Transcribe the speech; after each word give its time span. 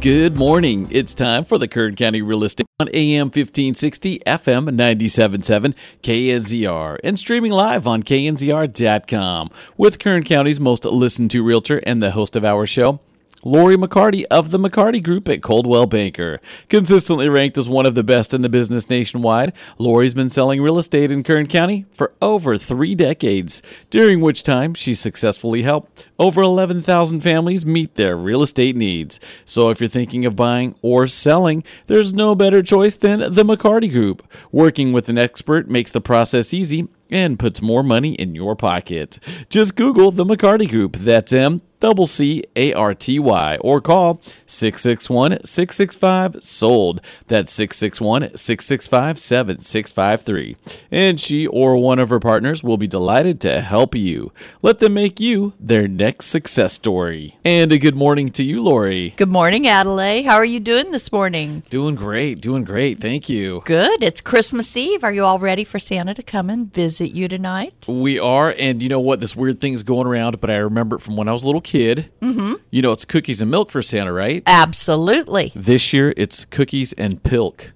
Good 0.00 0.36
morning. 0.36 0.86
It's 0.92 1.12
time 1.12 1.44
for 1.44 1.58
the 1.58 1.66
Kern 1.66 1.96
County 1.96 2.22
Real 2.22 2.44
Estate 2.44 2.68
on 2.78 2.88
AM 2.94 3.26
1560, 3.26 4.20
FM 4.20 4.66
977, 4.66 5.74
KNZR, 6.04 6.98
and 7.02 7.18
streaming 7.18 7.50
live 7.50 7.84
on 7.84 8.04
knzr.com 8.04 9.50
with 9.76 9.98
Kern 9.98 10.22
County's 10.22 10.60
most 10.60 10.84
listened 10.84 11.32
to 11.32 11.42
realtor 11.42 11.78
and 11.84 12.00
the 12.00 12.12
host 12.12 12.36
of 12.36 12.44
our 12.44 12.64
show. 12.64 13.00
Lori 13.44 13.76
McCarty 13.76 14.24
of 14.30 14.50
the 14.50 14.58
McCarty 14.58 15.02
Group 15.02 15.28
at 15.28 15.42
Coldwell 15.42 15.86
Banker. 15.86 16.40
Consistently 16.68 17.28
ranked 17.28 17.56
as 17.56 17.68
one 17.68 17.86
of 17.86 17.94
the 17.94 18.02
best 18.02 18.34
in 18.34 18.42
the 18.42 18.48
business 18.48 18.90
nationwide, 18.90 19.52
Lori's 19.78 20.14
been 20.14 20.28
selling 20.28 20.60
real 20.60 20.78
estate 20.78 21.12
in 21.12 21.22
Kern 21.22 21.46
County 21.46 21.86
for 21.92 22.12
over 22.20 22.56
three 22.56 22.96
decades, 22.96 23.62
during 23.90 24.20
which 24.20 24.42
time 24.42 24.74
she 24.74 24.92
successfully 24.92 25.62
helped 25.62 26.08
over 26.18 26.42
11,000 26.42 27.20
families 27.20 27.64
meet 27.64 27.94
their 27.94 28.16
real 28.16 28.42
estate 28.42 28.74
needs. 28.74 29.20
So 29.44 29.70
if 29.70 29.80
you're 29.80 29.88
thinking 29.88 30.26
of 30.26 30.34
buying 30.34 30.74
or 30.82 31.06
selling, 31.06 31.62
there's 31.86 32.12
no 32.12 32.34
better 32.34 32.62
choice 32.62 32.96
than 32.96 33.20
the 33.20 33.44
McCarty 33.44 33.90
Group. 33.90 34.26
Working 34.50 34.92
with 34.92 35.08
an 35.08 35.18
expert 35.18 35.70
makes 35.70 35.92
the 35.92 36.00
process 36.00 36.52
easy 36.52 36.88
and 37.10 37.38
puts 37.38 37.62
more 37.62 37.82
money 37.82 38.14
in 38.14 38.34
your 38.34 38.56
pocket. 38.56 39.18
Just 39.48 39.76
Google 39.76 40.10
the 40.10 40.24
McCarty 40.24 40.68
Group. 40.68 40.96
That's 40.96 41.32
M 41.32 41.62
double 41.80 42.06
C 42.06 42.44
A 42.56 42.72
R 42.72 42.94
T 42.94 43.18
Y 43.18 43.56
or 43.60 43.80
call 43.80 44.20
661 44.46 45.44
665 45.44 46.42
sold. 46.42 47.00
That's 47.26 47.52
661 47.52 48.36
665 48.36 49.18
7653. 49.18 50.56
And 50.90 51.20
she 51.20 51.46
or 51.46 51.76
one 51.76 51.98
of 51.98 52.10
her 52.10 52.20
partners 52.20 52.62
will 52.62 52.76
be 52.76 52.86
delighted 52.86 53.40
to 53.42 53.60
help 53.60 53.94
you. 53.94 54.32
Let 54.62 54.78
them 54.78 54.94
make 54.94 55.20
you 55.20 55.54
their 55.58 55.88
next 55.88 56.26
success 56.26 56.74
story. 56.74 57.36
And 57.44 57.72
a 57.72 57.78
good 57.78 57.96
morning 57.96 58.30
to 58.32 58.42
you, 58.42 58.60
Lori. 58.62 59.14
Good 59.16 59.32
morning, 59.32 59.66
Adelaide. 59.66 60.22
How 60.22 60.36
are 60.36 60.44
you 60.44 60.60
doing 60.60 60.90
this 60.90 61.12
morning? 61.12 61.62
Doing 61.70 61.94
great, 61.94 62.40
doing 62.40 62.64
great. 62.64 63.00
Thank 63.00 63.28
you. 63.28 63.62
Good. 63.64 64.02
It's 64.02 64.20
Christmas 64.20 64.76
Eve. 64.76 65.04
Are 65.04 65.12
you 65.12 65.24
all 65.24 65.38
ready 65.38 65.64
for 65.64 65.78
Santa 65.78 66.14
to 66.14 66.22
come 66.22 66.50
and 66.50 66.72
visit 66.72 67.14
you 67.14 67.28
tonight? 67.28 67.74
We 67.86 68.18
are, 68.18 68.54
and 68.58 68.82
you 68.82 68.88
know 68.88 69.00
what? 69.00 69.20
This 69.20 69.36
weird 69.36 69.60
thing's 69.60 69.82
going 69.82 70.06
around, 70.06 70.40
but 70.40 70.50
I 70.50 70.56
remember 70.56 70.96
it 70.96 71.02
from 71.02 71.16
when 71.16 71.28
I 71.28 71.32
was 71.32 71.42
a 71.42 71.46
little 71.46 71.60
kid. 71.68 72.10
Mm-hmm. 72.20 72.54
You 72.70 72.82
know, 72.82 72.92
it's 72.92 73.04
cookies 73.04 73.42
and 73.42 73.50
milk 73.50 73.70
for 73.70 73.82
Santa, 73.82 74.12
right? 74.12 74.42
Absolutely. 74.46 75.52
This 75.54 75.92
year, 75.92 76.14
it's 76.16 76.44
cookies 76.46 76.92
and 76.94 77.22
pilk. 77.22 77.72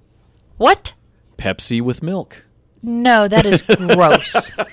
What? 0.57 0.95
Pepsi 1.37 1.81
with 1.83 2.03
milk. 2.03 2.47
No, 2.83 3.29
that 3.29 3.47
is 3.47 3.63
gross. 3.63 4.55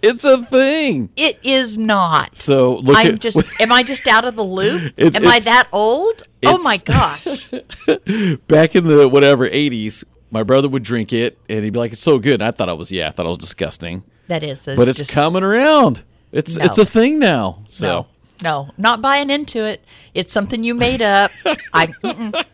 It's 0.00 0.24
a 0.24 0.44
thing. 0.44 1.10
it 1.16 1.40
is 1.42 1.76
not. 1.76 2.36
So 2.36 2.76
look 2.76 2.96
I'm 2.96 3.14
at 3.14 3.20
just 3.20 3.42
am 3.60 3.72
I 3.72 3.82
just 3.82 4.06
out 4.06 4.24
of 4.24 4.36
the 4.36 4.44
loop? 4.44 4.92
It's- 4.96 5.16
am 5.20 5.26
I 5.28 5.40
that 5.40 5.68
old? 5.72 6.22
Oh 6.46 6.62
my 6.62 6.78
gosh. 6.84 7.50
back 8.46 8.76
in 8.76 8.86
the 8.86 9.08
whatever 9.08 9.48
80s. 9.48 10.04
My 10.30 10.42
brother 10.44 10.68
would 10.68 10.82
drink 10.84 11.12
it, 11.12 11.36
and 11.48 11.64
he'd 11.64 11.72
be 11.72 11.78
like, 11.78 11.92
"It's 11.92 12.02
so 12.02 12.18
good." 12.18 12.34
And 12.34 12.42
I 12.44 12.50
thought 12.52 12.68
it 12.68 12.76
was, 12.76 12.92
yeah, 12.92 13.08
I 13.08 13.10
thought 13.10 13.24
it 13.26 13.30
was 13.30 13.38
disgusting. 13.38 14.04
That 14.28 14.42
is 14.42 14.64
but 14.66 14.86
it's 14.86 14.98
just, 14.98 15.10
coming 15.12 15.42
around. 15.42 16.04
It's 16.32 16.56
No. 16.58 16.64
it's 16.66 16.78
a 16.78 16.84
thing 16.86 17.18
now. 17.18 17.64
So 17.66 17.86
no. 17.88 18.06
No, 18.42 18.70
not 18.78 19.02
buying 19.02 19.30
into 19.30 19.64
it. 19.64 19.84
It's 20.14 20.32
something 20.32 20.62
you 20.62 20.74
made 20.74 21.02
up. 21.02 21.30
I 21.72 21.88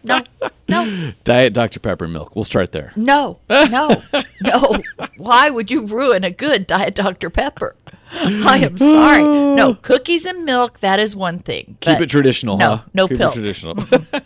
no, 0.03 0.21
no, 0.69 1.13
Diet 1.25 1.53
Dr 1.53 1.79
Pepper 1.81 2.09
milk. 2.09 2.35
We'll 2.35 2.45
start 2.45 2.73
there. 2.73 2.93
no, 2.97 3.39
no, 3.51 4.03
no. 4.43 4.77
Why 5.19 5.51
would 5.51 5.71
you 5.71 5.87
ruin 5.87 6.25
a 6.25 6.31
good 6.31 6.67
Diet 6.67 6.95
Dr. 6.95 7.29
Pepper? 7.31 7.77
I 8.13 8.59
am 8.59 8.77
sorry. 8.79 9.23
No, 9.23 9.75
cookies 9.75 10.25
and 10.25 10.45
milk, 10.45 10.81
that 10.81 11.01
is 11.01 11.17
one 11.17 11.39
thing. 11.39 11.77
Keep 11.81 12.01
it 12.01 12.11
traditional, 12.11 12.57
no, 12.57 12.77
huh? 12.77 12.83
no 12.95 13.09
Keep 13.09 13.19
pilk. 13.19 13.33
it 13.33 13.35
traditional. 13.35 13.75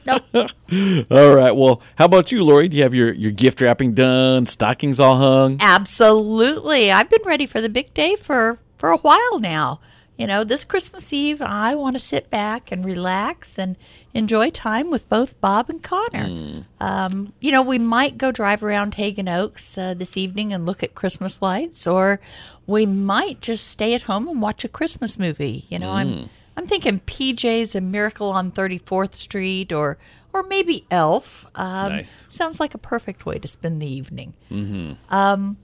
No, 0.06 0.20
all 1.10 1.34
right. 1.34 1.52
Well, 1.52 1.80
how 1.96 2.04
about 2.04 2.30
you, 2.30 2.44
Lori? 2.44 2.68
Do 2.68 2.76
you 2.76 2.82
have 2.82 2.94
your, 2.94 3.12
your 3.14 3.32
gift 3.32 3.60
wrapping 3.60 3.94
done? 3.94 4.46
Stockings 4.46 5.00
all 5.00 5.16
hung? 5.16 5.56
absolutely. 5.60 6.90
I've 6.92 7.08
been 7.10 7.22
ready 7.24 7.46
for 7.46 7.60
the 7.60 7.68
big 7.68 7.92
day 7.94 8.14
for, 8.16 8.58
for 8.76 8.90
a 8.90 8.98
while 8.98 9.38
now. 9.40 9.80
You 10.18 10.26
know, 10.26 10.42
this 10.42 10.64
Christmas 10.64 11.12
Eve, 11.12 11.40
I 11.40 11.76
want 11.76 11.94
to 11.94 12.00
sit 12.00 12.28
back 12.28 12.72
and 12.72 12.84
relax 12.84 13.56
and 13.58 13.76
enjoy 14.12 14.50
time 14.50 14.90
with 14.90 15.08
both 15.08 15.40
Bob 15.40 15.70
and 15.70 15.80
Connor. 15.80 16.64
Um, 16.80 17.32
you 17.40 17.52
know, 17.52 17.62
we 17.62 17.78
might 17.78 18.18
go 18.18 18.32
drive 18.32 18.62
around 18.64 18.94
Haggin 18.96 19.28
Oaks 19.28 19.78
uh, 19.78 19.94
this 19.94 20.16
evening 20.16 20.52
and 20.52 20.66
look 20.66 20.82
at 20.82 20.96
Christmas 20.96 21.40
lights, 21.40 21.86
or 21.86 22.18
we 22.66 22.84
might 22.84 23.40
just 23.40 23.68
stay 23.68 23.94
at 23.94 24.02
home 24.02 24.26
and 24.28 24.42
watch 24.42 24.64
a 24.64 24.68
Christmas 24.68 25.20
movie. 25.20 25.64
You 25.70 25.78
know, 25.78 25.92
I'm 25.92 26.28
I'm 26.56 26.66
thinking 26.66 26.98
PJ's 26.98 27.76
A 27.76 27.80
Miracle 27.80 28.30
on 28.30 28.50
34th 28.50 29.14
Street, 29.14 29.72
or 29.72 29.98
or 30.32 30.42
maybe 30.42 30.84
Elf. 30.90 31.46
Um, 31.54 31.92
Nice. 31.92 32.26
Sounds 32.28 32.58
like 32.58 32.74
a 32.74 32.78
perfect 32.78 33.24
way 33.24 33.38
to 33.38 33.46
spend 33.46 33.80
the 33.80 33.86
evening. 33.86 34.34
Um, 35.10 35.58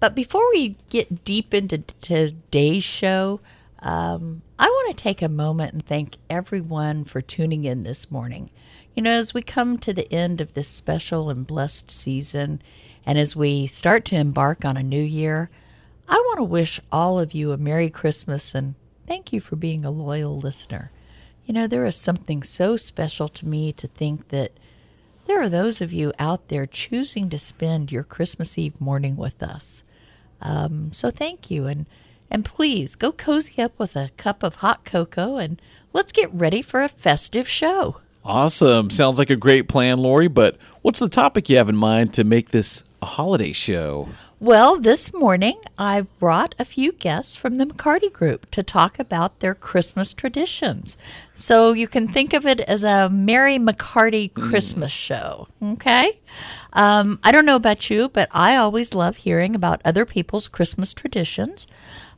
but 0.00 0.16
before 0.16 0.50
we 0.50 0.76
get 0.88 1.22
deep 1.24 1.54
into 1.54 1.78
today's 2.00 2.82
show, 2.82 3.38
um, 3.82 4.42
I 4.58 4.66
want 4.66 4.96
to 4.96 5.02
take 5.02 5.22
a 5.22 5.28
moment 5.28 5.72
and 5.72 5.84
thank 5.84 6.16
everyone 6.28 7.04
for 7.04 7.20
tuning 7.20 7.64
in 7.64 7.82
this 7.82 8.10
morning. 8.10 8.50
You 8.94 9.02
know, 9.02 9.12
as 9.12 9.32
we 9.32 9.42
come 9.42 9.78
to 9.78 9.92
the 9.92 10.12
end 10.12 10.40
of 10.40 10.54
this 10.54 10.68
special 10.68 11.30
and 11.30 11.46
blessed 11.46 11.90
season, 11.90 12.60
and 13.06 13.18
as 13.18 13.34
we 13.34 13.66
start 13.66 14.04
to 14.06 14.16
embark 14.16 14.64
on 14.64 14.76
a 14.76 14.82
new 14.82 15.02
year, 15.02 15.48
I 16.08 16.14
want 16.14 16.38
to 16.38 16.44
wish 16.44 16.80
all 16.90 17.18
of 17.18 17.32
you 17.32 17.52
a 17.52 17.56
Merry 17.56 17.88
Christmas 17.88 18.54
and 18.54 18.74
thank 19.06 19.32
you 19.32 19.40
for 19.40 19.56
being 19.56 19.84
a 19.84 19.90
loyal 19.90 20.38
listener. 20.38 20.90
You 21.46 21.54
know, 21.54 21.66
there 21.66 21.84
is 21.84 21.96
something 21.96 22.42
so 22.42 22.76
special 22.76 23.28
to 23.28 23.46
me 23.46 23.72
to 23.72 23.88
think 23.88 24.28
that 24.28 24.52
there 25.26 25.40
are 25.40 25.48
those 25.48 25.80
of 25.80 25.92
you 25.92 26.12
out 26.18 26.48
there 26.48 26.66
choosing 26.66 27.30
to 27.30 27.38
spend 27.38 27.90
your 27.90 28.02
Christmas 28.02 28.58
Eve 28.58 28.80
morning 28.80 29.16
with 29.16 29.42
us. 29.42 29.82
Um, 30.42 30.92
so 30.92 31.10
thank 31.10 31.50
you, 31.50 31.66
and 31.66 31.86
and 32.30 32.44
please 32.44 32.94
go 32.94 33.12
cozy 33.12 33.60
up 33.62 33.78
with 33.78 33.96
a 33.96 34.10
cup 34.16 34.42
of 34.42 34.56
hot 34.56 34.84
cocoa, 34.84 35.36
and 35.36 35.60
let's 35.92 36.12
get 36.12 36.32
ready 36.32 36.62
for 36.62 36.82
a 36.82 36.88
festive 36.88 37.48
show. 37.48 37.96
Awesome. 38.24 38.90
Sounds 38.90 39.18
like 39.18 39.30
a 39.30 39.36
great 39.36 39.66
plan, 39.68 39.98
Lori. 39.98 40.28
But 40.28 40.56
what's 40.82 40.98
the 40.98 41.08
topic 41.08 41.48
you 41.48 41.56
have 41.56 41.68
in 41.68 41.76
mind 41.76 42.12
to 42.14 42.24
make 42.24 42.50
this 42.50 42.84
a 43.00 43.06
holiday 43.06 43.52
show? 43.52 44.10
Well, 44.38 44.78
this 44.78 45.12
morning 45.12 45.58
I've 45.76 46.18
brought 46.18 46.54
a 46.58 46.64
few 46.64 46.92
guests 46.92 47.36
from 47.36 47.56
the 47.56 47.66
McCarty 47.66 48.10
Group 48.10 48.50
to 48.52 48.62
talk 48.62 48.98
about 48.98 49.40
their 49.40 49.54
Christmas 49.54 50.14
traditions. 50.14 50.96
So 51.34 51.72
you 51.72 51.86
can 51.86 52.06
think 52.06 52.32
of 52.32 52.46
it 52.46 52.60
as 52.60 52.82
a 52.82 53.10
Mary 53.10 53.58
McCarty 53.58 54.32
Christmas 54.32 54.92
show. 54.92 55.48
Okay? 55.62 56.18
Um, 56.72 57.18
I 57.22 57.32
don't 57.32 57.44
know 57.44 57.56
about 57.56 57.90
you, 57.90 58.08
but 58.08 58.28
I 58.32 58.56
always 58.56 58.94
love 58.94 59.16
hearing 59.16 59.54
about 59.54 59.82
other 59.84 60.06
people's 60.06 60.48
Christmas 60.48 60.94
traditions. 60.94 61.66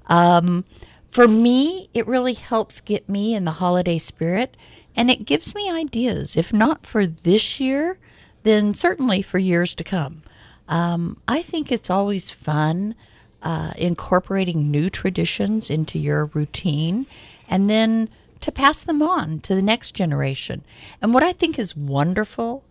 Um, 0.06 0.64
for 1.10 1.28
me, 1.28 1.88
it 1.93 2.06
really 2.06 2.34
helps 2.34 2.81
get 2.81 3.08
me 3.08 3.34
in 3.34 3.44
the 3.44 3.52
holiday 3.52 3.99
spirit 3.99 4.56
and 4.96 5.10
it 5.10 5.25
gives 5.25 5.54
me 5.54 5.70
ideas, 5.70 6.37
if 6.37 6.52
not 6.52 6.87
for 6.87 7.06
this 7.06 7.60
year, 7.60 7.99
then 8.43 8.75
certainly 8.75 9.22
for 9.22 9.38
years 9.38 9.75
to 9.75 9.84
come. 9.84 10.22
Um, 10.69 11.19
I 11.28 11.43
think 11.43 11.70
it's 11.70 11.90
always 11.90 12.31
fun 12.31 12.94
uh, 13.43 13.72
incorporating 13.76 14.70
new 14.70 14.88
traditions 14.88 15.69
into 15.70 15.99
your 15.99 16.26
routine 16.26 17.06
and 17.49 17.69
then 17.69 18.08
to 18.40 18.52
pass 18.52 18.82
them 18.82 19.02
on 19.02 19.40
to 19.40 19.54
the 19.54 19.62
next 19.62 19.93
generation. 19.93 20.64
And 21.00 21.12
what 21.14 21.22
I 21.22 21.32
think 21.32 21.58
is 21.58 21.76
wonderful 21.76 22.64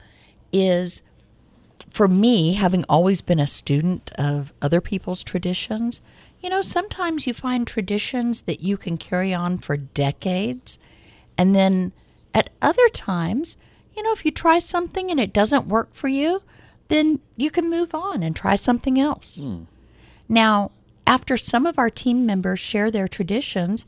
is 0.52 1.02
for 1.90 2.08
me, 2.08 2.54
having 2.54 2.84
always 2.88 3.22
been 3.22 3.40
a 3.40 3.48
student 3.48 4.12
of 4.16 4.54
other 4.62 4.82
people's 4.82 5.24
traditions, 5.24 6.02
you 6.42 6.50
know, 6.50 6.62
sometimes 6.62 7.28
you 7.28 7.34
find 7.34 7.66
traditions 7.66 8.42
that 8.42 8.62
you 8.62 8.78
can 8.78 8.98
carry 8.98 9.34
on 9.34 9.58
for 9.58 9.78
decades. 9.78 10.80
And 11.38 11.56
then 11.56 11.92
at 12.34 12.50
other 12.62 12.90
times, 12.90 13.58
you 13.96 14.04
know, 14.04 14.12
if 14.12 14.26
you 14.26 14.32
try 14.32 14.60
something 14.60 15.12
and 15.12 15.20
it 15.20 15.34
doesn't 15.34 15.68
work 15.68 15.94
for 15.94 16.08
you, 16.08 16.42
then 16.88 17.20
you 17.38 17.52
can 17.52 17.70
move 17.70 17.94
on 17.94 18.24
and 18.24 18.36
try 18.36 18.56
something 18.56 19.00
else. 19.00 19.42
Hmm. 19.42 19.64
Now, 20.28 20.72
after 21.06 21.38
some 21.38 21.66
of 21.66 21.78
our 21.78 21.90
team 21.90 22.26
members 22.26 22.60
share 22.60 22.90
their 22.90 23.08
traditions, 23.08 23.86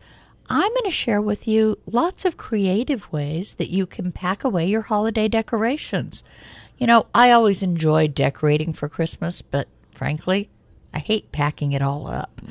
I'm 0.49 0.69
going 0.69 0.83
to 0.83 0.91
share 0.91 1.21
with 1.21 1.47
you 1.47 1.79
lots 1.85 2.25
of 2.25 2.37
creative 2.37 3.11
ways 3.11 3.55
that 3.55 3.69
you 3.69 3.85
can 3.85 4.11
pack 4.11 4.43
away 4.43 4.67
your 4.67 4.81
holiday 4.81 5.27
decorations. 5.27 6.23
You 6.77 6.87
know, 6.87 7.07
I 7.15 7.31
always 7.31 7.63
enjoy 7.63 8.09
decorating 8.09 8.73
for 8.73 8.89
Christmas, 8.89 9.41
but 9.41 9.67
frankly, 9.93 10.49
I 10.93 10.99
hate 10.99 11.31
packing 11.31 11.71
it 11.71 11.81
all 11.81 12.07
up. 12.07 12.41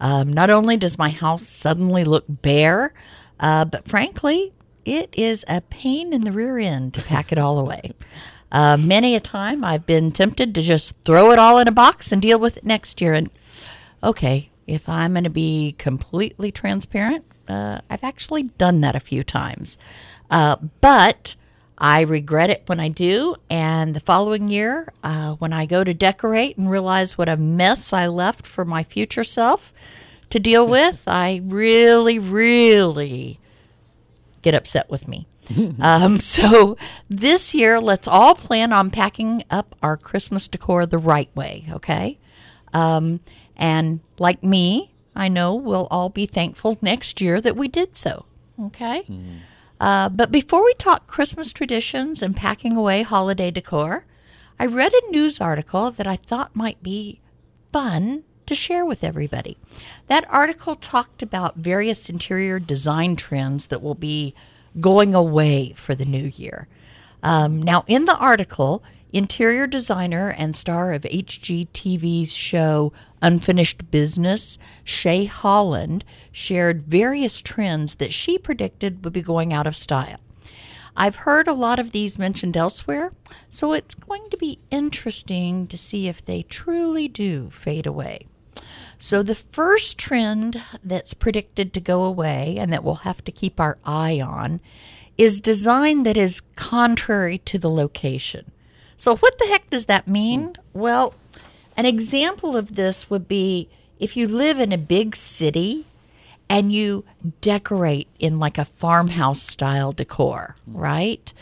Um, 0.00 0.32
not 0.32 0.50
only 0.50 0.76
does 0.76 0.98
my 0.98 1.10
house 1.10 1.46
suddenly 1.46 2.04
look 2.04 2.24
bare, 2.28 2.94
uh, 3.40 3.64
but 3.64 3.88
frankly, 3.88 4.52
it 4.84 5.10
is 5.12 5.44
a 5.48 5.60
pain 5.60 6.12
in 6.12 6.22
the 6.22 6.32
rear 6.32 6.58
end 6.58 6.94
to 6.94 7.02
pack 7.02 7.32
it 7.32 7.38
all 7.38 7.58
away. 7.58 7.92
Uh, 8.50 8.76
many 8.78 9.14
a 9.14 9.20
time 9.20 9.64
I've 9.64 9.84
been 9.84 10.10
tempted 10.12 10.54
to 10.54 10.62
just 10.62 10.94
throw 11.04 11.32
it 11.32 11.38
all 11.38 11.58
in 11.58 11.68
a 11.68 11.72
box 11.72 12.12
and 12.12 12.22
deal 12.22 12.40
with 12.40 12.56
it 12.56 12.64
next 12.64 13.00
year. 13.00 13.12
And 13.12 13.30
okay, 14.02 14.50
if 14.66 14.88
I'm 14.88 15.12
going 15.12 15.24
to 15.24 15.30
be 15.30 15.74
completely 15.78 16.50
transparent, 16.50 17.24
uh, 17.48 17.80
I've 17.90 18.04
actually 18.04 18.44
done 18.44 18.80
that 18.82 18.96
a 18.96 19.00
few 19.00 19.22
times. 19.22 19.76
Uh, 20.30 20.56
but 20.80 21.34
I 21.78 22.00
regret 22.02 22.50
it 22.50 22.64
when 22.66 22.80
I 22.80 22.88
do. 22.88 23.36
And 23.48 23.94
the 23.94 24.00
following 24.00 24.48
year, 24.48 24.92
uh, 25.04 25.32
when 25.34 25.52
I 25.52 25.64
go 25.64 25.84
to 25.84 25.94
decorate 25.94 26.58
and 26.58 26.70
realize 26.70 27.16
what 27.16 27.28
a 27.28 27.36
mess 27.36 27.92
I 27.92 28.08
left 28.08 28.46
for 28.46 28.64
my 28.64 28.82
future 28.82 29.24
self 29.24 29.72
to 30.30 30.40
deal 30.40 30.66
with, 30.76 31.04
I 31.06 31.40
really, 31.44 32.18
really 32.18 33.38
get 34.42 34.54
upset 34.54 34.90
with 34.90 35.06
me. 35.06 35.26
um, 35.80 36.18
so 36.18 36.76
this 37.08 37.54
year, 37.54 37.80
let's 37.80 38.08
all 38.08 38.34
plan 38.34 38.72
on 38.72 38.90
packing 38.90 39.44
up 39.50 39.74
our 39.82 39.96
Christmas 39.96 40.48
decor 40.48 40.84
the 40.84 40.98
right 40.98 41.34
way, 41.34 41.64
okay? 41.70 42.18
Um, 42.74 43.20
and 43.56 44.00
like 44.18 44.42
me, 44.42 44.92
I 45.16 45.28
know 45.28 45.54
we'll 45.54 45.88
all 45.90 46.10
be 46.10 46.26
thankful 46.26 46.76
next 46.82 47.20
year 47.20 47.40
that 47.40 47.56
we 47.56 47.66
did 47.66 47.96
so, 47.96 48.26
okay? 48.60 49.04
Uh, 49.80 50.08
but 50.08 50.30
before 50.30 50.64
we 50.64 50.74
talk 50.74 51.06
Christmas 51.06 51.52
traditions 51.52 52.22
and 52.22 52.36
packing 52.36 52.76
away 52.76 53.02
holiday 53.02 53.50
decor, 53.50 54.04
I 54.58 54.66
read 54.66 54.92
a 54.92 55.10
news 55.10 55.40
article 55.40 55.90
that 55.92 56.06
I 56.06 56.16
thought 56.16 56.56
might 56.56 56.82
be 56.82 57.20
fun 57.72 58.24
to 58.46 58.54
share 58.54 58.84
with 58.84 59.04
everybody. 59.04 59.56
That 60.08 60.26
article 60.28 60.74
talked 60.74 61.22
about 61.22 61.56
various 61.56 62.10
interior 62.10 62.58
design 62.58 63.14
trends 63.14 63.68
that 63.68 63.82
will 63.82 63.94
be 63.94 64.34
going 64.80 65.14
away 65.14 65.74
for 65.76 65.94
the 65.94 66.04
new 66.04 66.32
year. 66.36 66.66
Um, 67.22 67.62
now, 67.62 67.84
in 67.86 68.06
the 68.06 68.16
article, 68.16 68.82
interior 69.12 69.66
designer 69.66 70.34
and 70.36 70.54
star 70.54 70.92
of 70.92 71.02
HGTV's 71.02 72.32
show 72.32 72.92
Unfinished 73.20 73.90
Business, 73.90 74.58
Shay 74.84 75.24
Holland, 75.24 76.04
shared 76.32 76.84
various 76.84 77.40
trends 77.40 77.96
that 77.96 78.12
she 78.12 78.38
predicted 78.38 79.04
would 79.04 79.12
be 79.12 79.22
going 79.22 79.52
out 79.52 79.66
of 79.66 79.76
style. 79.76 80.20
I've 80.96 81.16
heard 81.16 81.46
a 81.46 81.52
lot 81.52 81.78
of 81.78 81.92
these 81.92 82.18
mentioned 82.18 82.56
elsewhere, 82.56 83.12
so 83.50 83.72
it's 83.72 83.94
going 83.94 84.30
to 84.30 84.36
be 84.36 84.58
interesting 84.70 85.68
to 85.68 85.78
see 85.78 86.08
if 86.08 86.24
they 86.24 86.42
truly 86.42 87.06
do 87.06 87.50
fade 87.50 87.86
away. 87.86 88.26
So, 88.98 89.22
the 89.22 89.36
first 89.36 89.96
trend 89.96 90.60
that's 90.82 91.14
predicted 91.14 91.72
to 91.72 91.80
go 91.80 92.02
away 92.02 92.56
and 92.58 92.72
that 92.72 92.82
we'll 92.82 92.96
have 92.96 93.24
to 93.26 93.32
keep 93.32 93.60
our 93.60 93.78
eye 93.84 94.20
on 94.20 94.60
is 95.16 95.40
design 95.40 96.02
that 96.02 96.16
is 96.16 96.42
contrary 96.56 97.38
to 97.38 97.58
the 97.58 97.70
location. 97.70 98.50
So, 98.98 99.16
what 99.16 99.38
the 99.38 99.46
heck 99.46 99.70
does 99.70 99.86
that 99.86 100.08
mean? 100.08 100.48
Hmm. 100.48 100.80
Well, 100.80 101.14
an 101.76 101.86
example 101.86 102.56
of 102.56 102.74
this 102.74 103.08
would 103.08 103.28
be 103.28 103.68
if 103.98 104.16
you 104.16 104.26
live 104.26 104.58
in 104.58 104.72
a 104.72 104.78
big 104.78 105.16
city 105.16 105.86
and 106.50 106.72
you 106.72 107.04
decorate 107.40 108.08
in 108.18 108.38
like 108.38 108.58
a 108.58 108.64
farmhouse 108.64 109.40
style 109.40 109.92
decor, 109.92 110.56
hmm. 110.64 110.76
right? 110.76 111.32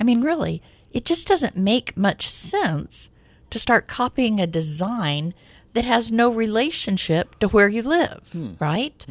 I 0.00 0.04
mean, 0.04 0.22
really, 0.22 0.62
it 0.90 1.04
just 1.04 1.28
doesn't 1.28 1.56
make 1.56 1.96
much 1.96 2.28
sense 2.28 3.10
to 3.50 3.58
start 3.58 3.86
copying 3.86 4.40
a 4.40 4.46
design 4.46 5.34
that 5.74 5.84
has 5.84 6.10
no 6.10 6.32
relationship 6.32 7.38
to 7.40 7.48
where 7.48 7.68
you 7.68 7.82
live, 7.82 8.26
hmm. 8.32 8.52
right? 8.58 9.06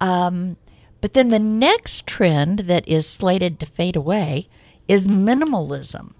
Um, 0.00 0.56
but 1.00 1.12
then 1.12 1.28
the 1.28 1.38
next 1.38 2.08
trend 2.08 2.60
that 2.60 2.88
is 2.88 3.06
slated 3.06 3.60
to 3.60 3.66
fade 3.66 3.94
away 3.94 4.48
is 4.88 5.06
minimalism. 5.06 6.12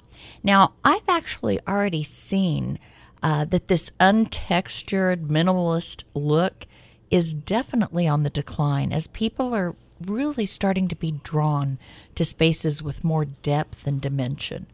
Now, 0.44 0.74
I've 0.84 1.08
actually 1.08 1.58
already 1.66 2.04
seen 2.04 2.78
uh, 3.22 3.46
that 3.46 3.68
this 3.68 3.90
untextured 3.98 5.26
minimalist 5.26 6.04
look 6.12 6.66
is 7.10 7.32
definitely 7.32 8.06
on 8.06 8.22
the 8.22 8.30
decline 8.30 8.92
as 8.92 9.06
people 9.06 9.54
are 9.54 9.74
really 10.04 10.44
starting 10.44 10.86
to 10.88 10.96
be 10.96 11.12
drawn 11.12 11.78
to 12.14 12.26
spaces 12.26 12.82
with 12.82 13.02
more 13.02 13.24
depth 13.24 13.86
and 13.86 14.02
dimension. 14.02 14.66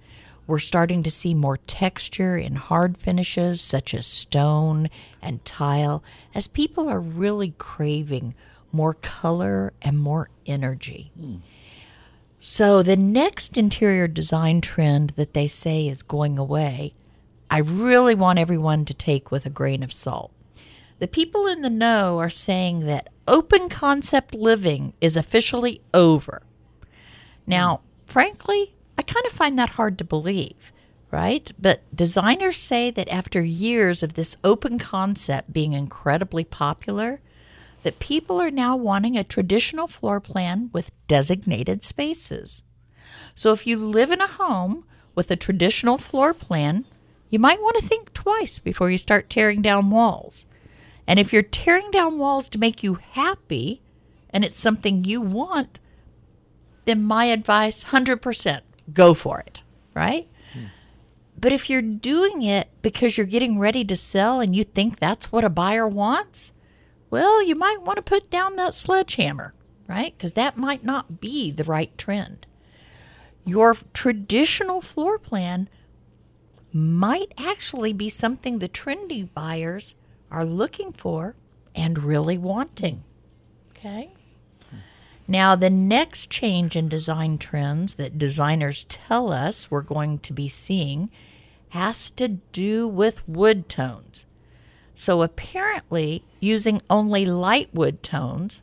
We're 0.49 0.59
starting 0.59 1.05
to 1.05 1.11
see 1.11 1.35
more 1.35 1.59
texture 1.59 2.37
in 2.37 2.57
hard 2.57 2.99
finishes 2.99 3.61
such 3.61 3.95
as 3.95 4.07
stone 4.07 4.91
and 5.23 5.45
tile 5.45 6.03
as 6.35 6.49
people 6.49 6.89
are 6.89 6.99
really 6.99 7.55
craving 7.59 8.35
more 8.73 8.95
color 8.95 9.73
and 9.81 9.97
more 10.01 10.31
energy. 10.47 11.13
So, 12.43 12.83
the 12.83 12.97
next 12.97 13.59
interior 13.59 14.09
design 14.09 14.63
trend 14.63 15.11
that 15.11 15.35
they 15.35 15.47
say 15.47 15.87
is 15.87 16.03
going 16.03 16.39
away, 16.39 16.95
I 17.51 17.59
really 17.59 18.15
want 18.15 18.39
everyone 18.39 18.87
to 18.87 18.95
take 18.95 19.31
with 19.31 19.45
a 19.45 19.51
grain 19.51 19.83
of 19.83 19.93
salt. 19.93 20.33
The 21.01 21.07
people 21.07 21.47
in 21.47 21.61
the 21.61 21.69
know 21.69 22.19
are 22.19 22.31
saying 22.31 22.81
that 22.87 23.11
open 23.29 23.69
concept 23.69 24.35
living 24.35 24.95
is 25.03 25.19
officially 25.19 25.83
over. 25.93 26.41
Now, 27.47 27.77
hmm. 27.77 28.07
frankly, 28.07 28.75
I 28.97 29.03
kind 29.03 29.27
of 29.27 29.33
find 29.33 29.59
that 29.59 29.71
hard 29.71 29.99
to 29.99 30.05
believe, 30.05 30.73
right? 31.11 31.53
But 31.59 31.83
designers 31.95 32.57
say 32.57 32.91
that 32.91 33.11
after 33.11 33.43
years 33.43 34.03
of 34.03 34.15
this 34.15 34.39
open 34.43 34.79
concept 34.79 35.53
being 35.53 35.75
incredibly 35.75 36.45
popular, 36.45 37.21
that 37.83 37.99
people 37.99 38.41
are 38.41 38.51
now 38.51 38.77
wanting 38.77 39.17
a 39.17 39.25
traditional 39.25 39.87
floor 39.87 40.21
plan 40.21 40.71
with 40.73 40.93
designated 41.07 41.83
spaces. 41.83 42.63
So 43.35 43.53
if 43.53 43.67
you 43.67 43.79
live 43.79 44.11
in 44.11 44.21
a 44.21 44.27
home 44.27 44.85
with 45.15 45.31
a 45.31 45.37
traditional 45.37 45.99
floor 45.99 46.35
plan, 46.35 46.85
you 47.31 47.39
might 47.39 47.61
want 47.61 47.77
to 47.77 47.87
think 47.87 48.13
twice 48.13 48.59
before 48.59 48.91
you 48.91 48.99
start 48.99 49.31
tearing 49.31 49.63
down 49.63 49.91
walls. 49.91 50.47
And 51.07 51.19
if 51.19 51.33
you're 51.33 51.43
tearing 51.43 51.91
down 51.91 52.19
walls 52.19 52.49
to 52.51 52.59
make 52.59 52.83
you 52.83 52.95
happy 52.95 53.81
and 54.31 54.45
it's 54.45 54.59
something 54.59 55.05
you 55.05 55.21
want, 55.21 55.79
then 56.85 57.03
my 57.03 57.27
advice 57.27 57.85
100% 57.85 58.61
go 58.93 59.15
for 59.15 59.41
it, 59.41 59.63
right? 59.95 60.29
Hmm. 60.53 60.65
But 61.39 61.53
if 61.53 61.71
you're 61.71 61.83
doing 61.83 62.43
it 62.43 62.69
because 62.83 63.17
you're 63.17 63.27
getting 63.27 63.59
ready 63.59 63.85
to 63.85 63.97
sell 63.97 64.41
and 64.41 64.55
you 64.55 64.65
think 64.65 64.99
that's 64.99 65.33
what 65.33 65.45
a 65.45 65.51
buyer 65.51 65.87
wants, 65.89 66.53
well, 67.11 67.43
you 67.43 67.55
might 67.55 67.83
want 67.83 67.99
to 67.99 68.03
put 68.03 68.31
down 68.31 68.57
that 68.57 68.75
sledgehammer, 68.75 69.55
right? 69.89 70.17
Because 70.17 70.35
that 70.35 70.57
might 70.57 70.85
not 70.85 71.21
be 71.21 71.51
the 71.51 71.65
right 71.65 71.97
trend. 71.99 72.47
Your 73.45 73.77
traditional 73.93 74.81
floor 74.81 75.19
plan 75.19 75.69
might 76.73 77.33
actually 77.37 77.93
be 77.93 78.09
something 78.09 78.59
the 78.59 78.69
trendy 78.69 79.29
buyers 79.35 79.95
are 80.31 80.45
looking 80.45 80.93
for 80.93 81.35
and 81.75 82.03
really 82.03 82.39
wanting. 82.39 83.03
Okay? 83.71 84.11
Now, 85.27 85.55
the 85.55 85.71
next 85.71 86.29
change 86.29 86.77
in 86.77 86.89
design 86.89 87.39
trends 87.39 87.95
that 87.95 88.19
designers 88.19 88.85
tell 88.85 89.33
us 89.33 89.71
we're 89.71 89.83
going 89.83 90.19
to 90.21 90.33
be 90.33 90.49
seeing 90.49 91.11
has 91.71 92.11
to 92.11 92.29
do 92.29 92.89
with 92.89 93.27
wood 93.29 93.69
tones. 93.69 94.25
So, 94.95 95.23
apparently, 95.23 96.25
using 96.41 96.83
only 96.91 97.25
light 97.25 97.71
wood 97.73 98.03
tones, 98.03 98.61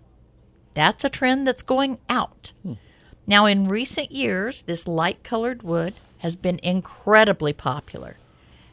that's 0.74 1.04
a 1.04 1.10
trend 1.10 1.48
that's 1.48 1.64
going 1.64 1.98
out. 2.10 2.52
Hmm. 2.64 2.74
Now, 3.26 3.46
in 3.46 3.68
recent 3.68 4.12
years, 4.12 4.62
this 4.62 4.88
light 4.88 5.24
colored 5.24 5.64
wood 5.64 5.96
has 6.20 6.36
been 6.36 6.60
incredibly 6.64 7.54
popular. 7.54 8.18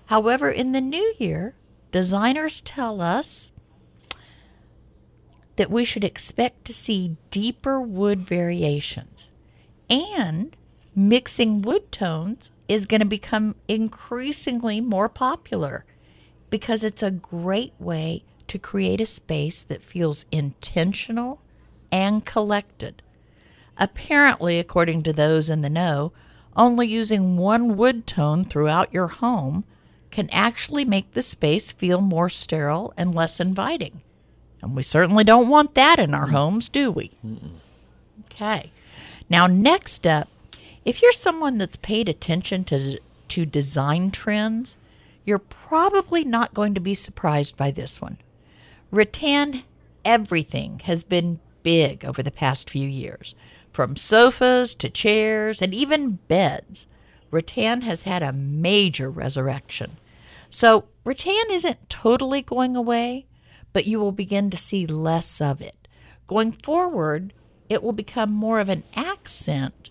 However, 0.07 0.51
in 0.51 0.73
the 0.73 0.81
new 0.81 1.15
year, 1.19 1.55
designers 1.91 2.61
tell 2.61 3.01
us 3.01 3.51
that 5.57 5.71
we 5.71 5.85
should 5.85 6.05
expect 6.05 6.65
to 6.67 6.73
see 6.73 7.17
deeper 7.31 7.81
wood 7.81 8.21
variations. 8.27 9.31
And 9.89 10.57
mixing 10.95 11.63
wood 11.63 11.91
tones 11.91 12.51
is 12.69 12.87
going 12.87 13.01
to 13.01 13.07
become 13.07 13.57
increasingly 13.69 14.81
more 14.81 15.09
popular 15.09 15.85
because 16.55 16.85
it's 16.85 17.03
a 17.03 17.11
great 17.11 17.73
way 17.81 18.23
to 18.47 18.61
create 18.61 19.01
a 19.01 19.07
space 19.07 19.65
that 19.65 19.83
feels 19.83 20.25
intentional 20.31 21.41
and 21.91 22.25
collected. 22.25 23.03
Apparently, 23.77 24.61
according 24.61 25.03
to 25.03 25.13
those 25.13 25.51
in 25.51 25.63
the 25.63 25.69
know, 25.69 26.13
only 26.57 26.87
using 26.87 27.37
one 27.37 27.77
wood 27.77 28.07
tone 28.07 28.45
throughout 28.45 28.95
your 28.95 29.09
home 29.09 29.65
can 30.13 30.31
actually 30.31 30.85
make 30.85 31.11
the 31.11 31.23
space 31.23 31.73
feel 31.73 32.01
more 32.01 32.29
sterile 32.29 32.95
and 32.97 33.17
less 33.17 33.41
inviting. 33.41 34.01
And 34.63 34.77
we 34.77 34.85
certainly 34.85 35.25
don't 35.25 35.49
want 35.49 35.75
that 35.75 35.99
in 35.99 36.15
our 36.15 36.29
homes, 36.29 36.69
do 36.69 36.93
we? 36.93 37.11
Okay. 38.27 38.71
Now, 39.29 39.49
next 39.49 40.07
up, 40.07 40.29
if 40.85 41.03
you're 41.03 41.11
someone 41.11 41.59
that's 41.59 41.75
paid 41.75 42.09
attention 42.09 42.63
to, 42.67 43.01
to 43.27 43.45
design 43.45 44.13
trends, 44.13 44.77
You're 45.25 45.39
probably 45.39 46.25
not 46.25 46.55
going 46.55 46.75
to 46.75 46.81
be 46.81 46.95
surprised 46.95 47.57
by 47.57 47.71
this 47.71 48.01
one. 48.01 48.19
Rattan 48.91 49.65
everything 50.05 50.81
has 50.81 51.03
been 51.03 51.41
big 51.63 52.05
over 52.05 52.23
the 52.23 52.31
past 52.31 52.69
few 52.71 52.87
years, 52.87 53.35
from 53.73 53.97
sofas 53.97 54.75
to 54.77 54.91
chairs 54.91 55.63
and 55.63 55.75
even 55.75 56.19
beds. 56.29 56.87
Rattan 57.31 57.81
has 57.81 58.03
had 58.03 58.23
a 58.23 58.33
major 58.33 59.11
resurrection. 59.11 59.99
So, 60.51 60.85
rattan 61.05 61.51
isn't 61.51 61.89
totally 61.89 62.43
going 62.43 62.77
away, 62.77 63.27
but 63.73 63.87
you 63.87 63.99
will 63.99 64.13
begin 64.13 64.51
to 64.51 64.57
see 64.57 64.87
less 64.87 65.41
of 65.41 65.61
it. 65.61 65.89
Going 66.27 66.53
forward, 66.53 67.33
it 67.69 67.83
will 67.83 67.93
become 67.93 68.31
more 68.31 68.61
of 68.61 68.69
an 68.69 68.85
accent 68.95 69.91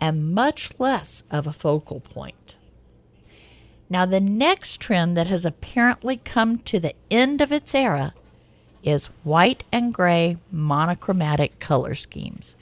and 0.00 0.32
much 0.32 0.72
less 0.78 1.24
of 1.30 1.46
a 1.46 1.52
focal 1.52 2.00
point. 2.00 2.56
Now, 3.92 4.06
the 4.06 4.20
next 4.20 4.80
trend 4.80 5.16
that 5.16 5.26
has 5.26 5.44
apparently 5.44 6.16
come 6.16 6.58
to 6.58 6.78
the 6.78 6.94
end 7.10 7.40
of 7.40 7.50
its 7.50 7.74
era 7.74 8.14
is 8.84 9.06
white 9.24 9.64
and 9.72 9.92
gray 9.92 10.36
monochromatic 10.52 11.58
color 11.58 11.96
schemes. 11.96 12.54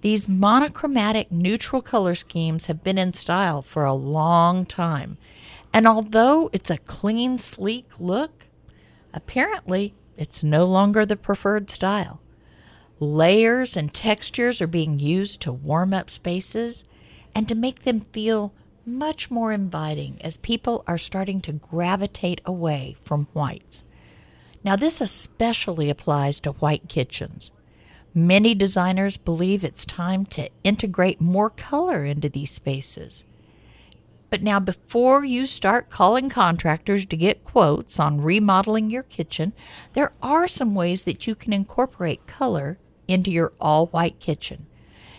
These 0.00 0.28
monochromatic 0.28 1.32
neutral 1.32 1.82
color 1.82 2.14
schemes 2.14 2.66
have 2.66 2.84
been 2.84 2.98
in 2.98 3.14
style 3.14 3.62
for 3.62 3.84
a 3.84 3.94
long 3.94 4.64
time, 4.64 5.18
and 5.72 5.88
although 5.88 6.50
it's 6.52 6.70
a 6.70 6.78
clean, 6.78 7.38
sleek 7.38 7.98
look, 7.98 8.46
apparently 9.12 9.92
it's 10.16 10.44
no 10.44 10.66
longer 10.66 11.04
the 11.04 11.16
preferred 11.16 11.68
style. 11.68 12.20
Layers 13.00 13.76
and 13.76 13.92
textures 13.92 14.62
are 14.62 14.68
being 14.68 15.00
used 15.00 15.40
to 15.40 15.52
warm 15.52 15.92
up 15.92 16.08
spaces 16.08 16.84
and 17.34 17.48
to 17.48 17.56
make 17.56 17.82
them 17.82 17.98
feel 17.98 18.52
much 18.86 19.30
more 19.30 19.52
inviting 19.52 20.20
as 20.22 20.36
people 20.38 20.84
are 20.86 20.98
starting 20.98 21.40
to 21.42 21.52
gravitate 21.52 22.40
away 22.44 22.96
from 23.02 23.26
whites. 23.32 23.84
Now, 24.62 24.76
this 24.76 25.00
especially 25.00 25.90
applies 25.90 26.40
to 26.40 26.52
white 26.52 26.88
kitchens. 26.88 27.50
Many 28.14 28.54
designers 28.54 29.16
believe 29.16 29.64
it's 29.64 29.84
time 29.84 30.24
to 30.26 30.48
integrate 30.62 31.20
more 31.20 31.50
color 31.50 32.04
into 32.04 32.28
these 32.28 32.50
spaces. 32.50 33.24
But 34.30 34.42
now, 34.42 34.58
before 34.60 35.24
you 35.24 35.46
start 35.46 35.90
calling 35.90 36.28
contractors 36.28 37.04
to 37.06 37.16
get 37.16 37.44
quotes 37.44 38.00
on 38.00 38.20
remodeling 38.20 38.90
your 38.90 39.02
kitchen, 39.02 39.52
there 39.92 40.12
are 40.22 40.48
some 40.48 40.74
ways 40.74 41.04
that 41.04 41.26
you 41.26 41.34
can 41.34 41.52
incorporate 41.52 42.26
color 42.26 42.78
into 43.06 43.30
your 43.30 43.52
all 43.60 43.86
white 43.86 44.18
kitchen. 44.18 44.66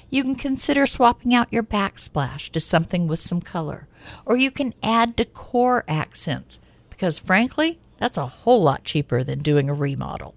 You 0.09 0.23
can 0.23 0.35
consider 0.35 0.85
swapping 0.85 1.33
out 1.33 1.51
your 1.51 1.63
backsplash 1.63 2.49
to 2.51 2.59
something 2.59 3.07
with 3.07 3.19
some 3.19 3.41
color, 3.41 3.87
or 4.25 4.35
you 4.35 4.51
can 4.51 4.73
add 4.83 5.15
decor 5.15 5.83
accents 5.87 6.59
because, 6.89 7.19
frankly, 7.19 7.79
that's 7.97 8.17
a 8.17 8.27
whole 8.27 8.61
lot 8.61 8.83
cheaper 8.83 9.23
than 9.23 9.39
doing 9.39 9.69
a 9.69 9.73
remodel. 9.73 10.35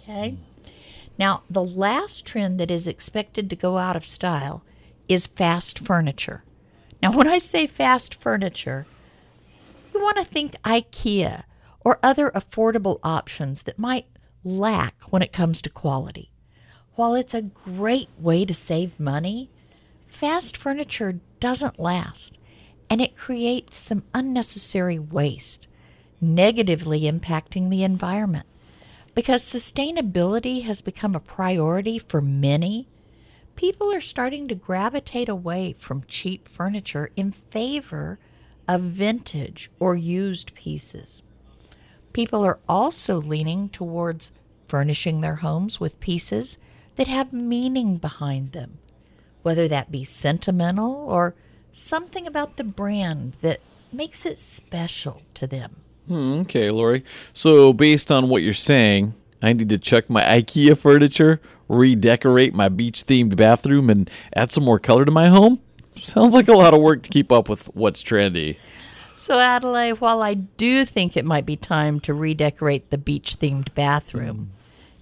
Okay? 0.00 0.36
Now, 1.18 1.42
the 1.50 1.64
last 1.64 2.26
trend 2.26 2.58
that 2.60 2.70
is 2.70 2.86
expected 2.86 3.50
to 3.50 3.56
go 3.56 3.78
out 3.78 3.96
of 3.96 4.06
style 4.06 4.62
is 5.08 5.26
fast 5.26 5.78
furniture. 5.78 6.44
Now, 7.02 7.12
when 7.16 7.28
I 7.28 7.38
say 7.38 7.66
fast 7.66 8.14
furniture, 8.14 8.86
you 9.94 10.00
want 10.00 10.18
to 10.18 10.24
think 10.24 10.52
IKEA 10.62 11.44
or 11.84 11.98
other 12.02 12.30
affordable 12.30 12.98
options 13.02 13.62
that 13.62 13.78
might 13.78 14.06
lack 14.44 15.02
when 15.10 15.22
it 15.22 15.32
comes 15.32 15.60
to 15.62 15.70
quality. 15.70 16.29
While 17.00 17.14
it's 17.14 17.32
a 17.32 17.40
great 17.40 18.10
way 18.18 18.44
to 18.44 18.52
save 18.52 19.00
money, 19.00 19.48
fast 20.06 20.54
furniture 20.54 21.18
doesn't 21.40 21.80
last 21.80 22.36
and 22.90 23.00
it 23.00 23.16
creates 23.16 23.78
some 23.78 24.02
unnecessary 24.12 24.98
waste, 24.98 25.66
negatively 26.20 27.10
impacting 27.10 27.70
the 27.70 27.84
environment. 27.84 28.44
Because 29.14 29.42
sustainability 29.42 30.64
has 30.64 30.82
become 30.82 31.14
a 31.14 31.20
priority 31.20 31.98
for 31.98 32.20
many, 32.20 32.86
people 33.56 33.90
are 33.90 34.02
starting 34.02 34.46
to 34.48 34.54
gravitate 34.54 35.30
away 35.30 35.72
from 35.78 36.04
cheap 36.06 36.46
furniture 36.46 37.08
in 37.16 37.30
favor 37.30 38.18
of 38.68 38.82
vintage 38.82 39.70
or 39.80 39.96
used 39.96 40.54
pieces. 40.54 41.22
People 42.12 42.44
are 42.44 42.60
also 42.68 43.22
leaning 43.22 43.70
towards 43.70 44.32
furnishing 44.68 45.22
their 45.22 45.36
homes 45.36 45.80
with 45.80 45.98
pieces 45.98 46.58
that 47.00 47.08
have 47.08 47.32
meaning 47.32 47.96
behind 47.96 48.52
them, 48.52 48.76
whether 49.40 49.66
that 49.66 49.90
be 49.90 50.04
sentimental 50.04 50.92
or 50.92 51.34
something 51.72 52.26
about 52.26 52.58
the 52.58 52.64
brand 52.64 53.32
that 53.40 53.58
makes 53.90 54.26
it 54.26 54.38
special 54.38 55.22
to 55.32 55.46
them. 55.46 55.76
Hmm, 56.08 56.40
okay, 56.40 56.68
Lori. 56.68 57.02
So, 57.32 57.72
based 57.72 58.12
on 58.12 58.28
what 58.28 58.42
you're 58.42 58.52
saying, 58.52 59.14
I 59.40 59.54
need 59.54 59.70
to 59.70 59.78
check 59.78 60.10
my 60.10 60.22
IKEA 60.24 60.76
furniture, 60.76 61.40
redecorate 61.68 62.52
my 62.52 62.68
beach 62.68 63.06
themed 63.06 63.34
bathroom, 63.34 63.88
and 63.88 64.10
add 64.36 64.50
some 64.50 64.64
more 64.64 64.78
color 64.78 65.06
to 65.06 65.10
my 65.10 65.28
home? 65.28 65.58
Sounds 66.02 66.34
like 66.34 66.48
a 66.48 66.52
lot 66.52 66.74
of 66.74 66.82
work 66.82 67.02
to 67.04 67.10
keep 67.10 67.32
up 67.32 67.48
with 67.48 67.74
what's 67.74 68.02
trendy. 68.02 68.58
So, 69.16 69.38
Adelaide, 69.38 70.02
while 70.02 70.20
I 70.20 70.34
do 70.34 70.84
think 70.84 71.16
it 71.16 71.24
might 71.24 71.46
be 71.46 71.56
time 71.56 71.98
to 72.00 72.12
redecorate 72.12 72.90
the 72.90 72.98
beach 72.98 73.38
themed 73.38 73.74
bathroom, 73.74 74.50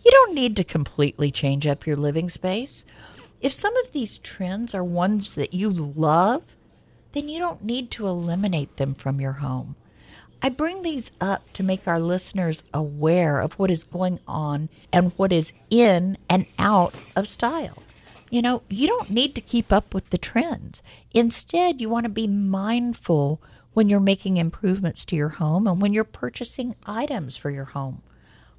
you 0.09 0.13
don't 0.13 0.35
need 0.35 0.57
to 0.57 0.65
completely 0.65 1.31
change 1.31 1.67
up 1.67 1.87
your 1.87 1.97
living 1.97 2.31
space. 2.31 2.83
If 3.43 3.53
some 3.53 3.77
of 3.77 3.93
these 3.93 4.17
trends 4.17 4.75
are 4.75 4.83
ones 4.83 5.35
that 5.35 5.53
you 5.53 5.69
love, 5.69 6.57
then 7.13 7.29
you 7.29 7.39
don't 7.39 7.63
need 7.63 7.91
to 7.91 8.07
eliminate 8.07 8.79
them 8.79 8.95
from 8.95 9.21
your 9.21 9.33
home. 9.33 9.77
I 10.41 10.49
bring 10.49 10.81
these 10.81 11.11
up 11.21 11.53
to 11.53 11.63
make 11.63 11.87
our 11.87 12.01
listeners 12.01 12.65
aware 12.73 13.39
of 13.39 13.53
what 13.59 13.71
is 13.71 13.85
going 13.85 14.19
on 14.27 14.71
and 14.91 15.13
what 15.19 15.31
is 15.31 15.53
in 15.69 16.17
and 16.31 16.47
out 16.59 16.95
of 17.15 17.29
style. 17.29 17.83
You 18.31 18.41
know, 18.41 18.63
you 18.71 18.87
don't 18.87 19.11
need 19.11 19.35
to 19.35 19.43
keep 19.43 19.71
up 19.71 19.93
with 19.93 20.09
the 20.09 20.17
trends. 20.17 20.83
Instead, 21.13 21.83
you 21.83 21.91
want 21.91 22.05
to 22.05 22.11
be 22.11 22.27
mindful 22.27 23.43
when 23.75 23.91
you're 23.91 24.01
making 24.01 24.39
improvements 24.39 25.05
to 25.05 25.17
your 25.17 25.29
home 25.29 25.67
and 25.67 25.83
when 25.83 25.93
you're 25.93 26.03
purchasing 26.03 26.77
items 26.87 27.37
for 27.37 27.51
your 27.51 27.67
home. 27.67 28.01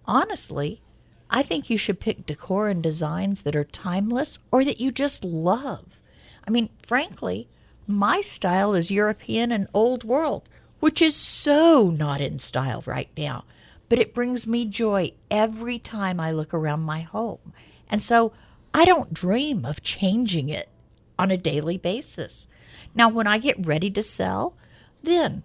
Honestly, 0.05 0.83
I 1.29 1.43
think 1.43 1.69
you 1.69 1.77
should 1.77 1.99
pick 1.99 2.25
decor 2.25 2.69
and 2.69 2.81
designs 2.81 3.43
that 3.43 3.55
are 3.55 3.63
timeless 3.63 4.39
or 4.51 4.63
that 4.65 4.79
you 4.79 4.91
just 4.91 5.23
love. 5.23 5.99
I 6.47 6.51
mean, 6.51 6.69
frankly, 6.83 7.47
my 7.85 8.21
style 8.21 8.73
is 8.73 8.91
European 8.91 9.51
and 9.51 9.67
old 9.73 10.03
world 10.03 10.49
which 10.79 11.01
is 11.01 11.15
so 11.15 11.89
not 11.89 12.21
in 12.21 12.39
style 12.39 12.83
right 12.85 13.09
now. 13.17 13.43
But 13.87 13.99
it 13.99 14.13
brings 14.13 14.47
me 14.47 14.65
joy 14.65 15.13
every 15.31 15.79
time 15.79 16.19
I 16.19 16.31
look 16.31 16.53
around 16.53 16.81
my 16.81 17.01
home. 17.01 17.53
And 17.89 18.01
so 18.01 18.33
I 18.73 18.85
don't 18.85 19.13
dream 19.13 19.65
of 19.65 19.81
changing 19.81 20.49
it 20.49 20.69
on 21.17 21.31
a 21.31 21.37
daily 21.37 21.77
basis. 21.77 22.47
Now, 22.93 23.09
when 23.09 23.27
I 23.27 23.39
get 23.39 23.65
ready 23.65 23.89
to 23.91 24.03
sell, 24.03 24.55
then 25.01 25.43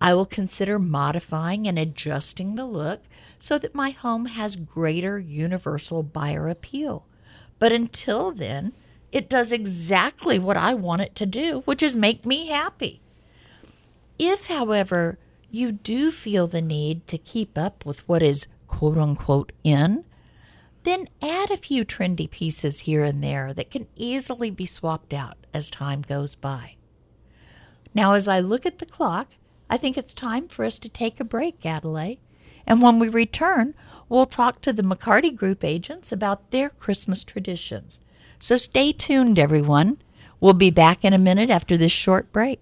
I 0.00 0.14
will 0.14 0.26
consider 0.26 0.78
modifying 0.78 1.66
and 1.66 1.78
adjusting 1.78 2.54
the 2.54 2.64
look 2.64 3.02
so 3.40 3.58
that 3.58 3.74
my 3.74 3.90
home 3.90 4.26
has 4.26 4.54
greater 4.54 5.18
universal 5.18 6.02
buyer 6.02 6.48
appeal. 6.48 7.06
But 7.58 7.72
until 7.72 8.30
then, 8.30 8.72
it 9.10 9.28
does 9.28 9.50
exactly 9.50 10.38
what 10.38 10.56
I 10.56 10.74
want 10.74 11.00
it 11.00 11.14
to 11.16 11.26
do, 11.26 11.62
which 11.64 11.82
is 11.82 11.96
make 11.96 12.24
me 12.24 12.46
happy. 12.46 13.00
If, 14.18 14.46
however, 14.46 15.18
you 15.50 15.72
do 15.72 16.10
feel 16.10 16.46
the 16.46 16.62
need 16.62 17.06
to 17.08 17.18
keep 17.18 17.58
up 17.58 17.84
with 17.84 18.06
what 18.06 18.22
is 18.22 18.46
quote 18.68 18.98
unquote 18.98 19.52
in, 19.64 20.04
then 20.84 21.08
add 21.20 21.50
a 21.50 21.56
few 21.56 21.84
trendy 21.84 22.30
pieces 22.30 22.80
here 22.80 23.02
and 23.02 23.22
there 23.22 23.52
that 23.52 23.70
can 23.70 23.86
easily 23.96 24.50
be 24.50 24.66
swapped 24.66 25.12
out 25.12 25.36
as 25.52 25.70
time 25.70 26.02
goes 26.02 26.34
by. 26.34 26.76
Now, 27.94 28.12
as 28.12 28.28
I 28.28 28.40
look 28.40 28.64
at 28.64 28.78
the 28.78 28.86
clock, 28.86 29.30
I 29.68 29.76
think 29.76 29.98
it's 29.98 30.14
time 30.14 30.48
for 30.48 30.64
us 30.64 30.78
to 30.78 30.88
take 30.88 31.18
a 31.18 31.24
break, 31.24 31.66
Adelaide. 31.66 32.20
And 32.70 32.80
when 32.80 33.00
we 33.00 33.08
return, 33.08 33.74
we'll 34.08 34.26
talk 34.26 34.60
to 34.60 34.72
the 34.72 34.84
McCarty 34.84 35.34
Group 35.34 35.64
agents 35.64 36.12
about 36.12 36.52
their 36.52 36.70
Christmas 36.70 37.24
traditions. 37.24 37.98
So 38.38 38.56
stay 38.56 38.92
tuned, 38.92 39.40
everyone. 39.40 40.00
We'll 40.38 40.54
be 40.54 40.70
back 40.70 41.04
in 41.04 41.12
a 41.12 41.18
minute 41.18 41.50
after 41.50 41.76
this 41.76 41.90
short 41.90 42.30
break. 42.30 42.60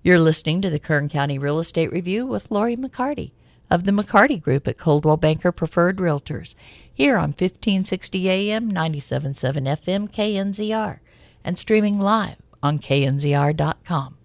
You're 0.00 0.20
listening 0.20 0.62
to 0.62 0.70
the 0.70 0.78
Kern 0.78 1.08
County 1.08 1.40
Real 1.40 1.58
Estate 1.58 1.90
Review 1.90 2.24
with 2.24 2.52
Lori 2.52 2.76
McCarty 2.76 3.32
of 3.68 3.82
the 3.82 3.90
McCarty 3.90 4.40
Group 4.40 4.68
at 4.68 4.78
Coldwell 4.78 5.16
Banker 5.16 5.50
Preferred 5.50 5.96
Realtors 5.96 6.54
here 6.94 7.16
on 7.16 7.30
1560 7.30 8.30
AM, 8.30 8.68
977 8.68 9.64
FM 9.64 10.08
KNZR 10.08 11.00
and 11.42 11.58
streaming 11.58 11.98
live 11.98 12.36
on 12.62 12.78
knzr.com. 12.78 14.16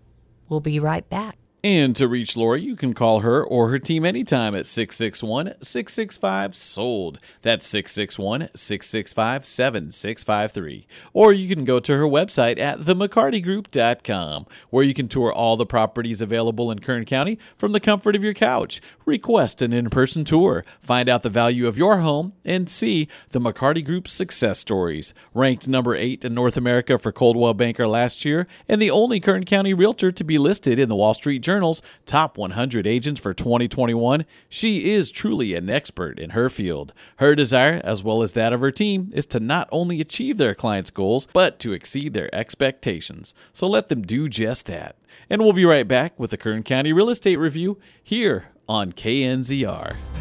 We'll 0.47 0.59
be 0.59 0.79
right 0.79 1.09
back. 1.09 1.39
And 1.65 1.95
to 1.95 2.09
reach 2.09 2.35
Lori, 2.35 2.61
you 2.61 2.75
can 2.75 2.93
call 2.93 3.21
her 3.21 3.41
or 3.41 3.69
her 3.69 3.79
team 3.79 4.03
anytime 4.03 4.53
at 4.53 4.65
661 4.65 5.53
665 5.61 6.53
SOLD. 6.53 7.19
That's 7.41 7.65
661 7.65 8.49
665 8.53 9.45
7653. 9.45 10.85
Or 11.13 11.31
you 11.31 11.47
can 11.55 11.63
go 11.63 11.79
to 11.79 11.93
her 11.93 12.03
website 12.03 12.59
at 12.59 12.81
themccartygroup.com, 12.81 14.45
where 14.71 14.83
you 14.83 14.93
can 14.93 15.07
tour 15.07 15.31
all 15.31 15.55
the 15.55 15.65
properties 15.65 16.21
available 16.21 16.69
in 16.69 16.79
Kern 16.79 17.05
County 17.05 17.39
from 17.57 17.71
the 17.71 17.79
comfort 17.79 18.17
of 18.17 18.25
your 18.25 18.33
couch. 18.33 18.81
Request 19.05 19.61
an 19.61 19.71
in 19.71 19.89
person 19.89 20.25
tour, 20.25 20.65
find 20.81 21.07
out 21.07 21.23
the 21.23 21.29
value 21.29 21.65
of 21.65 21.77
your 21.77 21.99
home, 21.99 22.33
and 22.43 22.69
see 22.69 23.07
the 23.29 23.39
McCarty 23.39 23.85
Group's 23.85 24.11
success 24.11 24.59
stories. 24.59 25.13
Ranked 25.33 25.69
number 25.69 25.95
eight 25.95 26.25
in 26.25 26.33
North 26.33 26.57
America 26.57 26.99
for 26.99 27.13
Coldwell 27.13 27.53
Banker 27.53 27.87
last 27.87 28.25
year, 28.25 28.47
and 28.67 28.81
the 28.81 28.91
only 28.91 29.21
Kern 29.21 29.45
County 29.45 29.73
realtor 29.73 30.11
to 30.11 30.23
be 30.25 30.37
listed 30.37 30.77
in 30.77 30.89
the 30.89 30.95
Wall 30.95 31.13
Street 31.13 31.39
Journal 31.39 31.52
Journal's 31.53 31.83
top 32.07 32.35
100 32.35 32.87
agents 32.87 33.19
for 33.19 33.31
2021, 33.31 34.25
she 34.49 34.91
is 34.91 35.11
truly 35.11 35.53
an 35.53 35.69
expert 35.69 36.17
in 36.17 36.31
her 36.31 36.49
field. 36.49 36.93
Her 37.17 37.35
desire, 37.35 37.79
as 37.83 38.03
well 38.03 38.23
as 38.23 38.33
that 38.33 38.53
of 38.53 38.59
her 38.59 38.71
team, 38.71 39.11
is 39.13 39.27
to 39.27 39.39
not 39.39 39.69
only 39.71 40.01
achieve 40.01 40.37
their 40.37 40.55
clients' 40.55 40.89
goals, 40.89 41.27
but 41.31 41.59
to 41.59 41.71
exceed 41.71 42.13
their 42.13 42.33
expectations. 42.33 43.35
So 43.51 43.67
let 43.67 43.89
them 43.89 44.01
do 44.01 44.27
just 44.27 44.65
that. 44.65 44.95
And 45.29 45.43
we'll 45.43 45.53
be 45.53 45.63
right 45.63 45.87
back 45.87 46.19
with 46.19 46.31
the 46.31 46.37
Kern 46.37 46.63
County 46.63 46.91
Real 46.91 47.11
Estate 47.11 47.37
Review 47.37 47.77
here 48.01 48.47
on 48.67 48.91
KNZR. 48.91 50.12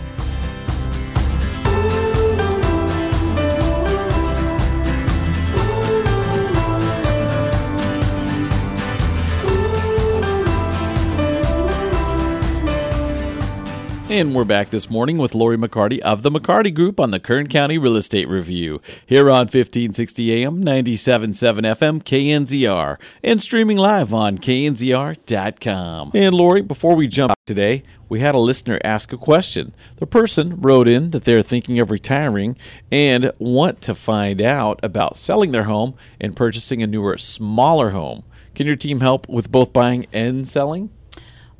And 14.12 14.34
we're 14.34 14.44
back 14.44 14.68
this 14.68 14.90
morning 14.90 15.16
with 15.16 15.34
Lori 15.34 15.56
McCarty 15.56 15.98
of 16.00 16.22
the 16.22 16.30
McCarty 16.30 16.72
Group 16.72 17.00
on 17.00 17.12
the 17.12 17.18
Kern 17.18 17.48
County 17.48 17.78
Real 17.78 17.96
Estate 17.96 18.28
Review 18.28 18.82
here 19.06 19.30
on 19.30 19.46
1560 19.46 20.44
AM, 20.44 20.62
97.7 20.62 21.32
FM, 21.32 22.02
KNZR, 22.02 23.00
and 23.24 23.40
streaming 23.40 23.78
live 23.78 24.12
on 24.12 24.36
knzr.com. 24.36 26.10
And 26.12 26.34
Lori, 26.34 26.60
before 26.60 26.94
we 26.94 27.08
jump 27.08 27.32
today, 27.46 27.84
we 28.10 28.20
had 28.20 28.34
a 28.34 28.38
listener 28.38 28.78
ask 28.84 29.14
a 29.14 29.16
question. 29.16 29.74
The 29.96 30.06
person 30.06 30.60
wrote 30.60 30.88
in 30.88 31.12
that 31.12 31.24
they're 31.24 31.40
thinking 31.40 31.80
of 31.80 31.90
retiring 31.90 32.58
and 32.90 33.32
want 33.38 33.80
to 33.80 33.94
find 33.94 34.42
out 34.42 34.78
about 34.82 35.16
selling 35.16 35.52
their 35.52 35.64
home 35.64 35.94
and 36.20 36.36
purchasing 36.36 36.82
a 36.82 36.86
newer, 36.86 37.16
smaller 37.16 37.92
home. 37.92 38.24
Can 38.54 38.66
your 38.66 38.76
team 38.76 39.00
help 39.00 39.26
with 39.30 39.50
both 39.50 39.72
buying 39.72 40.04
and 40.12 40.46
selling? 40.46 40.90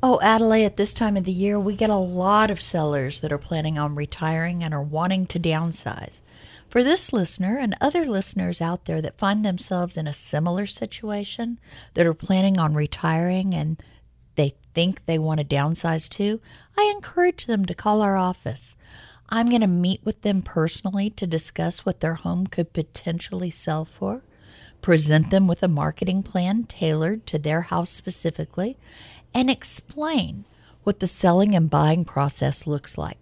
Oh, 0.05 0.19
Adelaide, 0.21 0.65
at 0.65 0.75
this 0.75 0.93
time 0.93 1.15
of 1.15 1.23
the 1.23 1.31
year, 1.31 1.57
we 1.57 1.77
get 1.77 1.89
a 1.89 1.95
lot 1.95 2.51
of 2.51 2.61
sellers 2.61 3.21
that 3.21 3.31
are 3.31 3.37
planning 3.37 3.79
on 3.79 3.95
retiring 3.95 4.61
and 4.61 4.73
are 4.73 4.83
wanting 4.83 5.25
to 5.27 5.39
downsize. 5.39 6.19
For 6.67 6.83
this 6.83 7.13
listener 7.13 7.57
and 7.57 7.73
other 7.79 8.05
listeners 8.05 8.59
out 8.59 8.83
there 8.83 9.01
that 9.01 9.17
find 9.17 9.45
themselves 9.45 9.95
in 9.95 10.05
a 10.05 10.11
similar 10.11 10.65
situation, 10.65 11.57
that 11.93 12.05
are 12.05 12.13
planning 12.13 12.59
on 12.59 12.73
retiring 12.73 13.55
and 13.55 13.81
they 14.35 14.55
think 14.73 15.05
they 15.05 15.17
want 15.17 15.39
to 15.39 15.45
downsize 15.45 16.09
too, 16.09 16.41
I 16.77 16.91
encourage 16.93 17.45
them 17.45 17.63
to 17.63 17.73
call 17.73 18.01
our 18.01 18.17
office. 18.17 18.75
I'm 19.29 19.47
going 19.47 19.61
to 19.61 19.67
meet 19.67 20.01
with 20.03 20.21
them 20.21 20.41
personally 20.41 21.11
to 21.11 21.25
discuss 21.25 21.85
what 21.85 22.01
their 22.01 22.15
home 22.15 22.47
could 22.47 22.73
potentially 22.73 23.51
sell 23.51 23.85
for, 23.85 24.21
present 24.81 25.29
them 25.29 25.47
with 25.47 25.63
a 25.63 25.69
marketing 25.69 26.23
plan 26.23 26.65
tailored 26.65 27.25
to 27.27 27.39
their 27.39 27.61
house 27.61 27.89
specifically, 27.89 28.77
and 29.33 29.49
explain 29.49 30.45
what 30.83 30.99
the 30.99 31.07
selling 31.07 31.55
and 31.55 31.69
buying 31.69 32.05
process 32.05 32.67
looks 32.67 32.97
like. 32.97 33.17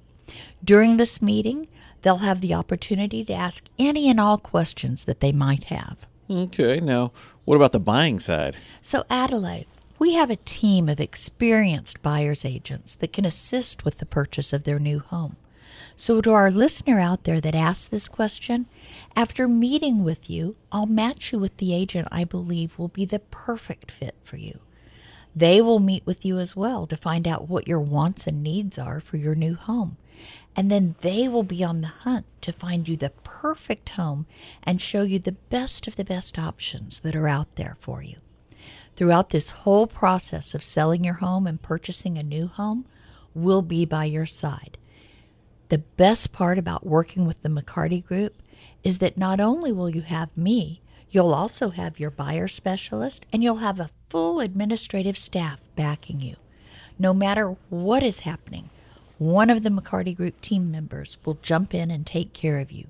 During 0.63 0.97
this 0.97 1.21
meeting, 1.21 1.67
they'll 2.01 2.17
have 2.17 2.41
the 2.41 2.53
opportunity 2.53 3.23
to 3.25 3.33
ask 3.33 3.65
any 3.77 4.09
and 4.09 4.19
all 4.19 4.37
questions 4.37 5.05
that 5.05 5.19
they 5.19 5.31
might 5.31 5.65
have. 5.65 6.07
Okay, 6.29 6.79
now 6.79 7.11
what 7.45 7.55
about 7.55 7.71
the 7.71 7.79
buying 7.79 8.19
side? 8.19 8.57
So, 8.81 9.03
Adelaide, 9.09 9.67
we 9.99 10.13
have 10.13 10.29
a 10.29 10.35
team 10.35 10.89
of 10.89 10.99
experienced 10.99 12.01
buyer's 12.01 12.45
agents 12.45 12.95
that 12.95 13.13
can 13.13 13.25
assist 13.25 13.85
with 13.85 13.97
the 13.97 14.05
purchase 14.05 14.53
of 14.53 14.63
their 14.63 14.79
new 14.79 14.99
home. 14.99 15.35
So, 15.95 16.21
to 16.21 16.31
our 16.31 16.49
listener 16.49 16.99
out 16.99 17.25
there 17.25 17.41
that 17.41 17.53
asked 17.53 17.91
this 17.91 18.07
question, 18.07 18.67
after 19.15 19.47
meeting 19.47 20.03
with 20.03 20.29
you, 20.29 20.55
I'll 20.71 20.85
match 20.85 21.31
you 21.31 21.39
with 21.39 21.57
the 21.57 21.73
agent 21.73 22.07
I 22.11 22.23
believe 22.23 22.79
will 22.79 22.87
be 22.87 23.05
the 23.05 23.19
perfect 23.19 23.91
fit 23.91 24.15
for 24.23 24.37
you. 24.37 24.59
They 25.35 25.61
will 25.61 25.79
meet 25.79 26.05
with 26.05 26.25
you 26.25 26.39
as 26.39 26.55
well 26.55 26.85
to 26.87 26.97
find 26.97 27.27
out 27.27 27.47
what 27.47 27.67
your 27.67 27.79
wants 27.79 28.27
and 28.27 28.43
needs 28.43 28.77
are 28.77 28.99
for 28.99 29.17
your 29.17 29.35
new 29.35 29.55
home. 29.55 29.97
And 30.55 30.69
then 30.69 30.95
they 31.01 31.27
will 31.27 31.43
be 31.43 31.63
on 31.63 31.81
the 31.81 31.87
hunt 31.87 32.25
to 32.41 32.51
find 32.51 32.87
you 32.87 32.97
the 32.97 33.11
perfect 33.23 33.89
home 33.89 34.25
and 34.63 34.81
show 34.81 35.03
you 35.03 35.19
the 35.19 35.31
best 35.31 35.87
of 35.87 35.95
the 35.95 36.03
best 36.03 36.37
options 36.37 36.99
that 36.99 37.15
are 37.15 37.27
out 37.27 37.55
there 37.55 37.77
for 37.79 38.03
you. 38.03 38.17
Throughout 38.95 39.29
this 39.29 39.51
whole 39.51 39.87
process 39.87 40.53
of 40.53 40.63
selling 40.63 41.03
your 41.03 41.15
home 41.15 41.47
and 41.47 41.61
purchasing 41.61 42.17
a 42.17 42.23
new 42.23 42.47
home, 42.47 42.85
we'll 43.33 43.61
be 43.61 43.85
by 43.85 44.05
your 44.05 44.25
side. 44.25 44.77
The 45.69 45.79
best 45.79 46.33
part 46.33 46.57
about 46.57 46.85
working 46.85 47.25
with 47.25 47.41
the 47.41 47.49
McCarty 47.49 48.05
Group 48.05 48.35
is 48.83 48.97
that 48.97 49.17
not 49.17 49.39
only 49.39 49.71
will 49.71 49.89
you 49.89 50.01
have 50.01 50.35
me, 50.37 50.80
you'll 51.11 51.33
also 51.33 51.69
have 51.69 51.99
your 51.99 52.09
buyer 52.09 52.47
specialist 52.47 53.25
and 53.31 53.43
you'll 53.43 53.57
have 53.57 53.79
a 53.79 53.89
full 54.09 54.39
administrative 54.39 55.17
staff 55.17 55.61
backing 55.75 56.19
you. 56.19 56.35
No 56.97 57.13
matter 57.13 57.55
what 57.69 58.03
is 58.03 58.21
happening, 58.21 58.69
one 59.17 59.49
of 59.49 59.63
the 59.63 59.69
McCarty 59.69 60.15
Group 60.15 60.41
team 60.41 60.71
members 60.71 61.17
will 61.23 61.37
jump 61.41 61.75
in 61.75 61.91
and 61.91 62.07
take 62.07 62.33
care 62.33 62.57
of 62.57 62.71
you. 62.71 62.87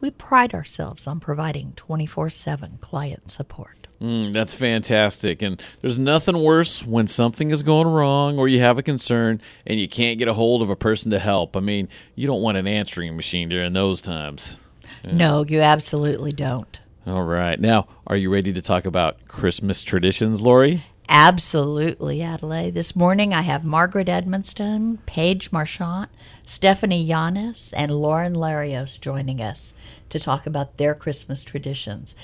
We 0.00 0.10
pride 0.10 0.54
ourselves 0.54 1.06
on 1.06 1.20
providing 1.20 1.72
24 1.76 2.30
7 2.30 2.78
client 2.80 3.30
support. 3.30 3.78
Mm, 4.00 4.32
that's 4.32 4.54
fantastic. 4.54 5.42
And 5.42 5.60
there's 5.80 5.98
nothing 5.98 6.40
worse 6.40 6.84
when 6.84 7.08
something 7.08 7.50
is 7.50 7.64
going 7.64 7.88
wrong 7.88 8.38
or 8.38 8.46
you 8.46 8.60
have 8.60 8.78
a 8.78 8.82
concern 8.82 9.40
and 9.66 9.80
you 9.80 9.88
can't 9.88 10.18
get 10.18 10.28
a 10.28 10.34
hold 10.34 10.62
of 10.62 10.70
a 10.70 10.76
person 10.76 11.10
to 11.10 11.18
help. 11.18 11.56
I 11.56 11.60
mean, 11.60 11.88
you 12.14 12.26
don't 12.26 12.42
want 12.42 12.58
an 12.58 12.68
answering 12.68 13.16
machine 13.16 13.48
during 13.48 13.72
those 13.72 14.00
times. 14.00 14.56
Yeah. 15.04 15.14
No, 15.14 15.44
you 15.44 15.60
absolutely 15.60 16.32
don't. 16.32 16.80
All 17.08 17.22
right. 17.22 17.58
Now, 17.58 17.88
are 18.06 18.16
you 18.16 18.30
ready 18.30 18.52
to 18.52 18.60
talk 18.60 18.84
about 18.84 19.26
Christmas 19.28 19.82
traditions, 19.82 20.42
Lori? 20.42 20.84
Absolutely, 21.08 22.20
Adelaide. 22.20 22.74
This 22.74 22.94
morning 22.94 23.32
I 23.32 23.40
have 23.40 23.64
Margaret 23.64 24.08
Edmonston, 24.08 24.98
Paige 25.06 25.50
Marchant, 25.50 26.10
Stephanie 26.44 27.08
Yanis, 27.08 27.72
and 27.74 27.90
Lauren 27.90 28.34
Larios 28.34 29.00
joining 29.00 29.40
us 29.40 29.72
to 30.10 30.18
talk 30.18 30.46
about 30.46 30.76
their 30.76 30.94
Christmas 30.94 31.44
traditions. 31.44 32.14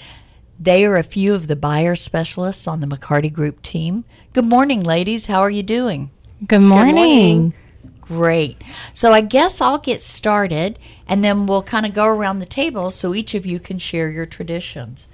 They 0.60 0.84
are 0.84 0.96
a 0.96 1.02
few 1.02 1.34
of 1.34 1.46
the 1.46 1.56
buyer 1.56 1.96
specialists 1.96 2.68
on 2.68 2.80
the 2.80 2.86
McCarty 2.86 3.32
Group 3.32 3.62
team. 3.62 4.04
Good 4.34 4.44
morning, 4.44 4.82
ladies. 4.82 5.26
How 5.26 5.40
are 5.40 5.50
you 5.50 5.62
doing? 5.62 6.10
Good 6.46 6.60
morning. 6.60 6.94
Good 6.94 7.00
morning. 7.00 7.54
Great. 8.06 8.60
So 8.92 9.12
I 9.12 9.22
guess 9.22 9.60
I'll 9.62 9.78
get 9.78 10.02
started 10.02 10.78
and 11.08 11.24
then 11.24 11.46
we'll 11.46 11.62
kind 11.62 11.86
of 11.86 11.94
go 11.94 12.06
around 12.06 12.38
the 12.38 12.46
table 12.46 12.90
so 12.90 13.14
each 13.14 13.34
of 13.34 13.46
you 13.46 13.58
can 13.58 13.78
share 13.78 14.10
your 14.10 14.26
traditions. 14.26 15.08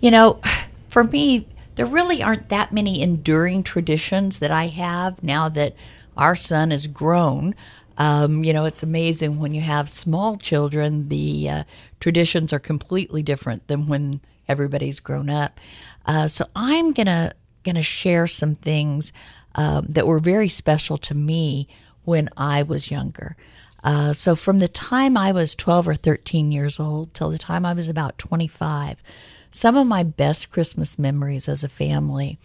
You 0.00 0.10
know, 0.10 0.40
for 0.88 1.04
me, 1.04 1.46
there 1.76 1.86
really 1.86 2.22
aren't 2.22 2.48
that 2.48 2.72
many 2.72 3.02
enduring 3.02 3.62
traditions 3.62 4.40
that 4.40 4.50
I 4.50 4.66
have 4.66 5.22
now 5.22 5.48
that 5.50 5.74
our 6.16 6.36
son 6.36 6.72
is 6.72 6.86
grown. 6.86 7.54
Um, 7.98 8.42
you 8.42 8.52
know, 8.52 8.64
it's 8.64 8.82
amazing 8.82 9.38
when 9.38 9.54
you 9.54 9.60
have 9.60 9.88
small 9.88 10.36
children, 10.36 11.08
the 11.08 11.48
uh, 11.48 11.64
traditions 12.00 12.52
are 12.52 12.58
completely 12.58 13.22
different 13.22 13.66
than 13.68 13.86
when 13.86 14.20
everybody's 14.48 15.00
grown 15.00 15.30
up. 15.30 15.60
Uh, 16.04 16.28
so 16.28 16.46
I'm 16.54 16.92
gonna 16.92 17.32
gonna 17.62 17.82
share 17.82 18.26
some 18.26 18.54
things 18.54 19.12
um, 19.54 19.86
that 19.88 20.06
were 20.06 20.18
very 20.18 20.48
special 20.48 20.98
to 20.98 21.14
me 21.14 21.68
when 22.04 22.28
I 22.36 22.62
was 22.62 22.90
younger. 22.90 23.36
Uh, 23.82 24.12
so 24.14 24.34
from 24.34 24.60
the 24.60 24.68
time 24.68 25.16
I 25.16 25.32
was 25.32 25.54
12 25.54 25.88
or 25.88 25.94
13 25.94 26.50
years 26.50 26.80
old 26.80 27.12
till 27.12 27.30
the 27.30 27.38
time 27.38 27.66
I 27.66 27.74
was 27.74 27.88
about 27.88 28.18
25, 28.18 29.02
some 29.50 29.76
of 29.76 29.86
my 29.86 30.02
best 30.02 30.50
Christmas 30.50 30.98
memories 30.98 31.48
as 31.48 31.62
a 31.62 31.68
family 31.68 32.38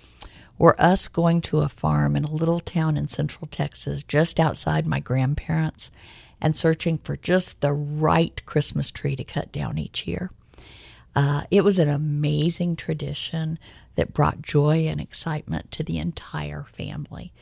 were 0.58 0.80
us 0.80 1.08
going 1.08 1.42
to 1.42 1.60
a 1.60 1.70
farm 1.70 2.18
in 2.18 2.26
a 2.26 2.32
little 2.32 2.60
town 2.60 2.98
in 2.98 3.08
central 3.08 3.48
Texas 3.48 4.04
just 4.04 4.40
outside 4.40 4.86
my 4.86 5.00
grandparents 5.00 5.90
and 6.42 6.56
searching 6.56 6.98
for 6.98 7.16
just 7.16 7.62
the 7.62 7.74
right 7.74 8.46
Christmas 8.46 8.92
tree 8.92 9.16
to 9.16 9.24
cut 9.24 9.52
down 9.52 9.78
each 9.78 10.06
year. 10.06 10.32
Uh, 11.16 11.44
it 11.50 11.64
was 11.64 11.80
an 11.80 11.90
amazing 11.90 12.76
tradition 12.76 13.58
that 13.96 14.14
brought 14.14 14.42
joy 14.42 14.86
and 14.88 15.02
excitement 15.02 15.72
to 15.72 15.84
the 15.84 15.98
entire 15.98 16.64
family. 16.64 17.34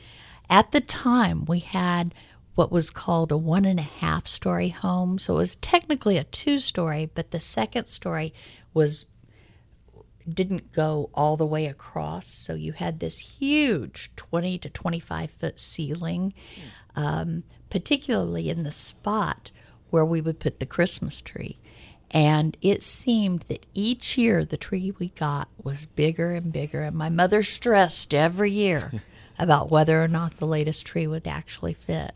At 0.50 0.72
the 0.72 0.80
time, 0.80 1.44
we 1.44 1.60
had 1.60 2.14
what 2.54 2.72
was 2.72 2.90
called 2.90 3.30
a 3.30 3.36
one 3.36 3.64
and 3.64 3.78
a 3.78 3.82
half 3.82 4.26
story 4.26 4.70
home. 4.70 5.18
So 5.18 5.34
it 5.34 5.38
was 5.38 5.54
technically 5.56 6.16
a 6.16 6.24
two 6.24 6.58
story, 6.58 7.08
but 7.14 7.30
the 7.30 7.38
second 7.38 7.86
story 7.86 8.34
was 8.74 9.06
didn't 10.28 10.72
go 10.72 11.08
all 11.14 11.36
the 11.36 11.46
way 11.46 11.66
across. 11.66 12.26
So 12.26 12.54
you 12.54 12.72
had 12.72 13.00
this 13.00 13.18
huge 13.18 14.10
20 14.16 14.58
to 14.58 14.70
25 14.70 15.30
foot 15.30 15.60
ceiling, 15.60 16.34
um, 16.96 17.44
particularly 17.70 18.50
in 18.50 18.62
the 18.62 18.72
spot 18.72 19.50
where 19.90 20.04
we 20.04 20.20
would 20.20 20.38
put 20.38 20.60
the 20.60 20.66
Christmas 20.66 21.20
tree. 21.20 21.58
And 22.10 22.56
it 22.60 22.82
seemed 22.82 23.40
that 23.42 23.66
each 23.74 24.18
year 24.18 24.44
the 24.44 24.56
tree 24.56 24.92
we 24.98 25.10
got 25.10 25.48
was 25.62 25.86
bigger 25.86 26.32
and 26.32 26.52
bigger. 26.52 26.82
And 26.82 26.96
my 26.96 27.08
mother 27.08 27.42
stressed 27.42 28.14
every 28.14 28.50
year 28.50 28.92
about 29.38 29.70
whether 29.70 30.02
or 30.02 30.08
not 30.08 30.36
the 30.36 30.46
latest 30.46 30.86
tree 30.86 31.06
would 31.06 31.26
actually 31.26 31.74
fit. 31.74 32.12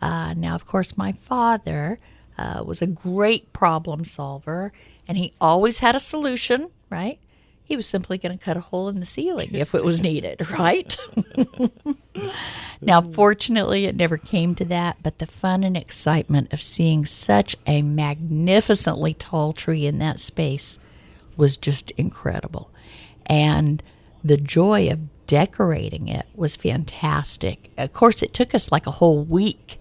Uh, 0.00 0.34
now, 0.34 0.54
of 0.54 0.66
course, 0.66 0.96
my 0.96 1.12
father 1.12 1.98
uh, 2.38 2.62
was 2.64 2.80
a 2.80 2.86
great 2.86 3.52
problem 3.52 4.04
solver 4.04 4.72
and 5.06 5.18
he 5.18 5.32
always 5.40 5.78
had 5.78 5.94
a 5.94 6.00
solution, 6.00 6.70
right? 6.88 7.18
He 7.64 7.76
was 7.76 7.86
simply 7.86 8.18
going 8.18 8.36
to 8.36 8.44
cut 8.44 8.56
a 8.56 8.60
hole 8.60 8.88
in 8.88 9.00
the 9.00 9.06
ceiling 9.06 9.54
if 9.54 9.74
it 9.74 9.84
was 9.84 10.00
needed, 10.02 10.48
right? 10.50 10.96
now, 12.80 13.00
fortunately, 13.00 13.84
it 13.84 13.96
never 13.96 14.18
came 14.18 14.54
to 14.56 14.64
that, 14.66 14.98
but 15.02 15.18
the 15.18 15.26
fun 15.26 15.64
and 15.64 15.76
excitement 15.76 16.52
of 16.52 16.62
seeing 16.62 17.04
such 17.04 17.56
a 17.66 17.82
magnificently 17.82 19.14
tall 19.14 19.52
tree 19.52 19.86
in 19.86 19.98
that 19.98 20.20
space 20.20 20.78
was 21.36 21.56
just 21.56 21.90
incredible. 21.92 22.70
And 23.26 23.82
the 24.24 24.36
joy 24.36 24.90
of 24.90 25.00
decorating 25.30 26.08
it 26.08 26.26
was 26.34 26.56
fantastic. 26.56 27.70
Of 27.78 27.92
course, 27.92 28.20
it 28.20 28.34
took 28.34 28.52
us 28.52 28.72
like 28.72 28.88
a 28.88 28.90
whole 28.90 29.22
week 29.22 29.80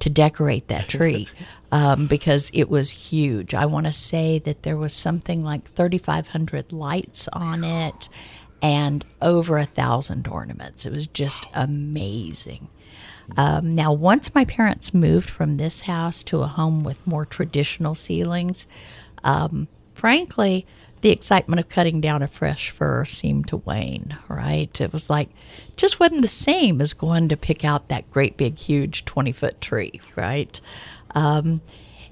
to 0.00 0.10
decorate 0.10 0.68
that 0.68 0.88
tree 0.88 1.26
um, 1.72 2.06
because 2.06 2.50
it 2.52 2.68
was 2.68 2.90
huge. 2.90 3.54
I 3.54 3.64
want 3.64 3.86
to 3.86 3.94
say 3.94 4.40
that 4.40 4.62
there 4.62 4.76
was 4.76 4.92
something 4.92 5.42
like 5.42 5.72
3,500 5.72 6.70
lights 6.70 7.28
on 7.28 7.64
it 7.64 8.10
and 8.60 9.02
over 9.22 9.56
a 9.56 9.64
thousand 9.64 10.28
ornaments. 10.28 10.84
It 10.84 10.92
was 10.92 11.06
just 11.06 11.46
amazing. 11.54 12.68
Um, 13.38 13.74
now, 13.74 13.94
once 13.94 14.34
my 14.34 14.44
parents 14.44 14.92
moved 14.92 15.30
from 15.30 15.56
this 15.56 15.80
house 15.80 16.22
to 16.24 16.42
a 16.42 16.46
home 16.46 16.84
with 16.84 17.06
more 17.06 17.24
traditional 17.24 17.94
ceilings, 17.94 18.66
um, 19.24 19.66
frankly, 19.94 20.66
the 21.00 21.10
excitement 21.10 21.60
of 21.60 21.68
cutting 21.68 22.00
down 22.00 22.22
a 22.22 22.28
fresh 22.28 22.70
fir 22.70 23.04
seemed 23.04 23.48
to 23.48 23.56
wane, 23.58 24.16
right? 24.28 24.80
It 24.80 24.92
was 24.92 25.08
like, 25.08 25.30
just 25.76 25.98
wasn't 25.98 26.22
the 26.22 26.28
same 26.28 26.80
as 26.80 26.92
going 26.92 27.28
to 27.30 27.36
pick 27.36 27.64
out 27.64 27.88
that 27.88 28.10
great 28.10 28.36
big, 28.36 28.58
huge 28.58 29.04
20 29.06 29.32
foot 29.32 29.60
tree, 29.60 30.00
right? 30.16 30.60
Um, 31.14 31.62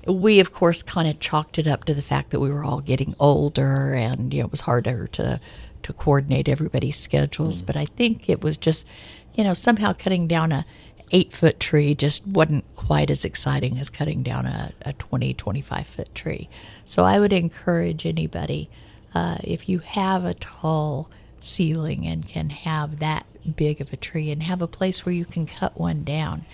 we, 0.07 0.41
of 0.41 0.53
course, 0.53 0.83
kind 0.83 1.07
of 1.07 1.21
chalked 1.21 1.59
it 1.59 1.67
up 1.67 1.85
to 1.85 1.95
the 1.95 2.03
fact 2.03 2.31
that 2.31 2.41
we 2.41 2.51
were 2.51 2.65
all 2.65 2.81
getting 2.81 3.15
older 3.21 3.93
and 3.93 4.33
you 4.33 4.41
know, 4.41 4.47
it 4.47 4.51
was 4.51 4.61
harder 4.61 5.07
to, 5.09 5.39
to 5.83 5.93
coordinate 5.93 6.49
everybody's 6.49 6.97
schedules. 6.97 7.61
Mm. 7.63 7.67
But 7.67 7.77
I 7.77 7.85
think 7.85 8.31
it 8.31 8.43
was 8.43 8.57
just, 8.57 8.87
you 9.35 9.45
know, 9.45 9.55
somehow 9.55 9.93
cutting 9.93 10.27
down 10.27 10.51
a 10.51 10.65
eight 11.11 11.33
foot 11.33 11.61
tree 11.61 11.95
just 11.95 12.27
wasn't 12.27 12.65
quite 12.77 13.11
as 13.11 13.25
exciting 13.25 13.79
as 13.79 13.91
cutting 13.91 14.23
down 14.23 14.47
a, 14.47 14.73
a 14.83 14.93
20, 14.95 15.35
25 15.35 15.87
foot 15.87 16.15
tree. 16.15 16.49
So 16.85 17.05
I 17.05 17.21
would 17.21 17.33
encourage 17.33 18.07
anybody, 18.07 18.69
uh, 19.15 19.39
if 19.43 19.69
you 19.69 19.79
have 19.81 20.25
a 20.25 20.35
tall 20.35 21.11
ceiling 21.41 22.07
and 22.07 22.29
can 22.29 22.51
have 22.51 22.99
that 22.99 23.27
big 23.57 23.81
of 23.81 23.93
a 23.93 23.97
tree 23.97 24.31
and 24.31 24.43
have 24.43 24.63
a 24.63 24.67
place 24.67 25.05
where 25.05 25.15
you 25.15 25.25
can 25.25 25.47
cut 25.47 25.79
one 25.79 26.05
down, 26.05 26.45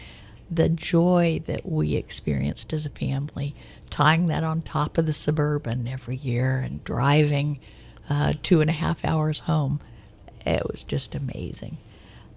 the 0.50 0.68
joy 0.68 1.40
that 1.46 1.66
we 1.66 1.96
experienced 1.96 2.72
as 2.72 2.86
a 2.86 2.90
family, 2.90 3.54
tying 3.90 4.26
that 4.28 4.44
on 4.44 4.62
top 4.62 4.98
of 4.98 5.06
the 5.06 5.12
suburban 5.12 5.88
every 5.88 6.16
year 6.16 6.58
and 6.58 6.84
driving 6.84 7.58
uh, 8.08 8.34
two 8.42 8.60
and 8.60 8.70
a 8.70 8.74
half 8.74 9.04
hours 9.04 9.40
home, 9.40 9.80
it 10.44 10.62
was 10.70 10.84
just 10.84 11.14
amazing. 11.14 11.78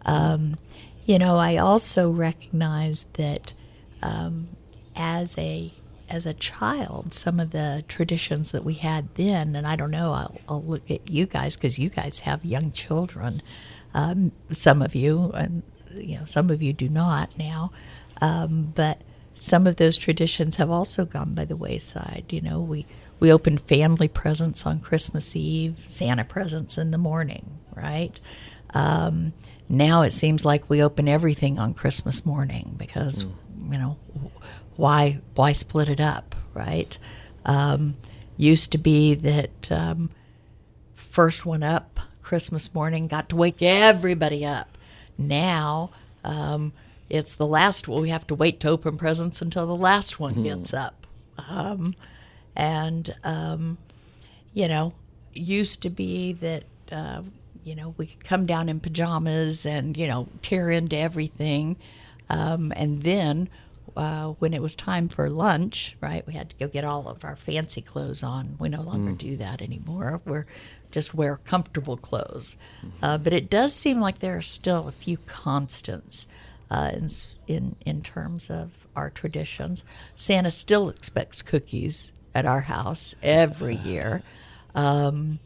Um, 0.05 0.55
you 1.07 1.17
know, 1.17 1.37
I 1.37 1.55
also 1.57 2.11
recognize 2.11 3.05
that 3.13 3.53
um, 4.03 4.49
as 4.95 5.37
a 5.37 5.71
as 6.09 6.25
a 6.25 6.33
child, 6.33 7.13
some 7.13 7.39
of 7.39 7.51
the 7.51 7.83
traditions 7.87 8.51
that 8.51 8.63
we 8.63 8.75
had 8.75 9.15
then, 9.15 9.55
and 9.55 9.67
I 9.67 9.75
don't 9.75 9.91
know, 9.91 10.13
I'll, 10.13 10.37
I'll 10.47 10.63
look 10.63 10.89
at 10.89 11.09
you 11.09 11.25
guys 11.25 11.57
because 11.57 11.77
you 11.77 11.89
guys 11.89 12.19
have 12.19 12.45
young 12.45 12.71
children. 12.71 13.41
Um, 13.93 14.31
some 14.51 14.81
of 14.81 14.95
you, 14.95 15.31
and 15.33 15.63
you 15.93 16.17
know, 16.17 16.25
some 16.25 16.49
of 16.49 16.61
you 16.61 16.73
do 16.73 16.89
not 16.89 17.37
now, 17.37 17.71
um, 18.21 18.73
but 18.75 19.01
some 19.35 19.65
of 19.65 19.77
those 19.77 19.97
traditions 19.97 20.57
have 20.57 20.69
also 20.69 21.05
gone 21.05 21.33
by 21.33 21.45
the 21.45 21.55
wayside. 21.55 22.25
You 22.29 22.41
know, 22.41 22.59
we 22.59 22.85
we 23.21 23.31
opened 23.31 23.61
family 23.61 24.09
presents 24.09 24.65
on 24.65 24.81
Christmas 24.81 25.37
Eve, 25.37 25.85
Santa 25.87 26.25
presents 26.25 26.77
in 26.77 26.91
the 26.91 26.97
morning, 26.97 27.59
right? 27.75 28.19
Um, 28.73 29.31
now 29.69 30.01
it 30.01 30.13
seems 30.13 30.45
like 30.45 30.69
we 30.69 30.81
open 30.81 31.07
everything 31.07 31.59
on 31.59 31.73
Christmas 31.73 32.25
morning 32.25 32.75
because 32.77 33.23
mm. 33.23 33.73
you 33.73 33.77
know 33.77 33.97
why 34.75 35.19
why 35.35 35.53
split 35.53 35.89
it 35.89 35.99
up, 35.99 36.35
right? 36.53 36.97
Um, 37.45 37.95
used 38.37 38.71
to 38.73 38.77
be 38.77 39.15
that 39.15 39.71
um, 39.71 40.09
first 40.95 41.45
one 41.45 41.63
up 41.63 41.99
Christmas 42.21 42.73
morning 42.73 43.07
got 43.07 43.29
to 43.29 43.35
wake 43.35 43.61
everybody 43.61 44.45
up. 44.45 44.77
Now 45.17 45.91
um, 46.23 46.73
it's 47.09 47.35
the 47.35 47.47
last 47.47 47.87
one. 47.87 48.01
We 48.01 48.09
have 48.09 48.27
to 48.27 48.35
wait 48.35 48.59
to 48.61 48.69
open 48.69 48.97
presents 48.97 49.41
until 49.41 49.65
the 49.65 49.75
last 49.75 50.19
one 50.19 50.35
mm. 50.35 50.43
gets 50.43 50.73
up. 50.73 51.07
Um, 51.49 51.93
and 52.55 53.13
um, 53.23 53.77
you 54.53 54.67
know, 54.67 54.93
used 55.33 55.81
to 55.83 55.89
be 55.89 56.33
that 56.33 56.63
uh, 56.91 57.21
you 57.67 57.75
know, 57.75 57.93
we 57.97 58.07
could 58.07 58.23
come 58.23 58.45
down 58.45 58.69
in 58.69 58.79
pajamas 58.79 59.65
and, 59.65 59.97
you 59.97 60.07
know, 60.07 60.29
tear 60.41 60.71
into 60.71 60.97
everything. 60.97 61.75
Um, 62.29 62.71
and 62.75 63.03
then 63.03 63.49
uh, 63.97 64.27
when 64.39 64.53
it 64.53 64.61
was 64.61 64.73
time 64.73 65.09
for 65.09 65.29
lunch, 65.29 65.97
right, 65.99 66.25
we 66.25 66.33
had 66.33 66.49
to 66.51 66.55
go 66.55 66.67
get 66.67 66.85
all 66.85 67.09
of 67.09 67.25
our 67.25 67.35
fancy 67.35 67.81
clothes 67.81 68.23
on. 68.23 68.55
We 68.57 68.69
no 68.69 68.81
longer 68.81 69.11
mm. 69.11 69.17
do 69.17 69.35
that 69.37 69.61
anymore. 69.61 70.21
We're 70.23 70.45
just 70.91 71.13
wear 71.13 71.41
comfortable 71.43 71.97
clothes. 71.97 72.57
Mm-hmm. 72.79 73.03
Uh, 73.03 73.17
but 73.17 73.33
it 73.33 73.49
does 73.49 73.75
seem 73.75 73.99
like 73.99 74.19
there 74.19 74.37
are 74.37 74.41
still 74.41 74.87
a 74.87 74.93
few 74.93 75.17
constants 75.25 76.25
uh, 76.71 76.91
in, 76.93 77.09
in, 77.47 77.75
in 77.85 78.01
terms 78.01 78.49
of 78.49 78.87
our 78.95 79.09
traditions. 79.09 79.83
Santa 80.15 80.51
still 80.51 80.87
expects 80.87 81.41
cookies 81.41 82.13
at 82.33 82.45
our 82.45 82.61
house 82.61 83.13
every 83.21 83.75
year. 83.75 84.23
Um, 84.73 85.39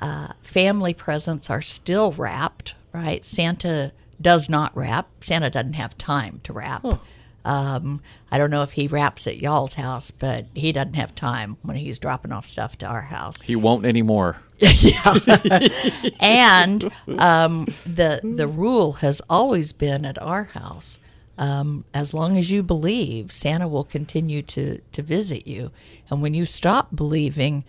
uh, 0.00 0.28
family 0.42 0.94
presents 0.94 1.50
are 1.50 1.62
still 1.62 2.12
wrapped, 2.12 2.74
right? 2.92 3.24
Santa 3.24 3.92
does 4.20 4.48
not 4.48 4.76
wrap. 4.76 5.08
Santa 5.20 5.50
doesn't 5.50 5.74
have 5.74 5.96
time 5.98 6.40
to 6.44 6.52
wrap. 6.52 6.82
Huh. 6.82 6.98
Um, 7.44 8.02
I 8.30 8.36
don't 8.36 8.50
know 8.50 8.62
if 8.62 8.72
he 8.72 8.88
wraps 8.88 9.26
at 9.26 9.38
y'all's 9.38 9.74
house, 9.74 10.10
but 10.10 10.46
he 10.54 10.70
doesn't 10.72 10.94
have 10.94 11.14
time 11.14 11.56
when 11.62 11.76
he's 11.76 11.98
dropping 11.98 12.32
off 12.32 12.46
stuff 12.46 12.76
to 12.78 12.86
our 12.86 13.00
house. 13.00 13.40
He 13.40 13.56
won't 13.56 13.86
anymore. 13.86 14.42
and 16.20 16.92
um, 17.18 17.64
the 17.86 18.20
the 18.22 18.48
rule 18.48 18.92
has 18.94 19.22
always 19.30 19.72
been 19.72 20.04
at 20.04 20.20
our 20.20 20.44
house. 20.44 20.98
Um, 21.38 21.84
as 21.94 22.12
long 22.12 22.36
as 22.36 22.50
you 22.50 22.64
believe, 22.64 23.30
Santa 23.30 23.68
will 23.68 23.84
continue 23.84 24.42
to, 24.42 24.80
to 24.90 25.02
visit 25.02 25.46
you. 25.46 25.70
And 26.10 26.20
when 26.20 26.34
you 26.34 26.44
stop 26.44 26.94
believing, 26.94 27.64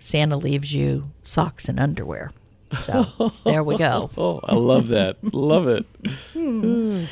Santa 0.00 0.36
leaves 0.36 0.74
you 0.74 1.12
socks 1.22 1.68
and 1.68 1.78
underwear. 1.78 2.32
So 2.82 3.32
there 3.44 3.62
we 3.62 3.76
go. 3.76 4.10
oh, 4.18 4.40
I 4.42 4.54
love 4.54 4.88
that. 4.88 5.18
love 5.32 5.68
it. 5.68 5.86
Hmm. 6.32 7.04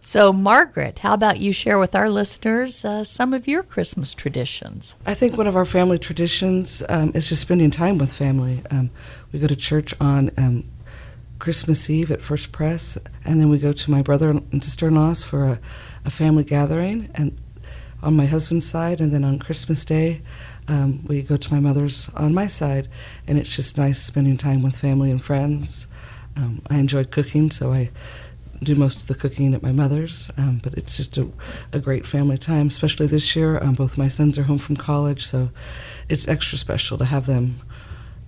So, 0.00 0.32
Margaret, 0.32 1.00
how 1.00 1.14
about 1.14 1.40
you 1.40 1.52
share 1.52 1.80
with 1.80 1.96
our 1.96 2.08
listeners 2.08 2.84
uh, 2.84 3.02
some 3.02 3.34
of 3.34 3.48
your 3.48 3.64
Christmas 3.64 4.14
traditions? 4.14 4.94
I 5.04 5.14
think 5.14 5.36
one 5.36 5.48
of 5.48 5.56
our 5.56 5.64
family 5.64 5.98
traditions 5.98 6.80
um, 6.88 7.10
is 7.12 7.28
just 7.28 7.42
spending 7.42 7.72
time 7.72 7.98
with 7.98 8.12
family. 8.12 8.62
Um, 8.70 8.90
we 9.32 9.40
go 9.40 9.48
to 9.48 9.56
church 9.56 9.92
on 10.00 10.30
um, 10.38 10.64
Christmas 11.40 11.90
Eve 11.90 12.12
at 12.12 12.22
First 12.22 12.52
Pres, 12.52 12.98
and 13.24 13.40
then 13.40 13.48
we 13.48 13.58
go 13.58 13.72
to 13.72 13.90
my 13.90 14.00
brother 14.00 14.30
and 14.30 14.62
sister 14.62 14.86
in 14.86 14.94
law's 14.94 15.24
for 15.24 15.44
a, 15.44 15.60
a 16.04 16.10
family 16.10 16.44
gathering, 16.44 17.10
and 17.16 17.36
on 18.00 18.14
my 18.14 18.26
husband's 18.26 18.66
side, 18.66 19.00
and 19.00 19.12
then 19.12 19.24
on 19.24 19.40
Christmas 19.40 19.84
Day, 19.84 20.22
um, 20.68 21.04
we 21.06 21.22
go 21.22 21.36
to 21.36 21.54
my 21.54 21.60
mother's 21.60 22.08
on 22.10 22.34
my 22.34 22.46
side, 22.46 22.88
and 23.26 23.38
it's 23.38 23.54
just 23.54 23.78
nice 23.78 24.02
spending 24.02 24.36
time 24.36 24.62
with 24.62 24.76
family 24.76 25.10
and 25.10 25.22
friends. 25.22 25.86
Um, 26.36 26.62
I 26.68 26.76
enjoy 26.78 27.04
cooking, 27.04 27.50
so 27.50 27.72
I 27.72 27.90
do 28.62 28.74
most 28.74 29.02
of 29.02 29.06
the 29.06 29.14
cooking 29.14 29.54
at 29.54 29.62
my 29.62 29.72
mother's, 29.72 30.30
um, 30.36 30.60
but 30.62 30.74
it's 30.74 30.96
just 30.96 31.18
a, 31.18 31.28
a, 31.72 31.78
great 31.78 32.06
family 32.06 32.38
time, 32.38 32.66
especially 32.68 33.06
this 33.06 33.36
year. 33.36 33.62
Um, 33.62 33.74
both 33.74 33.98
my 33.98 34.08
sons 34.08 34.38
are 34.38 34.44
home 34.44 34.58
from 34.58 34.76
college, 34.76 35.26
so 35.26 35.50
it's 36.08 36.26
extra 36.26 36.58
special 36.58 36.98
to 36.98 37.04
have 37.04 37.26
them 37.26 37.60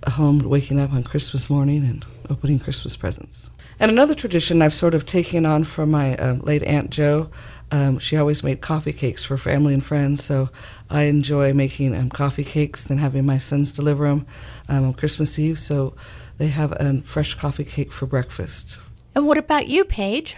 home, 0.07 0.39
waking 0.39 0.79
up 0.79 0.93
on 0.93 1.03
Christmas 1.03 1.49
morning 1.49 1.83
and 1.83 2.05
opening 2.29 2.59
Christmas 2.59 2.95
presents. 2.95 3.51
And 3.79 3.91
another 3.91 4.15
tradition 4.15 4.61
I've 4.61 4.73
sort 4.73 4.93
of 4.93 5.05
taken 5.05 5.45
on 5.45 5.63
from 5.63 5.91
my 5.91 6.15
uh, 6.17 6.35
late 6.35 6.63
Aunt 6.63 6.89
Jo. 6.89 7.29
Um, 7.71 7.99
she 7.99 8.17
always 8.17 8.43
made 8.43 8.61
coffee 8.61 8.93
cakes 8.93 9.23
for 9.23 9.37
family 9.37 9.73
and 9.73 9.85
friends, 9.85 10.23
so 10.23 10.49
I 10.89 11.03
enjoy 11.03 11.53
making 11.53 11.95
um, 11.95 12.09
coffee 12.09 12.43
cakes 12.43 12.89
and 12.89 12.99
having 12.99 13.25
my 13.25 13.37
sons 13.37 13.71
deliver 13.71 14.07
them 14.07 14.25
um, 14.67 14.85
on 14.85 14.93
Christmas 14.93 15.37
Eve. 15.37 15.59
So 15.59 15.93
they 16.37 16.47
have 16.47 16.71
a 16.73 17.01
fresh 17.01 17.35
coffee 17.35 17.65
cake 17.65 17.91
for 17.91 18.05
breakfast. 18.05 18.79
And 19.13 19.27
what 19.27 19.37
about 19.37 19.67
you, 19.67 19.85
Paige? 19.85 20.35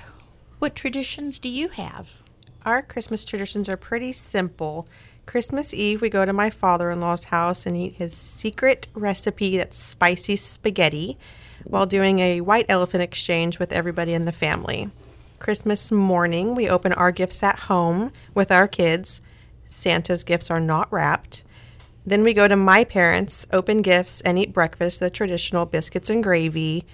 What 0.60 0.76
traditions 0.76 1.40
do 1.40 1.50
you 1.50 1.70
have? 1.70 2.10
Our 2.66 2.82
Christmas 2.82 3.26
traditions 3.26 3.70
are 3.70 3.78
pretty 3.78 4.12
simple. 4.12 4.88
Christmas 5.26 5.74
Eve, 5.74 6.02
we 6.02 6.10
go 6.10 6.26
to 6.26 6.34
my 6.34 6.50
father 6.50 6.92
in 6.92 7.00
law's 7.00 7.26
house 7.26 7.66
and 7.66 7.78
eat 7.78 7.94
his 7.96 8.14
secret 8.14 8.88
recipe 8.94 9.58
that's 9.58 9.78
spicy 9.78 10.36
spaghetti 10.36 11.18
while 11.64 11.86
doing 11.86 12.20
a 12.20 12.42
white 12.42 12.66
elephant 12.70 13.04
exchange 13.04 13.60
with 13.60 13.72
everybody 13.72 14.14
in 14.14 14.26
the 14.26 14.32
family. 14.32 14.90
Christmas 15.42 15.92
morning, 15.92 16.54
we 16.54 16.70
open 16.70 16.94
our 16.94 17.12
gifts 17.12 17.42
at 17.42 17.62
home 17.62 18.12
with 18.36 18.52
our 18.52 18.68
kids. 18.68 19.22
Santa's 19.68 20.24
gifts 20.24 20.52
are 20.52 20.60
not 20.60 20.88
wrapped. 20.94 21.44
Then 22.06 22.22
we 22.22 22.36
go 22.36 22.48
to 22.48 22.56
my 22.56 22.84
parents, 22.84 23.48
open 23.52 23.82
gifts, 23.82 24.22
and 24.22 24.38
eat 24.38 24.54
breakfast, 24.54 25.00
the 25.00 25.10
traditional 25.10 25.66
biscuits 25.66 26.12
and 26.12 26.24
gravy. 26.24 26.86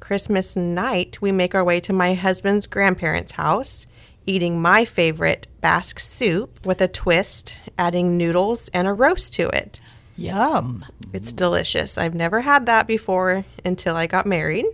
Christmas 0.00 0.56
night, 0.56 1.22
we 1.22 1.30
make 1.30 1.54
our 1.54 1.62
way 1.62 1.78
to 1.78 1.92
my 1.92 2.14
husband's 2.14 2.66
grandparents' 2.66 3.32
house, 3.32 3.86
eating 4.26 4.60
my 4.60 4.84
favorite 4.84 5.46
Basque 5.60 6.00
soup 6.00 6.66
with 6.66 6.80
a 6.80 6.88
twist, 6.88 7.56
adding 7.78 8.16
noodles 8.18 8.68
and 8.74 8.88
a 8.88 8.92
roast 8.92 9.32
to 9.34 9.46
it. 9.50 9.80
Yum. 10.16 10.84
It's 11.12 11.32
delicious. 11.32 11.96
I've 11.96 12.16
never 12.16 12.40
had 12.40 12.66
that 12.66 12.88
before 12.88 13.44
until 13.64 13.94
I 13.94 14.08
got 14.08 14.26
married. 14.26 14.66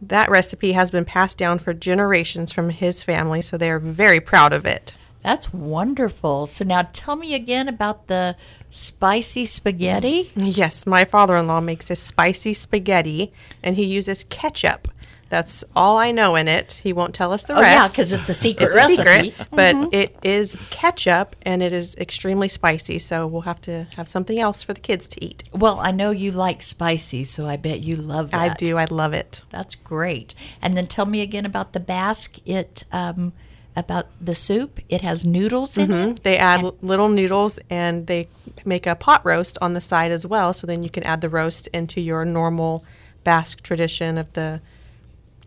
That 0.00 0.30
recipe 0.30 0.72
has 0.72 0.90
been 0.90 1.04
passed 1.04 1.38
down 1.38 1.58
for 1.58 1.74
generations 1.74 2.52
from 2.52 2.70
his 2.70 3.02
family, 3.02 3.42
so 3.42 3.56
they 3.56 3.70
are 3.70 3.78
very 3.78 4.20
proud 4.20 4.52
of 4.52 4.64
it. 4.64 4.96
That's 5.22 5.52
wonderful. 5.52 6.46
So 6.46 6.64
now 6.64 6.88
tell 6.92 7.16
me 7.16 7.34
again 7.34 7.68
about 7.68 8.06
the 8.06 8.36
spicy 8.70 9.44
spaghetti. 9.44 10.30
Yes, 10.36 10.86
my 10.86 11.04
father 11.04 11.36
in 11.36 11.46
law 11.46 11.60
makes 11.60 11.90
a 11.90 11.96
spicy 11.96 12.54
spaghetti 12.54 13.32
and 13.62 13.76
he 13.76 13.84
uses 13.84 14.24
ketchup. 14.24 14.88
That's 15.28 15.62
all 15.76 15.98
I 15.98 16.10
know 16.10 16.36
in 16.36 16.48
it. 16.48 16.80
He 16.82 16.92
won't 16.92 17.14
tell 17.14 17.32
us 17.32 17.44
the 17.44 17.54
rest. 17.54 17.64
Oh, 17.64 17.66
yeah, 17.66 17.88
because 17.88 18.12
it's 18.12 18.28
a 18.28 18.34
secret 18.34 18.66
it's 18.66 18.74
recipe. 18.74 19.02
A 19.02 19.24
secret, 19.24 19.48
but 19.50 19.92
it 19.92 20.16
is 20.22 20.56
ketchup 20.70 21.36
and 21.42 21.62
it 21.62 21.72
is 21.72 21.94
extremely 21.96 22.48
spicy. 22.48 22.98
So 22.98 23.26
we'll 23.26 23.42
have 23.42 23.60
to 23.62 23.86
have 23.96 24.08
something 24.08 24.40
else 24.40 24.62
for 24.62 24.72
the 24.72 24.80
kids 24.80 25.08
to 25.08 25.24
eat. 25.24 25.44
Well, 25.52 25.80
I 25.80 25.90
know 25.90 26.10
you 26.10 26.30
like 26.30 26.62
spicy, 26.62 27.24
so 27.24 27.46
I 27.46 27.56
bet 27.56 27.80
you 27.80 27.96
love 27.96 28.30
that. 28.30 28.52
I 28.52 28.54
do. 28.54 28.78
I 28.78 28.86
love 28.86 29.12
it. 29.12 29.44
That's 29.50 29.74
great. 29.74 30.34
And 30.62 30.76
then 30.76 30.86
tell 30.86 31.06
me 31.06 31.20
again 31.20 31.44
about 31.44 31.72
the 31.72 31.80
Basque. 31.80 32.36
It 32.46 32.84
um, 32.90 33.32
about 33.76 34.06
the 34.20 34.34
soup. 34.34 34.80
It 34.88 35.02
has 35.02 35.24
noodles 35.24 35.78
in 35.78 35.92
it. 35.92 36.22
They 36.24 36.36
add 36.36 36.64
l- 36.64 36.76
little 36.82 37.08
noodles 37.08 37.60
and 37.70 38.08
they 38.08 38.28
make 38.64 38.86
a 38.86 38.96
pot 38.96 39.24
roast 39.24 39.56
on 39.62 39.74
the 39.74 39.80
side 39.80 40.10
as 40.10 40.26
well. 40.26 40.52
So 40.52 40.66
then 40.66 40.82
you 40.82 40.90
can 40.90 41.04
add 41.04 41.20
the 41.20 41.28
roast 41.28 41.68
into 41.68 42.00
your 42.00 42.24
normal 42.24 42.84
Basque 43.22 43.62
tradition 43.62 44.18
of 44.18 44.32
the 44.32 44.60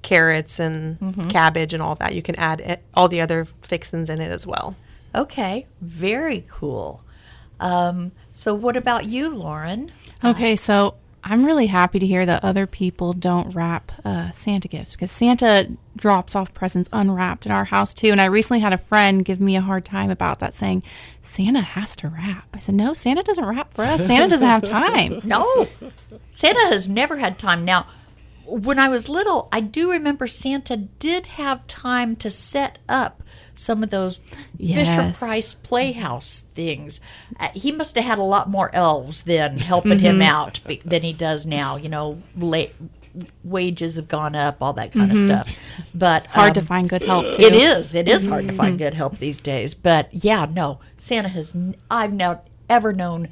carrots 0.01 0.59
and 0.59 1.29
cabbage 1.29 1.73
and 1.73 1.81
all 1.81 1.95
that. 1.95 2.13
You 2.15 2.21
can 2.21 2.37
add 2.39 2.61
it, 2.61 2.83
all 2.93 3.07
the 3.07 3.21
other 3.21 3.45
fixins 3.61 4.09
in 4.09 4.19
it 4.21 4.31
as 4.31 4.45
well. 4.47 4.75
Okay, 5.13 5.67
very 5.81 6.45
cool. 6.49 7.03
Um, 7.59 8.11
so, 8.33 8.53
what 8.55 8.75
about 8.77 9.05
you, 9.05 9.29
Lauren? 9.29 9.91
Okay, 10.23 10.55
so 10.55 10.95
I'm 11.23 11.45
really 11.45 11.67
happy 11.67 11.99
to 11.99 12.07
hear 12.07 12.25
that 12.25 12.43
other 12.43 12.65
people 12.65 13.13
don't 13.13 13.53
wrap 13.53 13.91
uh, 14.03 14.31
Santa 14.31 14.67
gifts 14.67 14.93
because 14.93 15.11
Santa 15.11 15.71
drops 15.95 16.35
off 16.35 16.53
presents 16.53 16.89
unwrapped 16.91 17.45
in 17.45 17.51
our 17.51 17.65
house 17.65 17.93
too. 17.93 18.07
And 18.11 18.19
I 18.19 18.25
recently 18.25 18.61
had 18.61 18.73
a 18.73 18.77
friend 18.77 19.23
give 19.23 19.39
me 19.39 19.55
a 19.55 19.61
hard 19.61 19.85
time 19.85 20.09
about 20.09 20.39
that, 20.39 20.55
saying 20.55 20.83
Santa 21.21 21.61
has 21.61 21.95
to 21.97 22.07
wrap. 22.07 22.47
I 22.55 22.59
said, 22.59 22.75
No, 22.75 22.93
Santa 22.93 23.21
doesn't 23.21 23.45
wrap 23.45 23.73
for 23.73 23.83
us. 23.83 24.05
Santa 24.05 24.27
doesn't 24.29 24.47
have 24.47 24.63
time. 24.63 25.19
No, 25.31 25.67
Santa 26.31 26.59
has 26.71 26.89
never 26.89 27.17
had 27.17 27.37
time. 27.37 27.63
Now, 27.63 27.85
when 28.45 28.79
I 28.79 28.89
was 28.89 29.07
little, 29.09 29.47
I 29.51 29.59
do 29.61 29.91
remember 29.91 30.27
Santa 30.27 30.77
did 30.77 31.25
have 31.25 31.65
time 31.67 32.15
to 32.17 32.29
set 32.31 32.79
up 32.89 33.23
some 33.53 33.83
of 33.83 33.89
those 33.89 34.19
Fisher 34.57 35.13
Price 35.17 35.53
Playhouse 35.53 36.41
things. 36.41 36.99
Uh, 37.39 37.49
he 37.53 37.71
must 37.71 37.95
have 37.95 38.05
had 38.05 38.17
a 38.17 38.23
lot 38.23 38.49
more 38.49 38.73
elves 38.73 39.23
then 39.23 39.57
helping 39.57 39.99
him 39.99 40.21
out 40.21 40.61
be- 40.65 40.81
than 40.85 41.01
he 41.03 41.13
does 41.13 41.45
now. 41.45 41.75
You 41.75 41.89
know, 41.89 42.21
la- 42.37 42.65
wages 43.43 43.95
have 43.97 44.07
gone 44.07 44.35
up, 44.35 44.61
all 44.61 44.73
that 44.73 44.93
kind 44.93 45.11
of 45.11 45.17
stuff. 45.17 45.59
But 45.93 46.27
Hard 46.27 46.55
to 46.55 46.61
um, 46.61 46.65
find 46.67 46.89
good 46.89 47.03
help 47.03 47.35
too. 47.35 47.41
It 47.41 47.53
is. 47.53 47.93
It 47.93 48.07
is 48.07 48.25
hard 48.25 48.47
to 48.47 48.53
find 48.53 48.77
good 48.77 48.93
help 48.93 49.17
these 49.17 49.41
days. 49.41 49.73
But 49.73 50.09
yeah, 50.11 50.45
no, 50.49 50.79
Santa 50.97 51.27
has. 51.29 51.53
n- 51.55 51.75
I've 51.89 52.13
now 52.13 52.41
ever 52.69 52.93
known 52.93 53.29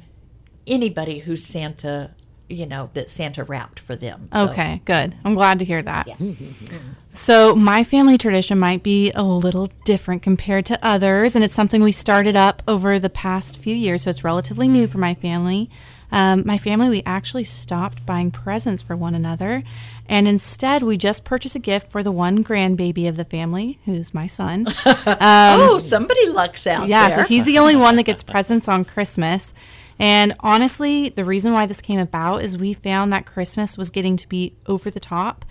anybody 0.66 1.20
who's 1.20 1.44
Santa. 1.44 2.10
You 2.50 2.66
know 2.66 2.90
that 2.94 3.08
Santa 3.10 3.44
wrapped 3.44 3.78
for 3.80 3.94
them. 3.96 4.28
So, 4.34 4.48
Okay, 4.50 4.82
good. 4.84 5.14
I'm 5.24 5.34
glad 5.34 5.58
to 5.60 5.64
hear 5.64 5.82
that. 5.82 6.06
Mm-hmm, 6.06 6.30
mm-hmm. 6.30 6.76
So, 7.12 7.54
my 7.56 7.82
family 7.82 8.16
tradition 8.18 8.58
might 8.58 8.82
be 8.82 9.10
a 9.14 9.22
little 9.24 9.68
different 9.84 10.22
compared 10.22 10.64
to 10.66 10.78
others, 10.84 11.34
and 11.34 11.44
it's 11.44 11.54
something 11.54 11.82
we 11.82 11.92
started 11.92 12.36
up 12.36 12.62
over 12.68 12.98
the 12.98 13.10
past 13.10 13.56
few 13.56 13.74
years, 13.74 14.02
so 14.02 14.10
it's 14.10 14.22
relatively 14.24 14.68
new 14.68 14.86
for 14.86 14.98
my 14.98 15.14
family. 15.14 15.68
Um, 16.12 16.42
my 16.44 16.58
family, 16.58 16.88
we 16.88 17.02
actually 17.06 17.44
stopped 17.44 18.04
buying 18.04 18.30
presents 18.32 18.82
for 18.82 18.96
one 18.96 19.14
another, 19.14 19.62
and 20.08 20.26
instead 20.26 20.82
we 20.82 20.96
just 20.96 21.24
purchased 21.24 21.54
a 21.54 21.60
gift 21.60 21.86
for 21.86 22.02
the 22.02 22.10
one 22.12 22.42
grandbaby 22.42 23.08
of 23.08 23.16
the 23.16 23.24
family, 23.24 23.78
who's 23.84 24.12
my 24.14 24.26
son. 24.26 24.66
Um, 25.06 25.60
oh, 25.60 25.78
somebody 25.78 26.28
lucks 26.28 26.66
out 26.66 26.88
Yeah, 26.88 27.08
there. 27.08 27.18
so 27.18 27.22
he's 27.24 27.44
the 27.44 27.58
only 27.58 27.76
one 27.76 27.96
that 27.96 28.04
gets 28.04 28.22
presents 28.22 28.68
on 28.68 28.84
Christmas. 28.84 29.52
And 30.00 30.34
honestly, 30.40 31.10
the 31.10 31.26
reason 31.26 31.52
why 31.52 31.66
this 31.66 31.82
came 31.82 32.00
about 32.00 32.42
is 32.42 32.56
we 32.56 32.72
found 32.72 33.12
that 33.12 33.26
Christmas 33.26 33.76
was 33.76 33.90
getting 33.90 34.16
to 34.16 34.28
be 34.28 34.56
over 34.66 34.90
the 34.90 34.98
top. 34.98 35.44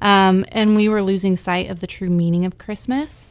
Um, 0.00 0.46
and 0.48 0.74
we 0.74 0.88
were 0.88 1.02
losing 1.02 1.36
sight 1.36 1.70
of 1.70 1.80
the 1.80 1.86
true 1.86 2.08
meaning 2.08 2.46
of 2.46 2.56
Christmas. 2.56 3.26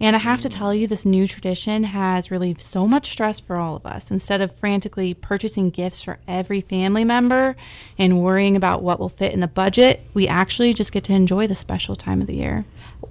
And 0.00 0.16
I 0.16 0.20
have 0.20 0.40
to 0.40 0.48
tell 0.48 0.74
you, 0.74 0.88
this 0.88 1.04
new 1.04 1.28
tradition 1.28 1.84
has 1.84 2.30
relieved 2.30 2.60
so 2.60 2.88
much 2.88 3.10
stress 3.10 3.38
for 3.38 3.56
all 3.56 3.76
of 3.76 3.86
us. 3.86 4.10
Instead 4.10 4.40
of 4.40 4.54
frantically 4.54 5.14
purchasing 5.14 5.70
gifts 5.70 6.02
for 6.02 6.18
every 6.26 6.60
family 6.60 7.04
member 7.04 7.54
and 7.98 8.20
worrying 8.20 8.56
about 8.56 8.82
what 8.82 8.98
will 8.98 9.08
fit 9.08 9.32
in 9.32 9.40
the 9.40 9.46
budget, 9.46 10.04
we 10.12 10.26
actually 10.26 10.72
just 10.72 10.92
get 10.92 11.04
to 11.04 11.12
enjoy 11.12 11.46
the 11.46 11.54
special 11.54 11.94
time 11.94 12.20
of 12.20 12.26
the 12.26 12.34
year. 12.34 12.64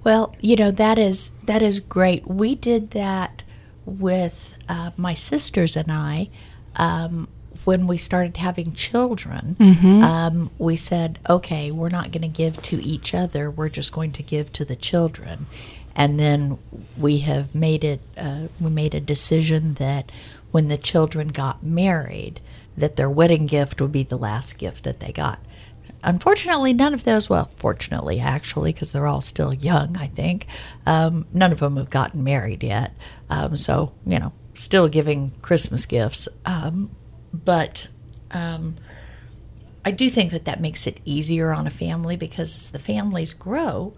Well, 0.04 0.34
you 0.40 0.56
know 0.56 0.70
that 0.70 0.98
is 0.98 1.30
that 1.44 1.62
is 1.62 1.80
great. 1.80 2.26
We 2.26 2.54
did 2.54 2.90
that 2.90 3.42
with 3.86 4.56
uh, 4.68 4.90
my 4.96 5.14
sisters 5.14 5.76
and 5.76 5.90
I 5.90 6.28
um, 6.76 7.28
when 7.64 7.86
we 7.86 7.96
started 7.98 8.36
having 8.36 8.72
children. 8.74 9.56
Um, 10.02 10.50
we 10.58 10.76
said, 10.76 11.18
okay, 11.28 11.70
we're 11.70 11.88
not 11.90 12.10
going 12.10 12.22
to 12.22 12.28
give 12.28 12.60
to 12.62 12.82
each 12.82 13.14
other. 13.14 13.50
We're 13.50 13.68
just 13.68 13.92
going 13.92 14.12
to 14.12 14.22
give 14.22 14.52
to 14.54 14.64
the 14.64 14.76
children. 14.76 15.46
And 15.94 16.18
then 16.18 16.58
we 16.96 17.18
have 17.18 17.54
made 17.54 17.84
it. 17.84 18.00
Uh, 18.16 18.48
we 18.58 18.70
made 18.70 18.94
a 18.94 19.00
decision 19.00 19.74
that 19.74 20.10
when 20.50 20.68
the 20.68 20.78
children 20.78 21.28
got 21.28 21.62
married, 21.62 22.40
that 22.76 22.96
their 22.96 23.10
wedding 23.10 23.46
gift 23.46 23.80
would 23.80 23.92
be 23.92 24.02
the 24.02 24.16
last 24.16 24.58
gift 24.58 24.84
that 24.84 25.00
they 25.00 25.12
got. 25.12 25.38
Unfortunately, 26.04 26.72
none 26.72 26.94
of 26.94 27.04
those, 27.04 27.30
well, 27.30 27.50
fortunately, 27.56 28.18
actually, 28.18 28.72
because 28.72 28.90
they're 28.90 29.06
all 29.06 29.20
still 29.20 29.54
young, 29.54 29.96
I 29.96 30.08
think, 30.08 30.46
um, 30.84 31.26
none 31.32 31.52
of 31.52 31.60
them 31.60 31.76
have 31.76 31.90
gotten 31.90 32.24
married 32.24 32.64
yet. 32.64 32.92
Um, 33.30 33.56
so, 33.56 33.92
you 34.04 34.18
know, 34.18 34.32
still 34.62 34.88
giving 34.88 35.32
Christmas 35.42 35.86
gifts. 35.86 36.28
Um, 36.46 36.90
but 37.32 37.88
um, 38.30 38.76
I 39.84 39.90
do 39.90 40.08
think 40.08 40.30
that 40.30 40.44
that 40.44 40.60
makes 40.60 40.86
it 40.86 41.00
easier 41.04 41.52
on 41.52 41.66
a 41.66 41.70
family 41.70 42.16
because 42.16 42.54
as 42.54 42.70
the 42.70 42.78
families 42.78 43.34
grow, 43.34 43.94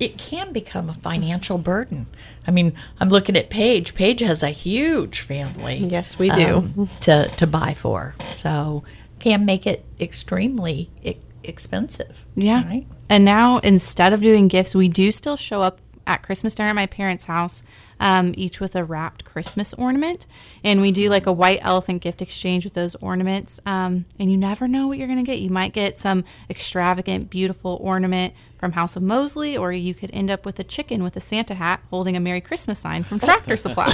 it 0.00 0.16
can 0.18 0.52
become 0.52 0.88
a 0.88 0.94
financial 0.94 1.58
burden. 1.58 2.06
I 2.46 2.50
mean, 2.50 2.72
I'm 2.98 3.08
looking 3.10 3.36
at 3.36 3.50
Paige. 3.50 3.94
Paige 3.94 4.20
has 4.20 4.42
a 4.42 4.50
huge 4.50 5.20
family. 5.20 5.78
Yes, 5.78 6.18
we 6.18 6.30
do. 6.30 6.56
um, 6.56 6.88
to 7.00 7.28
to 7.36 7.46
buy 7.46 7.74
for, 7.74 8.14
so 8.34 8.84
can 9.18 9.44
make 9.44 9.66
it 9.66 9.84
extremely 10.00 10.90
e- 11.02 11.16
expensive. 11.42 12.24
Yeah. 12.34 12.64
Right? 12.66 12.86
And 13.08 13.24
now 13.24 13.58
instead 13.58 14.12
of 14.12 14.20
doing 14.20 14.48
gifts, 14.48 14.74
we 14.74 14.88
do 14.88 15.10
still 15.10 15.36
show 15.36 15.62
up 15.62 15.80
at 16.06 16.22
Christmas 16.22 16.54
dinner 16.54 16.70
at 16.70 16.74
my 16.74 16.86
parents' 16.86 17.26
house. 17.26 17.62
Um, 18.00 18.34
each 18.36 18.60
with 18.60 18.74
a 18.76 18.84
wrapped 18.84 19.24
Christmas 19.24 19.74
ornament. 19.74 20.26
And 20.62 20.80
we 20.80 20.92
do 20.92 21.08
like 21.08 21.26
a 21.26 21.32
white 21.32 21.60
elephant 21.62 22.02
gift 22.02 22.22
exchange 22.22 22.64
with 22.64 22.74
those 22.74 22.94
ornaments. 22.96 23.60
Um, 23.66 24.06
and 24.18 24.30
you 24.30 24.36
never 24.36 24.68
know 24.68 24.88
what 24.88 24.98
you're 24.98 25.06
going 25.06 25.24
to 25.24 25.30
get. 25.30 25.40
You 25.40 25.50
might 25.50 25.72
get 25.72 25.98
some 25.98 26.24
extravagant, 26.50 27.30
beautiful 27.30 27.78
ornament 27.80 28.34
from 28.66 28.72
House 28.72 28.96
of 28.96 29.02
Mosley, 29.04 29.56
or 29.56 29.70
you 29.70 29.94
could 29.94 30.10
end 30.12 30.28
up 30.28 30.44
with 30.44 30.58
a 30.58 30.64
chicken 30.64 31.04
with 31.04 31.16
a 31.16 31.20
Santa 31.20 31.54
hat 31.54 31.80
holding 31.88 32.16
a 32.16 32.20
Merry 32.20 32.40
Christmas 32.40 32.80
sign 32.80 33.04
from 33.04 33.20
Tractor 33.20 33.56
Supply. 33.66 33.86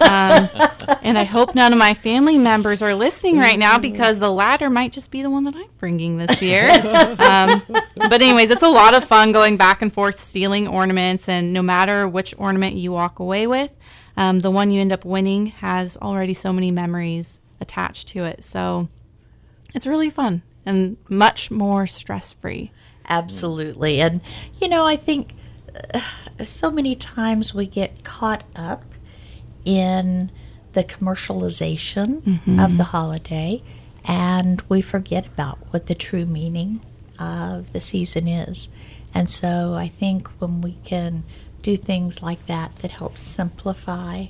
um, 0.00 0.48
and 1.02 1.16
I 1.16 1.22
hope 1.22 1.54
none 1.54 1.72
of 1.72 1.78
my 1.78 1.94
family 1.94 2.36
members 2.36 2.82
are 2.82 2.96
listening 2.96 3.38
right 3.38 3.60
now 3.60 3.78
because 3.78 4.18
the 4.18 4.28
latter 4.28 4.70
might 4.70 4.90
just 4.90 5.12
be 5.12 5.22
the 5.22 5.30
one 5.30 5.44
that 5.44 5.54
I'm 5.54 5.68
bringing 5.78 6.18
this 6.18 6.42
year. 6.42 6.68
um, 7.20 7.62
but, 7.68 8.20
anyways, 8.20 8.50
it's 8.50 8.64
a 8.64 8.68
lot 8.68 8.92
of 8.92 9.04
fun 9.04 9.30
going 9.30 9.56
back 9.56 9.82
and 9.82 9.92
forth 9.92 10.18
stealing 10.18 10.66
ornaments, 10.66 11.28
and 11.28 11.52
no 11.52 11.62
matter 11.62 12.08
which 12.08 12.34
ornament 12.38 12.74
you 12.74 12.90
walk 12.90 13.20
away 13.20 13.46
with, 13.46 13.70
um, 14.16 14.40
the 14.40 14.50
one 14.50 14.72
you 14.72 14.80
end 14.80 14.90
up 14.90 15.04
winning 15.04 15.46
has 15.46 15.96
already 15.98 16.34
so 16.34 16.52
many 16.52 16.72
memories 16.72 17.40
attached 17.60 18.08
to 18.08 18.24
it. 18.24 18.42
So 18.42 18.88
it's 19.76 19.86
really 19.86 20.10
fun 20.10 20.42
and 20.66 20.96
much 21.08 21.52
more 21.52 21.86
stress 21.86 22.32
free. 22.32 22.72
Absolutely. 23.08 24.00
And, 24.00 24.20
you 24.60 24.68
know, 24.68 24.84
I 24.84 24.96
think 24.96 25.34
uh, 25.94 26.00
so 26.42 26.70
many 26.70 26.94
times 26.94 27.54
we 27.54 27.66
get 27.66 28.04
caught 28.04 28.44
up 28.54 28.84
in 29.64 30.30
the 30.72 30.84
commercialization 30.84 32.22
Mm-hmm. 32.22 32.60
of 32.60 32.76
the 32.76 32.84
holiday 32.84 33.62
and 34.04 34.62
we 34.68 34.80
forget 34.80 35.26
about 35.26 35.58
what 35.70 35.86
the 35.86 35.94
true 35.94 36.26
meaning 36.26 36.80
of 37.18 37.72
the 37.72 37.80
season 37.80 38.28
is. 38.28 38.68
And 39.14 39.28
so 39.28 39.74
I 39.74 39.88
think 39.88 40.28
when 40.38 40.60
we 40.60 40.72
can 40.84 41.24
do 41.62 41.76
things 41.76 42.22
like 42.22 42.46
that 42.46 42.76
that 42.78 42.90
help 42.92 43.18
simplify 43.18 44.26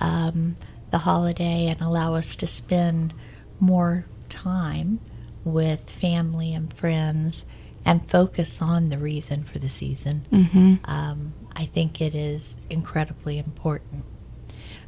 um, 0.00 0.56
the 0.90 0.98
holiday 0.98 1.66
and 1.66 1.80
allow 1.80 2.14
us 2.14 2.36
to 2.36 2.46
spend 2.46 3.14
more 3.58 4.04
time 4.28 5.00
with 5.44 5.88
family 5.90 6.52
and 6.52 6.72
friends 6.72 7.44
and 7.86 8.04
focus 8.06 8.60
on 8.60 8.90
the 8.90 8.98
reason 8.98 9.44
for 9.44 9.58
the 9.58 9.68
season, 9.70 10.26
um, 10.84 11.32
I 11.54 11.64
think 11.66 12.00
it 12.02 12.14
is 12.14 12.58
incredibly 12.68 13.38
important. 13.38 14.04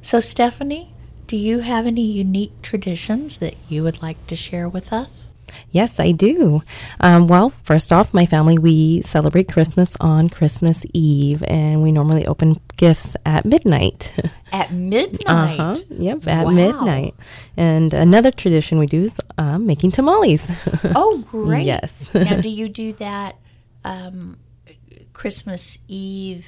So, 0.03 0.21
Stephanie, 0.21 0.93
do 1.27 1.37
you 1.37 1.61
have 1.61 1.87
any 1.87 2.03
unique 2.05 2.61
traditions 2.61 3.39
that 3.39 3.55
you 3.69 3.83
would 3.85 4.03
like 4.03 4.27
to 4.27 4.37
share 4.37 4.69
with 4.69 4.93
us? 4.93 5.35
Yes, 5.71 6.01
I 6.01 6.13
do. 6.13 6.63
Um, 7.01 7.27
well, 7.29 7.53
first 7.65 7.93
off, 7.93 8.13
my 8.15 8.27
family, 8.27 8.59
we 8.59 9.03
celebrate 9.03 9.49
Christmas 9.49 9.97
on 10.01 10.29
Christmas 10.29 10.85
Eve, 10.95 11.43
and 11.49 11.83
we 11.83 11.93
normally 11.93 12.27
open 12.27 12.61
gifts 12.77 13.17
at 13.27 13.45
midnight. 13.45 14.13
At 14.53 14.73
midnight. 14.73 15.61
Uh-huh. 15.61 15.77
Yep, 15.91 16.27
at 16.27 16.45
Wow. 16.47 16.51
midnight. 16.53 17.15
And 17.59 17.93
another 17.93 18.31
tradition 18.31 18.79
we 18.79 18.87
do 18.87 19.03
is 19.03 19.21
uh, 19.37 19.59
making 19.59 19.91
tamales. 19.93 20.51
Oh, 20.97 21.19
great. 21.31 21.67
Yes. 21.67 22.15
now, 22.15 22.41
do 22.41 22.49
you 22.61 22.71
do 22.71 22.95
that 22.95 23.37
um, 23.85 24.39
Christmas 25.13 25.79
Eve, 25.87 26.47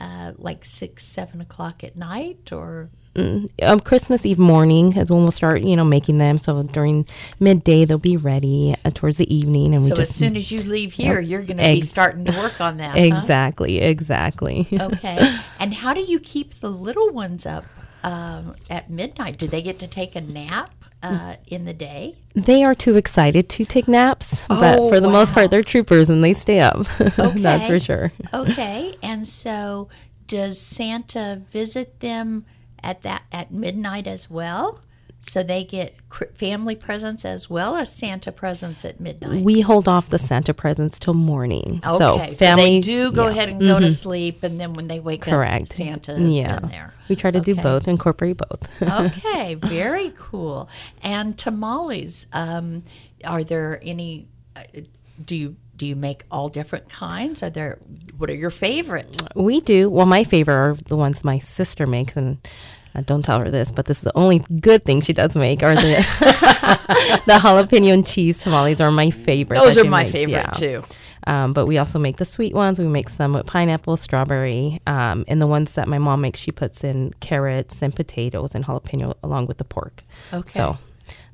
uh, 0.00 0.32
like 0.38 0.64
six, 0.64 1.04
seven 1.04 1.42
o'clock 1.42 1.84
at 1.84 1.94
night, 1.94 2.50
or 2.52 2.88
um, 3.16 3.80
Christmas 3.80 4.24
Eve 4.24 4.38
morning 4.38 4.96
is 4.96 5.10
when 5.10 5.22
we'll 5.22 5.30
start, 5.30 5.62
you 5.62 5.76
know, 5.76 5.84
making 5.84 6.18
them. 6.18 6.38
So 6.38 6.62
during 6.62 7.06
midday, 7.40 7.84
they'll 7.84 7.98
be 7.98 8.16
ready 8.16 8.74
uh, 8.84 8.90
towards 8.90 9.18
the 9.18 9.34
evening, 9.34 9.74
and 9.74 9.82
we 9.82 9.88
so 9.90 9.96
just 9.96 10.12
as 10.12 10.16
soon 10.16 10.36
as 10.36 10.50
you 10.50 10.62
leave 10.62 10.92
here, 10.94 11.20
you're 11.20 11.42
going 11.42 11.58
to 11.58 11.64
be 11.64 11.80
starting 11.82 12.24
to 12.24 12.32
work 12.32 12.60
on 12.60 12.78
that. 12.78 12.92
huh? 12.92 12.98
exactly, 12.98 13.80
exactly. 13.80 14.66
Okay. 14.72 15.38
and 15.58 15.74
how 15.74 15.92
do 15.94 16.00
you 16.00 16.18
keep 16.20 16.54
the 16.54 16.70
little 16.70 17.10
ones 17.10 17.44
up 17.46 17.64
um, 18.02 18.54
at 18.70 18.90
midnight? 18.90 19.38
Do 19.38 19.46
they 19.46 19.62
get 19.62 19.78
to 19.80 19.86
take 19.86 20.16
a 20.16 20.20
nap 20.20 20.70
uh, 21.02 21.36
in 21.46 21.64
the 21.66 21.74
day? 21.74 22.16
They 22.34 22.64
are 22.64 22.74
too 22.74 22.96
excited 22.96 23.48
to 23.50 23.64
take 23.64 23.88
naps, 23.88 24.42
but 24.48 24.78
Oh, 24.78 24.88
for 24.88 25.00
the 25.00 25.08
most 25.10 25.34
part, 25.34 25.50
they're 25.50 25.62
troopers 25.62 26.08
and 26.08 26.24
they 26.24 26.32
stay 26.32 26.60
up. 26.60 26.86
That's 27.16 27.66
for 27.66 27.78
sure. 27.78 28.10
Okay. 28.32 28.94
And 29.02 29.26
so, 29.26 29.88
does 30.26 30.58
Santa 30.58 31.42
visit 31.50 32.00
them 32.00 32.46
at 32.82 33.02
that 33.02 33.22
at 33.32 33.52
midnight 33.52 34.06
as 34.06 34.30
well? 34.30 34.80
So 35.24 35.44
they 35.44 35.62
get 35.62 35.94
family 36.34 36.74
presents 36.74 37.24
as 37.24 37.48
well 37.48 37.76
as 37.76 37.94
Santa 37.94 38.32
presents 38.32 38.84
at 38.84 38.98
midnight. 38.98 39.44
We 39.44 39.60
hold 39.60 39.86
off 39.86 40.10
the 40.10 40.18
Santa 40.18 40.52
presents 40.52 40.98
till 40.98 41.14
morning. 41.14 41.80
so 41.84 42.16
okay, 42.16 42.34
family 42.34 42.64
they 42.64 42.80
do 42.80 43.12
go 43.12 43.26
yeah. 43.26 43.30
ahead 43.30 43.48
and 43.50 43.60
go 43.60 43.78
to 43.78 43.90
sleep, 43.92 44.42
and 44.42 44.58
then 44.58 44.72
when 44.72 44.88
they 44.88 44.98
wake 44.98 45.22
Correct. 45.22 45.62
up, 45.62 45.68
Santa 45.68 46.16
has 46.16 46.36
yeah. 46.36 46.58
been 46.58 46.70
there. 46.70 46.94
We 47.08 47.14
try 47.14 47.30
to 47.30 47.40
do 47.40 47.54
both, 47.54 47.86
incorporate 47.86 48.38
both. 48.38 48.68
okay, 48.82 49.54
very 49.54 50.12
cool. 50.16 50.68
And 51.02 51.38
tamales, 51.38 52.26
um, 52.32 52.82
are 53.24 53.44
there 53.44 53.78
any? 53.80 54.26
Uh, 54.56 54.62
do 55.24 55.36
you 55.36 55.56
do 55.76 55.86
you 55.86 55.96
make 55.96 56.24
all 56.30 56.48
different 56.48 56.88
kinds? 56.88 57.42
Are 57.42 57.50
there? 57.50 57.78
What 58.18 58.30
are 58.30 58.34
your 58.34 58.50
favorite? 58.50 59.22
we 59.34 59.60
do. 59.60 59.90
Well, 59.90 60.06
my 60.06 60.24
favorite 60.24 60.54
are 60.54 60.74
the 60.86 60.96
ones 60.96 61.24
my 61.24 61.38
sister 61.38 61.86
makes, 61.86 62.16
and 62.16 62.38
uh, 62.94 63.02
don't 63.02 63.24
tell 63.24 63.40
her 63.40 63.50
this, 63.50 63.70
but 63.70 63.86
this 63.86 63.98
is 63.98 64.04
the 64.04 64.16
only 64.16 64.40
good 64.60 64.84
thing 64.84 65.00
she 65.00 65.12
does 65.12 65.34
make. 65.34 65.62
Are 65.62 65.74
the 65.74 65.80
the 67.26 67.32
jalapeno 67.34 67.92
and 67.92 68.06
cheese 68.06 68.40
tamales 68.40 68.80
are 68.80 68.90
my 68.90 69.10
favorite. 69.10 69.58
Those 69.58 69.78
are 69.78 69.84
my 69.84 70.04
makes, 70.04 70.12
favorite 70.12 70.34
yeah. 70.34 70.50
too. 70.50 70.82
Um, 71.26 71.52
but 71.52 71.66
we 71.66 71.78
also 71.78 71.98
make 71.98 72.16
the 72.16 72.24
sweet 72.24 72.52
ones. 72.52 72.78
We 72.80 72.86
make 72.86 73.08
some 73.08 73.32
with 73.32 73.46
pineapple, 73.46 73.96
strawberry, 73.96 74.80
um, 74.86 75.24
and 75.28 75.40
the 75.40 75.46
ones 75.46 75.74
that 75.76 75.86
my 75.86 75.98
mom 75.98 76.20
makes, 76.20 76.40
she 76.40 76.50
puts 76.50 76.82
in 76.82 77.12
carrots 77.20 77.80
and 77.80 77.94
potatoes 77.94 78.54
and 78.54 78.64
jalapeno 78.64 79.14
along 79.22 79.46
with 79.46 79.58
the 79.58 79.64
pork. 79.64 80.02
Okay. 80.32 80.50
So 80.50 80.78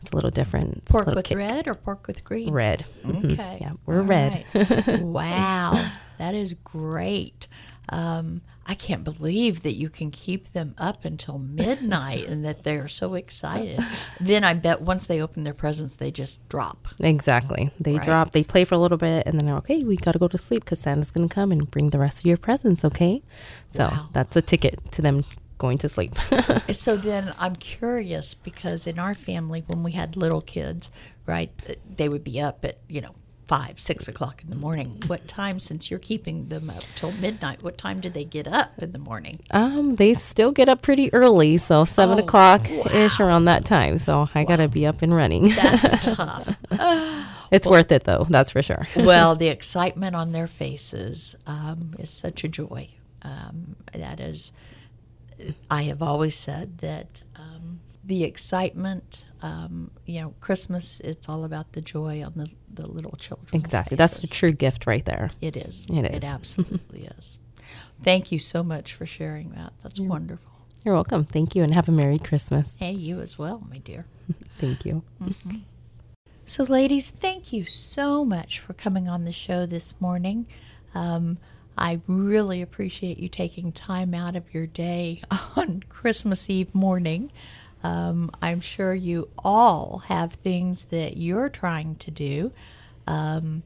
it's 0.01 0.11
a 0.11 0.15
little 0.15 0.31
different. 0.31 0.79
It's 0.79 0.93
Pork 0.93 1.07
little 1.07 1.19
with 1.19 1.27
kick. 1.27 1.39
red 1.39 1.67
or 1.69 1.75
pork 1.75 2.07
with 2.07 2.25
green? 2.25 2.53
Red. 2.53 2.85
Mhm. 3.05 3.33
Okay. 3.33 3.59
Yeah, 3.61 3.73
we're 3.87 4.01
All 4.01 4.07
red. 4.07 4.45
right. 4.55 5.01
wow, 5.01 5.91
that 6.19 6.35
is 6.35 6.55
great. 6.65 7.47
Um, 7.91 8.43
I 8.67 8.75
can't 8.75 9.03
believe 9.03 9.63
that 9.63 9.77
you 9.77 9.89
can 9.89 10.11
keep 10.11 10.53
them 10.53 10.75
up 10.77 11.07
until 11.07 11.39
midnight 11.39 12.29
and 12.29 12.45
that 12.45 12.63
they're 12.63 12.87
so 12.87 13.15
excited. 13.15 13.83
Then 14.21 14.45
I 14.45 14.53
bet 14.53 14.83
once 14.83 15.07
they 15.07 15.23
open 15.23 15.45
their 15.45 15.55
presents, 15.55 15.97
they 15.97 16.11
just 16.11 16.47
drop. 16.51 16.87
Exactly. 17.01 17.71
They 17.81 17.95
Right. 17.95 18.03
drop, 18.05 18.33
they 18.33 18.45
play 18.45 18.65
for 18.65 18.75
a 18.75 18.79
little 18.79 18.99
bit, 18.99 19.27
and 19.27 19.41
then 19.41 19.47
they're 19.47 19.57
okay. 19.57 19.83
We 19.85 19.97
got 19.97 20.13
to 20.13 20.19
go 20.19 20.29
to 20.29 20.37
sleep 20.37 20.65
because 20.67 20.81
Santa's 20.81 21.11
going 21.11 21.27
to 21.31 21.35
come 21.35 21.51
and 21.51 21.71
bring 21.71 21.89
the 21.89 21.99
rest 21.99 22.19
of 22.19 22.27
your 22.27 22.37
presents. 22.37 22.85
Okay, 22.85 23.23
so 23.69 23.85
Wow. 23.85 24.09
that's 24.13 24.37
a 24.37 24.43
ticket 24.43 24.93
to 24.93 25.01
them 25.01 25.25
going 25.59 25.79
to 25.79 25.89
sleep. 25.89 26.15
So 26.73 26.97
then 26.97 27.35
I'm 27.39 27.57
curious 27.57 28.35
because 28.35 28.87
in 28.87 28.99
our 28.99 29.15
family, 29.15 29.65
when 29.67 29.83
we 29.83 29.93
had 29.93 30.17
little 30.17 30.41
kids, 30.41 30.91
right, 31.27 31.51
they 31.97 32.09
would 32.09 32.23
be 32.25 32.41
up 32.41 32.65
at, 32.65 32.79
you 32.89 33.01
know, 33.01 33.15
five, 33.47 33.81
six 33.81 34.07
o'clock 34.09 34.43
in 34.45 34.51
the 34.51 34.57
morning. 34.57 35.03
What 35.07 35.27
time, 35.27 35.59
since 35.59 35.91
you're 35.91 35.99
keeping 35.99 36.49
them 36.49 36.69
up 36.69 36.83
till 36.97 37.13
midnight, 37.13 37.63
what 37.63 37.79
time 37.79 38.01
do 38.01 38.11
they 38.11 38.25
get 38.25 38.47
up 38.47 38.73
in 38.79 38.93
the 38.93 38.99
morning? 38.99 39.41
um, 39.53 39.97
they 39.97 40.13
still 40.15 40.53
get 40.53 40.69
up 40.69 40.83
pretty 40.83 41.13
early, 41.15 41.57
so 41.57 41.85
seven 41.87 42.19
Oh, 42.19 42.23
o'clock 42.23 42.71
ish 42.71 43.19
around 43.21 43.47
that 43.47 43.65
time. 43.65 43.99
So 43.99 44.29
I 44.35 44.45
got 44.45 44.57
to 44.57 44.69
be 44.69 44.85
up 44.87 45.01
and 45.01 45.15
running. 45.15 45.49
That's 45.49 46.05
tough. 46.15 46.57
it's 47.51 47.67
worth 47.67 47.91
it 47.91 48.05
though, 48.05 48.27
that's 48.29 48.51
for 48.51 48.63
sure. 48.63 48.87
well, 48.97 49.35
the 49.35 49.49
excitement 49.49 50.15
on 50.15 50.33
their 50.33 50.47
faces 50.47 51.35
um, 51.47 51.95
is 51.99 52.11
such 52.11 52.45
a 52.45 52.49
joy. 52.49 52.91
Um, 53.23 53.77
that 53.95 54.21
is, 54.21 54.53
I 55.71 55.83
have 55.83 56.03
always 56.03 56.37
said 56.37 56.79
that 56.79 57.23
um, 57.37 57.81
the 58.05 58.25
excitement, 58.25 59.25
um, 59.43 59.91
you 60.07 60.21
know, 60.21 60.35
Christmas, 60.41 61.01
it's 61.05 61.29
all 61.29 61.45
about 61.45 61.73
the 61.73 61.81
joy 61.81 62.23
on 62.25 62.33
the, 62.37 62.49
the 62.73 62.91
little 62.91 63.17
children. 63.19 63.49
Exactly. 63.53 63.97
That's 63.97 64.21
the 64.21 64.27
true 64.27 64.53
gift 64.53 64.87
right 64.87 65.05
there. 65.05 65.31
It 65.41 65.57
is. 65.57 65.87
It 65.91 66.05
is. 66.05 66.23
It 66.23 66.25
absolutely 66.29 67.09
is. 67.19 67.39
Thank 68.03 68.33
you 68.33 68.39
so 68.39 68.63
much 68.63 68.95
for 68.95 69.07
sharing 69.07 69.51
that. 69.51 69.73
That's 69.83 70.01
wonderful. 70.01 70.53
You're 70.85 70.95
welcome. 70.95 71.25
Thank 71.25 71.55
you, 71.57 71.63
and 71.63 71.75
have 71.75 71.89
a 71.89 71.93
Merry 71.93 72.19
Christmas. 72.19 72.77
Hey, 72.79 72.93
you 72.93 73.21
as 73.21 73.37
well, 73.39 73.63
my 73.69 73.79
dear. 73.79 74.07
Thank 74.59 74.85
you. 74.85 75.03
So, 76.47 76.65
ladies, 76.65 77.11
thank 77.11 77.53
you 77.53 77.65
so 77.65 78.25
much 78.25 78.59
for 78.61 78.73
coming 78.73 79.07
on 79.07 79.25
the 79.25 79.33
show 79.33 79.67
this 79.67 80.01
morning. 80.01 80.47
Um, 80.95 81.37
I 81.79 82.01
really 82.09 82.61
appreciate 82.61 83.19
you 83.19 83.29
taking 83.29 83.71
time 83.71 84.13
out 84.13 84.35
of 84.35 84.53
your 84.53 84.67
day 84.67 85.23
on 85.57 85.85
Christmas 85.89 86.51
Eve 86.51 86.75
morning. 86.75 87.31
Um, 87.85 88.33
I'm 88.43 88.61
sure 88.61 88.93
you 88.95 89.29
all 89.39 90.03
have 90.09 90.33
things 90.35 90.85
that 90.87 91.17
you're 91.17 91.49
trying 91.49 91.95
to 91.97 92.11
do 92.11 92.53
um, 93.07 93.63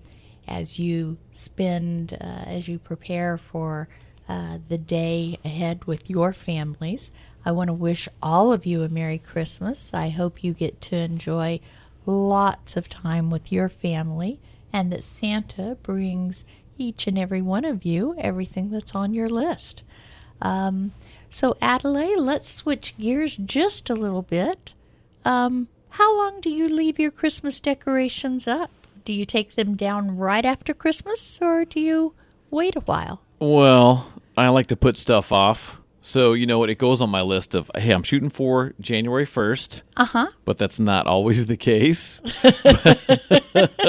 as 0.46 0.78
you 0.78 1.16
spend, 1.32 2.12
uh, 2.12 2.44
as 2.46 2.68
you 2.68 2.78
prepare 2.78 3.38
for 3.38 3.88
uh, 4.28 4.58
the 4.68 4.78
day 4.78 5.38
ahead 5.44 5.86
with 5.86 6.10
your 6.10 6.34
families. 6.34 7.10
I 7.46 7.52
want 7.52 7.68
to 7.68 7.74
wish 7.74 8.08
all 8.22 8.52
of 8.52 8.66
you 8.66 8.82
a 8.82 8.88
Merry 8.90 9.18
Christmas. 9.18 9.92
I 9.94 10.10
hope 10.10 10.44
you 10.44 10.52
get 10.52 10.82
to 10.82 10.96
enjoy 10.96 11.60
lots 12.04 12.76
of 12.76 12.90
time 12.90 13.30
with 13.30 13.50
your 13.50 13.70
family 13.70 14.38
and 14.72 14.92
that 14.92 15.04
Santa 15.04 15.76
brings 15.82 16.44
each 16.78 17.06
and 17.06 17.18
every 17.18 17.42
one 17.42 17.64
of 17.64 17.84
you 17.84 18.14
everything 18.18 18.70
that's 18.70 18.94
on 18.94 19.14
your 19.14 19.28
list. 19.28 19.82
Um, 20.40 20.92
So, 21.30 21.56
Adelaide, 21.62 22.18
let's 22.18 22.50
switch 22.50 22.94
gears 22.98 23.38
just 23.38 23.88
a 23.88 23.94
little 23.94 24.20
bit. 24.22 24.74
Um, 25.24 25.68
how 25.90 26.14
long 26.16 26.40
do 26.42 26.50
you 26.50 26.68
leave 26.68 26.98
your 26.98 27.10
Christmas 27.10 27.58
decorations 27.58 28.46
up? 28.46 28.70
Do 29.04 29.12
you 29.12 29.24
take 29.24 29.54
them 29.54 29.74
down 29.74 30.16
right 30.18 30.44
after 30.44 30.74
Christmas 30.74 31.38
or 31.40 31.64
do 31.64 31.80
you 31.80 32.14
wait 32.50 32.76
a 32.76 32.80
while? 32.80 33.22
Well, 33.38 34.12
I 34.36 34.48
like 34.48 34.66
to 34.68 34.76
put 34.76 34.96
stuff 34.96 35.32
off. 35.32 35.80
So, 36.04 36.32
you 36.32 36.46
know 36.46 36.58
what? 36.58 36.68
It 36.68 36.78
goes 36.78 37.00
on 37.00 37.10
my 37.10 37.22
list 37.22 37.54
of, 37.54 37.70
hey, 37.76 37.92
I'm 37.92 38.02
shooting 38.02 38.28
for 38.28 38.72
January 38.80 39.24
1st. 39.24 39.82
Uh 39.96 40.04
huh. 40.06 40.26
but 40.44 40.58
that's 40.58 40.80
not 40.80 41.06
always 41.06 41.46
the 41.46 41.56
case. 41.56 42.20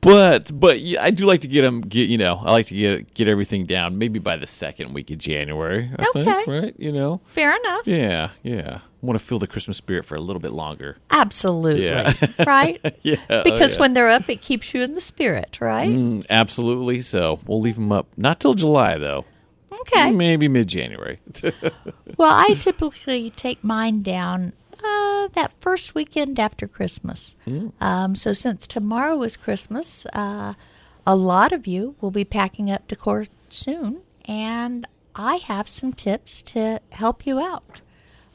but 0.00 0.50
but 0.58 0.80
yeah, 0.80 1.02
I 1.02 1.10
do 1.10 1.26
like 1.26 1.40
to 1.42 1.48
get 1.48 1.62
them 1.62 1.80
get 1.80 2.08
you 2.08 2.18
know 2.18 2.40
I 2.44 2.52
like 2.52 2.66
to 2.66 2.74
get 2.74 3.14
get 3.14 3.28
everything 3.28 3.64
down 3.66 3.98
maybe 3.98 4.18
by 4.18 4.36
the 4.36 4.46
second 4.46 4.94
week 4.94 5.10
of 5.10 5.18
January. 5.18 5.90
I 5.98 6.02
think, 6.12 6.28
Okay. 6.28 6.44
right? 6.60 6.74
You 6.78 6.92
know, 6.92 7.20
Fair 7.26 7.54
enough. 7.56 7.86
yeah, 7.86 8.30
yeah. 8.42 8.80
Want 9.02 9.18
to 9.18 9.24
feel 9.24 9.38
the 9.38 9.46
Christmas 9.46 9.76
spirit 9.76 10.04
for 10.04 10.16
a 10.16 10.20
little 10.20 10.40
bit 10.40 10.52
longer. 10.52 10.96
Absolutely. 11.10 11.84
Yeah. 11.84 12.12
right? 12.46 12.80
Yeah, 13.02 13.16
oh, 13.30 13.44
Because 13.44 13.74
yeah. 13.74 13.80
when 13.80 13.92
they're 13.94 14.08
up, 14.08 14.28
it 14.28 14.40
keeps 14.40 14.74
you 14.74 14.82
in 14.82 14.94
the 14.94 15.00
spirit, 15.00 15.58
right? 15.60 15.88
Mm, 15.90 16.26
absolutely. 16.30 17.00
So 17.02 17.38
we'll 17.46 17.60
leave 17.60 17.76
them 17.76 17.92
up 17.92 18.06
not 18.16 18.40
till 18.40 18.54
July 18.54 18.98
though. 18.98 19.24
Okay. 19.88 20.10
Maybe 20.12 20.48
mid 20.48 20.68
January. 20.68 21.20
Well, 22.18 22.30
I 22.32 22.54
typically 22.54 23.28
take 23.28 23.62
mine 23.62 24.00
down 24.00 24.54
uh, 24.82 25.28
that 25.34 25.52
first 25.60 25.94
weekend 25.94 26.38
after 26.40 26.66
Christmas. 26.66 27.36
Um, 27.78 28.14
so, 28.14 28.32
since 28.32 28.66
tomorrow 28.66 29.22
is 29.22 29.36
Christmas, 29.36 30.06
uh, 30.14 30.54
a 31.06 31.14
lot 31.14 31.52
of 31.52 31.66
you 31.66 31.94
will 32.00 32.10
be 32.10 32.24
packing 32.24 32.70
up 32.70 32.88
decor 32.88 33.26
soon, 33.50 34.00
and 34.24 34.86
I 35.14 35.36
have 35.36 35.68
some 35.68 35.92
tips 35.92 36.40
to 36.42 36.80
help 36.92 37.26
you 37.26 37.38
out. 37.38 37.82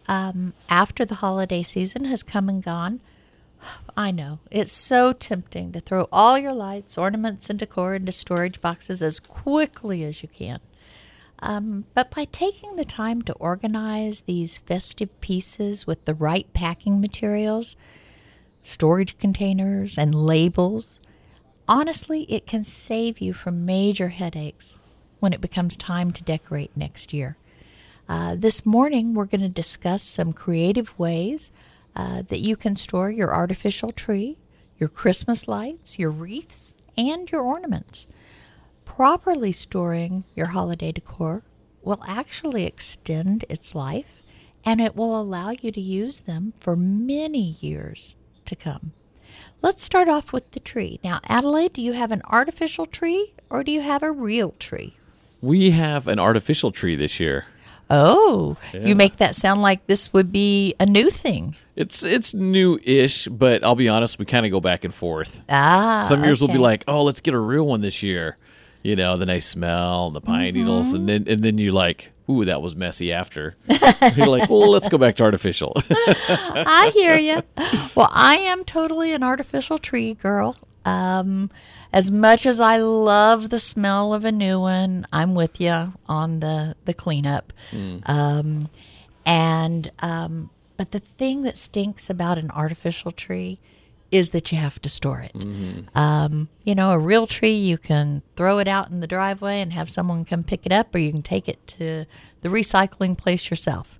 Um, 0.08 0.54
after 0.70 1.06
the 1.06 1.16
holiday 1.16 1.64
season 1.64 2.06
has 2.06 2.22
come 2.22 2.48
and 2.50 2.62
gone, 2.64 3.00
I 3.98 4.12
know 4.12 4.40
it's 4.52 4.72
so 4.72 5.14
tempting 5.14 5.72
to 5.72 5.80
throw 5.80 6.08
all 6.12 6.38
your 6.38 6.54
lights, 6.54 6.98
ornaments, 7.00 7.50
and 7.50 7.58
decor 7.58 7.96
into 7.96 8.12
storage 8.12 8.62
boxes 8.62 9.02
as 9.02 9.20
quickly 9.20 10.04
as 10.04 10.22
you 10.22 10.30
can. 10.30 10.60
Um, 11.42 11.86
but 11.96 12.12
by 12.12 12.26
taking 12.26 12.76
the 12.76 12.86
time 12.86 13.22
to 13.24 13.34
organize 13.34 14.22
these 14.22 14.58
festive 14.58 15.20
pieces 15.22 15.88
with 15.88 16.06
the 16.06 16.14
right 16.14 16.52
packing 16.54 17.02
materials, 17.02 17.76
storage 18.64 19.18
containers, 19.18 19.98
and 19.98 20.14
labels, 20.14 21.00
honestly, 21.68 22.24
it 22.24 22.46
can 22.46 22.64
save 22.64 23.20
you 23.20 23.34
from 23.34 23.66
major 23.66 24.10
headaches 24.10 24.78
when 25.20 25.34
it 25.34 25.42
becomes 25.42 25.76
time 25.76 26.12
to 26.12 26.24
decorate 26.24 26.76
next 26.76 27.12
year. 27.14 27.38
Uh, 28.08 28.36
this 28.36 28.66
morning, 28.66 29.14
we're 29.14 29.26
going 29.26 29.42
to 29.42 29.50
discuss 29.50 30.04
some 30.04 30.34
creative 30.34 30.98
ways 31.00 31.52
uh, 31.96 32.24
that 32.24 32.40
you 32.40 32.56
can 32.56 32.76
store 32.76 33.10
your 33.10 33.34
artificial 33.34 33.92
tree, 33.92 34.38
your 34.78 34.90
Christmas 34.90 35.48
lights, 35.48 35.98
your 35.98 36.12
wreaths, 36.12 36.76
and 36.98 37.32
your 37.32 37.42
ornaments. 37.42 38.06
Properly 38.96 39.54
storing 39.54 40.26
your 40.36 40.48
holiday 40.48 40.92
decor 40.92 41.44
will 41.82 42.04
actually 42.06 42.66
extend 42.66 43.46
its 43.48 43.74
life 43.74 44.22
and 44.66 44.82
it 44.82 44.96
will 44.98 45.20
allow 45.20 45.52
you 45.52 45.72
to 45.72 45.80
use 45.82 46.20
them 46.20 46.54
for 46.60 46.76
many 46.76 47.58
years 47.62 48.16
to 48.46 48.56
come. 48.56 48.92
Let's 49.62 49.84
start 49.84 50.10
off 50.10 50.34
with 50.34 50.52
the 50.52 50.60
tree. 50.60 51.00
Now, 51.06 51.20
Adelaide, 51.30 51.74
do 51.74 51.82
you 51.82 51.94
have 51.94 52.12
an 52.12 52.22
artificial 52.30 52.86
tree 52.86 53.34
or 53.50 53.64
do 53.64 53.72
you 53.72 53.80
have 53.82 54.04
a 54.04 54.12
real 54.12 54.52
tree? 54.60 54.98
we 55.42 55.72
have 55.72 56.08
an 56.08 56.20
artificial 56.20 56.72
tree 56.72 56.96
this 56.96 57.20
year. 57.20 57.46
Oh, 57.90 58.58
you 58.74 58.96
make 58.96 59.16
that 59.18 59.34
sound 59.36 59.62
like 59.64 59.88
this 59.88 60.14
would 60.14 60.32
be 60.32 60.76
a 60.80 60.86
new 60.86 61.10
thing. 61.10 61.56
It's 61.76 62.04
it's 62.04 62.34
new-ish, 62.36 63.28
but 63.28 63.64
I'll 63.64 63.74
be 63.76 63.90
honest, 63.90 64.20
we 64.20 64.26
kind 64.26 64.46
of 64.46 64.52
go 64.52 64.60
back 64.62 64.84
and 64.86 64.94
forth. 64.94 65.42
Ah, 65.50 66.06
Some 66.08 66.24
years 66.24 66.42
we'll 66.42 66.54
be 66.54 66.60
like, 66.60 66.84
"Oh, 66.88 67.04
let's 67.04 67.22
get 67.22 67.34
a 67.34 67.40
real 67.40 67.66
one 67.66 67.82
this 67.82 68.04
year." 68.04 68.38
You 68.84 68.96
know, 68.96 69.16
the 69.18 69.26
nice 69.26 69.46
smell, 69.46 70.08
and 70.08 70.16
the 70.16 70.22
pine 70.22 70.48
Mm-hmm. 70.48 70.58
needles, 70.58 70.94
and 70.94 71.08
then 71.08 71.26
and 71.28 71.42
then 71.42 71.58
you 71.60 71.72
like, 71.72 72.12
"Ooh, 72.30 72.46
that 72.46 72.62
was 72.62 72.76
messy." 72.76 73.14
After 73.14 73.56
you're 74.16 74.28
like, 74.28 74.50
"Well, 74.50 74.72
let's 74.72 74.90
go 74.90 74.98
back 74.98 75.16
to 75.18 75.24
artificial." 75.24 75.74
I 75.90 76.92
hear 76.96 77.16
you. 77.18 77.44
Well, 77.96 78.10
I 78.12 78.38
am 78.38 78.64
totally 78.66 79.14
an 79.14 79.22
artificial 79.24 79.78
tree 79.78 80.16
girl. 80.16 80.56
Um, 80.84 81.52
as 81.94 82.10
much 82.10 82.48
as 82.48 82.60
I 82.60 82.78
love 82.78 83.50
the 83.52 83.60
smell 83.60 84.16
of 84.16 84.26
a 84.26 84.32
new 84.32 84.60
one, 84.60 85.06
I'm 85.14 85.36
with 85.36 85.62
you 85.62 85.94
on 86.08 86.40
the 86.40 86.76
the 86.86 86.94
cleanup. 86.96 87.54
Um, 88.08 88.68
and 89.26 89.92
um, 90.00 90.50
but 90.78 90.92
the 90.92 91.00
thing 91.00 91.44
that 91.44 91.58
stinks 91.60 92.10
about 92.10 92.38
an 92.40 92.50
artificial 92.52 93.12
tree 93.12 93.60
is 94.12 94.32
that 94.32 94.52
you 94.52 94.58
have 94.58 94.82
to 94.82 94.90
store 94.90 95.22
it. 95.22 95.32
Um, 95.96 96.50
you 96.64 96.76
know, 96.76 96.92
a 96.92 97.00
real 97.00 97.28
tree, 97.28 97.56
you 97.56 97.78
can 97.78 98.22
throw 98.36 98.60
it 98.60 98.68
out 98.68 98.90
in 98.90 99.00
the 99.00 99.08
driveway 99.08 99.62
and 99.62 99.72
have 99.74 99.90
someone 99.90 100.26
come 100.26 100.44
pick 100.44 100.66
it 100.66 100.72
up, 100.72 100.94
or 100.94 100.98
you 100.98 101.12
can 101.12 101.22
take 101.22 101.48
it 101.48 101.66
to 101.68 102.06
the 102.42 102.50
recycling 102.50 103.18
place 103.18 103.50
yourself. 103.50 104.00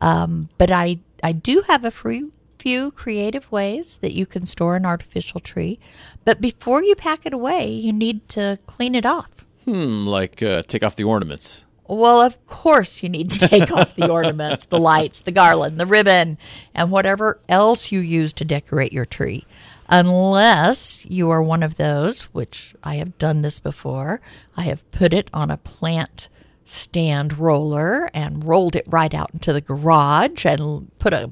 Um, 0.00 0.48
but 0.58 0.70
I, 0.70 0.98
I 1.22 1.32
do 1.32 1.62
have 1.68 1.84
a 1.84 1.90
free, 1.90 2.30
few 2.58 2.90
creative 2.92 3.50
ways 3.52 3.98
that 3.98 4.12
you 4.12 4.26
can 4.26 4.46
store 4.46 4.76
an 4.76 4.86
artificial 4.86 5.40
tree. 5.40 5.78
But 6.24 6.40
before 6.40 6.82
you 6.82 6.94
pack 6.94 7.26
it 7.26 7.32
away, 7.32 7.68
you 7.68 7.92
need 7.92 8.28
to 8.30 8.58
clean 8.66 8.94
it 8.94 9.06
off. 9.06 9.44
hmm, 9.64 10.06
like 10.06 10.42
uh, 10.42 10.62
take 10.62 10.82
off 10.82 10.96
the 10.96 11.04
ornaments. 11.04 11.64
Well, 11.94 12.20
of 12.20 12.44
course, 12.46 13.02
you 13.02 13.08
need 13.08 13.30
to 13.30 13.48
take 13.48 13.70
off 13.70 13.94
the 13.94 14.10
ornaments, 14.10 14.66
the 14.66 14.80
lights, 14.80 15.20
the 15.20 15.30
garland, 15.30 15.78
the 15.78 15.86
ribbon, 15.86 16.38
and 16.74 16.90
whatever 16.90 17.40
else 17.48 17.92
you 17.92 18.00
use 18.00 18.32
to 18.34 18.44
decorate 18.44 18.92
your 18.92 19.06
tree. 19.06 19.46
Unless 19.88 21.06
you 21.06 21.30
are 21.30 21.42
one 21.42 21.62
of 21.62 21.76
those, 21.76 22.22
which 22.32 22.74
I 22.82 22.96
have 22.96 23.18
done 23.18 23.42
this 23.42 23.60
before, 23.60 24.20
I 24.56 24.62
have 24.62 24.90
put 24.90 25.14
it 25.14 25.28
on 25.32 25.50
a 25.50 25.56
plant 25.56 26.28
stand 26.64 27.38
roller 27.38 28.10
and 28.14 28.44
rolled 28.44 28.74
it 28.74 28.86
right 28.88 29.12
out 29.12 29.30
into 29.32 29.52
the 29.52 29.60
garage 29.60 30.46
and 30.46 30.90
put 30.98 31.12
a 31.12 31.30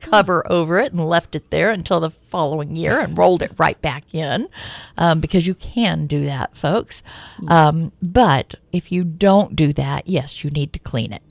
cover 0.00 0.44
over 0.50 0.78
it 0.78 0.92
and 0.92 1.04
left 1.04 1.34
it 1.34 1.50
there 1.50 1.70
until 1.70 2.00
the 2.00 2.10
following 2.10 2.76
year 2.76 3.00
and 3.00 3.16
rolled 3.16 3.42
it 3.42 3.52
right 3.58 3.80
back 3.80 4.04
in 4.14 4.48
um, 4.96 5.20
because 5.20 5.46
you 5.46 5.54
can 5.54 6.06
do 6.06 6.24
that, 6.26 6.56
folks. 6.56 7.02
Um, 7.48 7.92
but 8.02 8.54
if 8.72 8.92
you 8.92 9.04
don't 9.04 9.56
do 9.56 9.72
that, 9.72 10.06
yes, 10.08 10.44
you 10.44 10.50
need 10.50 10.72
to 10.72 10.78
clean 10.78 11.12
it. 11.12 11.22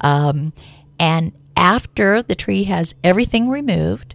Um, 0.00 0.52
and 0.98 1.32
after 1.56 2.22
the 2.22 2.34
tree 2.34 2.64
has 2.64 2.94
everything 3.02 3.48
removed, 3.48 4.14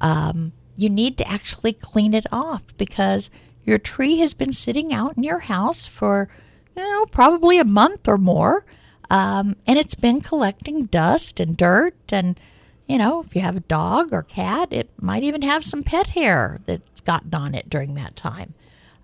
um, 0.00 0.52
you 0.76 0.88
need 0.88 1.18
to 1.18 1.28
actually 1.28 1.72
clean 1.72 2.14
it 2.14 2.26
off 2.30 2.62
because 2.76 3.30
your 3.64 3.78
tree 3.78 4.18
has 4.18 4.34
been 4.34 4.52
sitting 4.52 4.92
out 4.92 5.16
in 5.16 5.22
your 5.22 5.40
house 5.40 5.86
for, 5.86 6.28
you 6.76 6.82
know, 6.82 7.06
probably 7.06 7.58
a 7.58 7.64
month 7.64 8.06
or 8.06 8.18
more. 8.18 8.64
Um, 9.10 9.56
and 9.66 9.78
it's 9.78 9.94
been 9.94 10.20
collecting 10.20 10.86
dust 10.86 11.40
and 11.40 11.56
dirt. 11.56 11.96
And, 12.12 12.38
you 12.86 12.98
know, 12.98 13.22
if 13.22 13.34
you 13.34 13.42
have 13.42 13.56
a 13.56 13.60
dog 13.60 14.12
or 14.12 14.22
cat, 14.22 14.68
it 14.70 14.90
might 15.00 15.22
even 15.22 15.42
have 15.42 15.64
some 15.64 15.82
pet 15.82 16.08
hair 16.08 16.60
that's 16.66 17.00
gotten 17.00 17.34
on 17.34 17.54
it 17.54 17.68
during 17.68 17.94
that 17.94 18.16
time. 18.16 18.54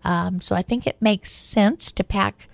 Um, 0.05 0.41
so 0.41 0.55
I 0.55 0.63
think 0.63 0.87
it 0.87 1.01
makes 1.01 1.31
sense 1.31 1.93
to 1.93 2.05
pack 2.05 2.49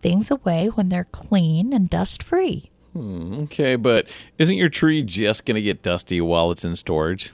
things 0.00 0.30
away 0.30 0.68
when 0.68 0.88
they're 0.88 1.04
clean 1.04 1.72
and 1.72 1.88
dust 1.88 2.22
free. 2.22 2.70
Okay, 2.94 3.76
but 3.76 4.08
isn't 4.38 4.56
your 4.56 4.68
tree 4.68 5.02
just 5.02 5.46
going 5.46 5.54
to 5.54 5.62
get 5.62 5.82
dusty 5.82 6.20
while 6.20 6.50
it's 6.50 6.64
in 6.64 6.76
storage? 6.76 7.32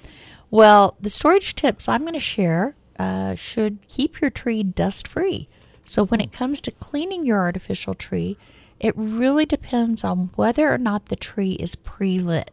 Well, 0.51 0.97
the 1.01 1.11
storage 1.11 1.55
tips 1.55 1.89
I'm 1.89 2.03
going 2.03 2.15
to 2.15 2.21
share 2.21 2.77
uh, 2.99 3.35
should 3.35 3.79
keep 3.89 4.21
your 4.21 4.31
tree 4.31 4.63
dust 4.63 5.09
free. 5.09 5.49
So, 5.85 6.05
when 6.05 6.21
it 6.21 6.33
comes 6.33 6.61
to 6.63 6.71
cleaning 6.71 7.25
your 7.25 7.39
artificial 7.39 7.95
tree, 7.95 8.37
it 8.79 8.95
really 8.97 9.47
depends 9.47 10.05
on 10.05 10.31
whether 10.37 10.73
or 10.73 10.79
not 10.79 11.07
the 11.07 11.17
tree 11.17 11.53
is 11.53 11.75
pre 11.75 12.21
lit. 12.21 12.51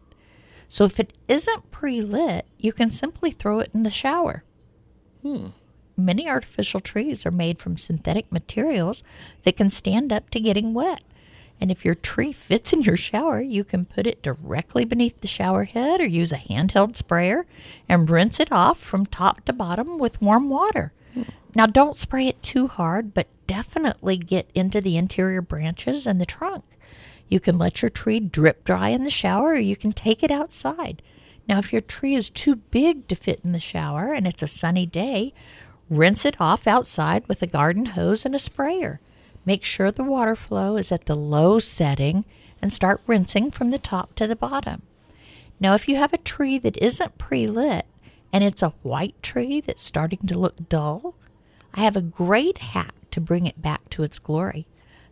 So, 0.76 0.84
if 0.84 1.00
it 1.00 1.18
isn't 1.30 1.72
pre 1.72 2.02
lit, 2.02 2.46
you 2.58 2.74
can 2.74 2.90
simply 2.90 3.32
throw 3.32 3.60
it 3.60 3.72
in 3.74 3.84
the 3.84 3.90
shower. 3.90 4.44
Hmm. 5.22 5.52
Many 5.96 6.28
artificial 6.28 6.82
trees 6.82 7.26
are 7.26 7.32
made 7.32 7.60
from 7.60 7.78
synthetic 7.78 8.30
materials 8.30 9.02
that 9.44 9.56
can 9.56 9.70
stand 9.70 10.12
up 10.12 10.30
to 10.32 10.40
getting 10.42 10.74
wet. 10.74 11.02
And 11.62 11.72
if 11.72 11.86
your 11.86 11.96
tree 11.96 12.34
fits 12.34 12.74
in 12.74 12.82
your 12.82 12.98
shower, 12.98 13.40
you 13.40 13.64
can 13.64 13.86
put 13.86 14.06
it 14.06 14.22
directly 14.22 14.84
beneath 14.84 15.22
the 15.22 15.30
shower 15.30 15.64
head 15.64 16.02
or 16.02 16.08
use 16.08 16.34
a 16.34 16.38
handheld 16.38 16.98
sprayer 16.98 17.46
and 17.88 18.10
rinse 18.10 18.42
it 18.42 18.52
off 18.52 18.78
from 18.78 19.06
top 19.06 19.46
to 19.46 19.54
bottom 19.54 19.98
with 19.98 20.22
warm 20.22 20.50
water. 20.50 20.92
Now, 21.56 21.68
don't 21.68 21.96
spray 21.96 22.28
it 22.28 22.44
too 22.44 22.68
hard, 22.68 23.14
but 23.14 23.30
definitely 23.48 24.18
get 24.18 24.52
into 24.54 24.82
the 24.82 24.98
interior 24.98 25.42
branches 25.42 26.06
and 26.06 26.20
the 26.20 26.26
trunk. 26.26 26.66
You 27.30 27.40
can 27.40 27.58
let 27.58 27.82
your 27.82 27.90
tree 27.90 28.20
drip 28.20 28.64
dry 28.64 28.90
in 28.90 29.04
the 29.04 29.10
shower 29.10 29.50
or 29.50 29.60
you 29.60 29.76
can 29.76 29.94
take 29.94 30.24
it 30.24 30.32
outside. 30.32 31.02
Now, 31.48 31.60
if 31.60 31.72
your 31.72 31.82
tree 31.82 32.16
is 32.16 32.30
too 32.30 32.56
big 32.56 33.08
to 33.08 33.16
fit 33.16 33.42
in 33.44 33.52
the 33.52 33.60
shower 33.60 34.14
and 34.14 34.26
it's 34.26 34.42
a 34.42 34.48
sunny 34.48 34.86
day, 34.86 35.34
rinse 35.90 36.26
it 36.26 36.40
off 36.40 36.68
outside 36.68 37.28
with 37.28 37.42
a 37.42 37.48
garden 37.48 37.86
hose 37.88 38.26
and 38.26 38.34
a 38.34 38.40
sprayer. 38.40 39.00
Make 39.46 39.64
sure 39.64 39.92
the 39.92 40.04
water 40.04 40.36
flow 40.36 40.76
is 40.78 40.92
at 40.92 41.06
the 41.06 41.16
low 41.16 41.60
setting 41.60 42.26
and 42.62 42.74
start 42.74 43.02
rinsing 43.06 43.52
from 43.52 43.70
the 43.70 43.78
top 43.78 44.16
to 44.16 44.26
the 44.28 44.36
bottom. 44.36 44.82
Now, 45.60 45.76
if 45.76 45.88
you 45.88 45.98
have 45.98 46.14
a 46.14 46.18
tree 46.18 46.58
that 46.58 46.78
isn't 46.78 47.18
pre 47.18 47.48
lit 47.48 47.86
and 48.34 48.44
it's 48.44 48.64
a 48.64 48.74
white 48.82 49.22
tree 49.22 49.62
that's 49.62 49.84
starting 49.84 50.20
to 50.28 50.38
look 50.38 50.68
dull, 50.68 51.16
I 51.74 51.82
have 51.82 51.96
a 51.96 52.02
great 52.02 52.58
hack 52.58 52.96
to 53.12 53.22
bring 53.22 53.46
it 53.46 53.62
back 53.62 53.90
to 53.92 54.04
its 54.04 54.20
glory. 54.20 54.68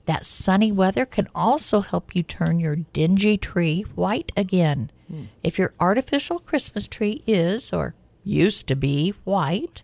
That 0.06 0.26
sunny 0.26 0.72
weather 0.72 1.06
can 1.06 1.30
also 1.34 1.82
help 1.82 2.16
you 2.16 2.24
turn 2.24 2.60
your 2.60 2.76
dingy 2.76 3.38
tree 3.38 3.84
white 3.96 4.32
again. 4.36 4.92
Hmm. 5.08 5.26
If 5.44 5.58
your 5.58 5.74
artificial 5.80 6.40
Christmas 6.40 6.88
tree 6.88 7.24
is, 7.26 7.72
or 7.72 7.96
used 8.24 8.68
to 8.68 8.76
be, 8.76 9.14
white, 9.24 9.84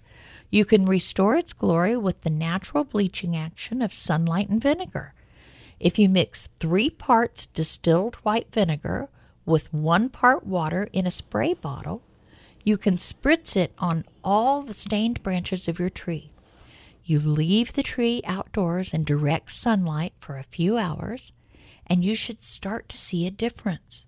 you 0.49 0.65
can 0.65 0.85
restore 0.85 1.35
its 1.35 1.53
glory 1.53 1.95
with 1.95 2.21
the 2.21 2.29
natural 2.29 2.83
bleaching 2.83 3.35
action 3.35 3.81
of 3.81 3.93
sunlight 3.93 4.49
and 4.49 4.61
vinegar. 4.61 5.13
If 5.79 5.97
you 5.97 6.09
mix 6.09 6.49
three 6.59 6.89
parts 6.89 7.45
distilled 7.45 8.15
white 8.15 8.51
vinegar 8.51 9.07
with 9.45 9.73
one 9.73 10.09
part 10.09 10.45
water 10.45 10.89
in 10.91 11.07
a 11.07 11.11
spray 11.11 11.53
bottle, 11.53 12.01
you 12.63 12.77
can 12.77 12.97
spritz 12.97 13.55
it 13.55 13.73
on 13.79 14.03
all 14.23 14.61
the 14.61 14.73
stained 14.73 15.23
branches 15.23 15.67
of 15.67 15.79
your 15.79 15.89
tree. 15.89 16.31
You 17.09 17.19
leave 17.19 17.73
the 17.73 17.81
tree 17.81 18.21
outdoors 18.23 18.93
in 18.93 19.03
direct 19.03 19.51
sunlight 19.51 20.13
for 20.19 20.37
a 20.37 20.43
few 20.43 20.77
hours, 20.77 21.31
and 21.87 22.05
you 22.05 22.13
should 22.13 22.43
start 22.43 22.87
to 22.89 22.99
see 22.99 23.25
a 23.25 23.31
difference. 23.31 24.05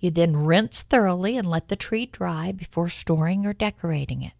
You 0.00 0.10
then 0.10 0.34
rinse 0.34 0.80
thoroughly 0.80 1.36
and 1.36 1.50
let 1.50 1.68
the 1.68 1.76
tree 1.76 2.06
dry 2.06 2.50
before 2.50 2.88
storing 2.88 3.44
or 3.44 3.52
decorating 3.52 4.22
it. 4.22 4.32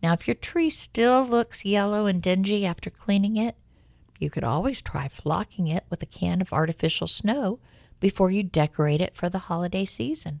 Now, 0.00 0.12
if 0.12 0.28
your 0.28 0.36
tree 0.36 0.70
still 0.70 1.26
looks 1.26 1.64
yellow 1.64 2.06
and 2.06 2.22
dingy 2.22 2.64
after 2.64 2.88
cleaning 2.88 3.36
it, 3.36 3.56
you 4.20 4.30
could 4.30 4.44
always 4.44 4.80
try 4.80 5.08
flocking 5.08 5.66
it 5.66 5.82
with 5.90 6.04
a 6.04 6.06
can 6.06 6.40
of 6.40 6.52
artificial 6.52 7.08
snow 7.08 7.58
before 7.98 8.30
you 8.30 8.44
decorate 8.44 9.00
it 9.00 9.16
for 9.16 9.28
the 9.28 9.40
holiday 9.50 9.86
season. 9.86 10.40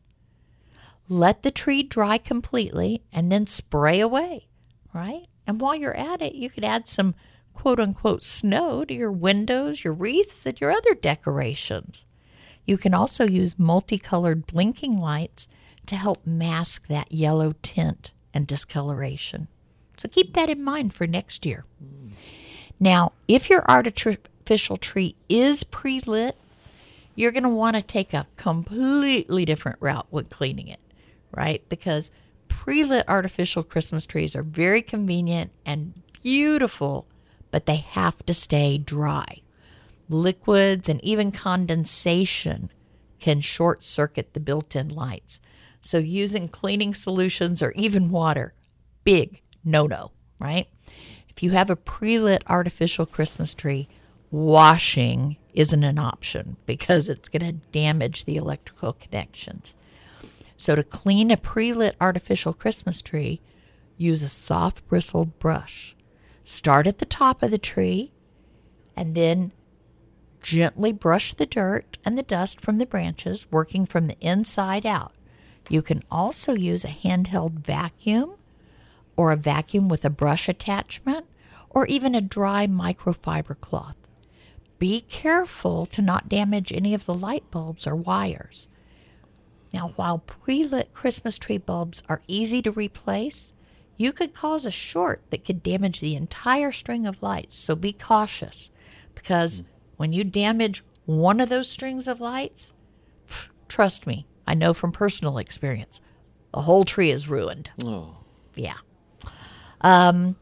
Let 1.08 1.42
the 1.42 1.50
tree 1.50 1.82
dry 1.82 2.18
completely 2.18 3.02
and 3.12 3.32
then 3.32 3.48
spray 3.48 3.98
away, 3.98 4.46
right? 4.94 5.26
And 5.46 5.60
while 5.60 5.74
you're 5.74 5.96
at 5.96 6.22
it, 6.22 6.34
you 6.34 6.50
could 6.50 6.64
add 6.64 6.88
some 6.88 7.14
quote 7.54 7.80
unquote 7.80 8.24
snow 8.24 8.84
to 8.84 8.94
your 8.94 9.12
windows, 9.12 9.84
your 9.84 9.92
wreaths, 9.92 10.46
and 10.46 10.60
your 10.60 10.70
other 10.70 10.94
decorations. 10.94 12.04
You 12.66 12.78
can 12.78 12.94
also 12.94 13.26
use 13.26 13.58
multicolored 13.58 14.46
blinking 14.46 14.96
lights 14.96 15.48
to 15.86 15.96
help 15.96 16.26
mask 16.26 16.86
that 16.88 17.10
yellow 17.10 17.54
tint 17.62 18.12
and 18.32 18.46
discoloration. 18.46 19.48
So 19.96 20.08
keep 20.08 20.34
that 20.34 20.48
in 20.48 20.62
mind 20.62 20.94
for 20.94 21.06
next 21.06 21.44
year. 21.44 21.64
Now, 22.78 23.12
if 23.28 23.50
your 23.50 23.64
artificial 23.68 24.76
tree 24.76 25.16
is 25.28 25.64
pre 25.64 26.00
lit, 26.00 26.36
you're 27.14 27.32
going 27.32 27.42
to 27.42 27.48
want 27.48 27.76
to 27.76 27.82
take 27.82 28.14
a 28.14 28.26
completely 28.36 29.44
different 29.44 29.78
route 29.80 30.06
when 30.10 30.24
cleaning 30.26 30.68
it, 30.68 30.80
right? 31.30 31.62
Because 31.68 32.10
pre 32.52 32.84
lit 32.84 33.04
artificial 33.08 33.62
Christmas 33.62 34.06
trees 34.06 34.36
are 34.36 34.42
very 34.42 34.82
convenient 34.82 35.50
and 35.64 36.00
beautiful, 36.22 37.08
but 37.50 37.66
they 37.66 37.76
have 37.76 38.24
to 38.26 38.34
stay 38.34 38.78
dry. 38.78 39.40
Liquids 40.08 40.88
and 40.88 41.02
even 41.02 41.32
condensation 41.32 42.70
can 43.18 43.40
short 43.40 43.82
circuit 43.82 44.34
the 44.34 44.40
built 44.40 44.76
in 44.76 44.88
lights. 44.88 45.40
So, 45.80 45.98
using 45.98 46.48
cleaning 46.48 46.94
solutions 46.94 47.62
or 47.62 47.72
even 47.72 48.10
water, 48.10 48.54
big 49.02 49.40
no 49.64 49.86
no, 49.86 50.12
right? 50.38 50.68
If 51.30 51.42
you 51.42 51.50
have 51.52 51.70
a 51.70 51.76
pre 51.76 52.20
lit 52.20 52.44
artificial 52.46 53.06
Christmas 53.06 53.54
tree, 53.54 53.88
washing 54.30 55.36
isn't 55.54 55.84
an 55.84 55.98
option 55.98 56.56
because 56.66 57.08
it's 57.08 57.28
going 57.28 57.42
to 57.42 57.66
damage 57.72 58.24
the 58.24 58.36
electrical 58.36 58.92
connections. 58.92 59.74
So, 60.62 60.76
to 60.76 60.84
clean 60.84 61.32
a 61.32 61.36
pre 61.36 61.72
lit 61.72 61.96
artificial 62.00 62.52
Christmas 62.52 63.02
tree, 63.02 63.40
use 63.96 64.22
a 64.22 64.28
soft 64.28 64.86
bristled 64.86 65.40
brush. 65.40 65.96
Start 66.44 66.86
at 66.86 66.98
the 66.98 67.04
top 67.04 67.42
of 67.42 67.50
the 67.50 67.58
tree 67.58 68.12
and 68.96 69.16
then 69.16 69.50
gently 70.40 70.92
brush 70.92 71.34
the 71.34 71.46
dirt 71.46 71.98
and 72.04 72.16
the 72.16 72.22
dust 72.22 72.60
from 72.60 72.76
the 72.76 72.86
branches, 72.86 73.50
working 73.50 73.86
from 73.86 74.06
the 74.06 74.16
inside 74.20 74.86
out. 74.86 75.12
You 75.68 75.82
can 75.82 76.04
also 76.12 76.52
use 76.52 76.84
a 76.84 76.96
handheld 77.02 77.54
vacuum 77.54 78.34
or 79.16 79.32
a 79.32 79.36
vacuum 79.36 79.88
with 79.88 80.04
a 80.04 80.10
brush 80.10 80.48
attachment 80.48 81.26
or 81.70 81.88
even 81.88 82.14
a 82.14 82.20
dry 82.20 82.68
microfiber 82.68 83.60
cloth. 83.60 83.96
Be 84.78 85.00
careful 85.00 85.86
to 85.86 86.00
not 86.00 86.28
damage 86.28 86.72
any 86.72 86.94
of 86.94 87.06
the 87.06 87.14
light 87.14 87.50
bulbs 87.50 87.84
or 87.84 87.96
wires. 87.96 88.68
Now, 89.72 89.92
while 89.96 90.18
pre 90.18 90.64
lit 90.64 90.92
Christmas 90.92 91.38
tree 91.38 91.58
bulbs 91.58 92.02
are 92.08 92.22
easy 92.26 92.60
to 92.62 92.70
replace, 92.70 93.52
you 93.96 94.12
could 94.12 94.34
cause 94.34 94.66
a 94.66 94.70
short 94.70 95.22
that 95.30 95.44
could 95.44 95.62
damage 95.62 96.00
the 96.00 96.16
entire 96.16 96.72
string 96.72 97.06
of 97.06 97.22
lights, 97.22 97.56
so 97.56 97.74
be 97.74 97.92
cautious 97.92 98.70
because 99.14 99.62
when 99.96 100.12
you 100.12 100.24
damage 100.24 100.82
one 101.06 101.40
of 101.40 101.48
those 101.48 101.68
strings 101.68 102.06
of 102.06 102.20
lights, 102.20 102.72
trust 103.68 104.06
me, 104.06 104.26
I 104.46 104.54
know 104.54 104.74
from 104.74 104.92
personal 104.92 105.38
experience, 105.38 106.00
the 106.52 106.62
whole 106.62 106.84
tree 106.84 107.10
is 107.10 107.28
ruined. 107.28 107.70
Oh. 107.84 108.16
Yeah. 108.54 108.76
Um, 109.80 110.36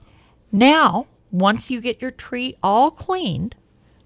now, 0.51 1.07
once 1.31 1.71
you 1.71 1.81
get 1.81 2.03
your 2.03 2.11
tree 2.11 2.57
all 2.63 2.91
cleaned, 2.91 3.55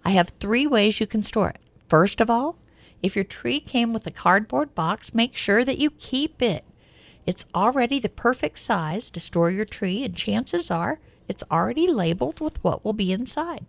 I 0.04 0.10
have 0.10 0.32
three 0.40 0.66
ways 0.66 1.00
you 1.00 1.06
can 1.06 1.22
store 1.22 1.50
it. 1.50 1.60
First 1.88 2.20
of 2.20 2.28
all, 2.28 2.56
if 3.04 3.14
your 3.14 3.24
tree 3.24 3.60
came 3.60 3.92
with 3.92 4.06
a 4.06 4.10
cardboard 4.10 4.74
box, 4.74 5.12
make 5.12 5.36
sure 5.36 5.62
that 5.62 5.76
you 5.78 5.90
keep 5.90 6.40
it. 6.40 6.64
It's 7.26 7.44
already 7.54 7.98
the 7.98 8.08
perfect 8.08 8.58
size 8.58 9.10
to 9.10 9.20
store 9.20 9.50
your 9.50 9.66
tree, 9.66 10.04
and 10.04 10.16
chances 10.16 10.70
are 10.70 11.00
it's 11.28 11.44
already 11.50 11.86
labeled 11.86 12.40
with 12.40 12.62
what 12.64 12.82
will 12.82 12.94
be 12.94 13.12
inside. 13.12 13.66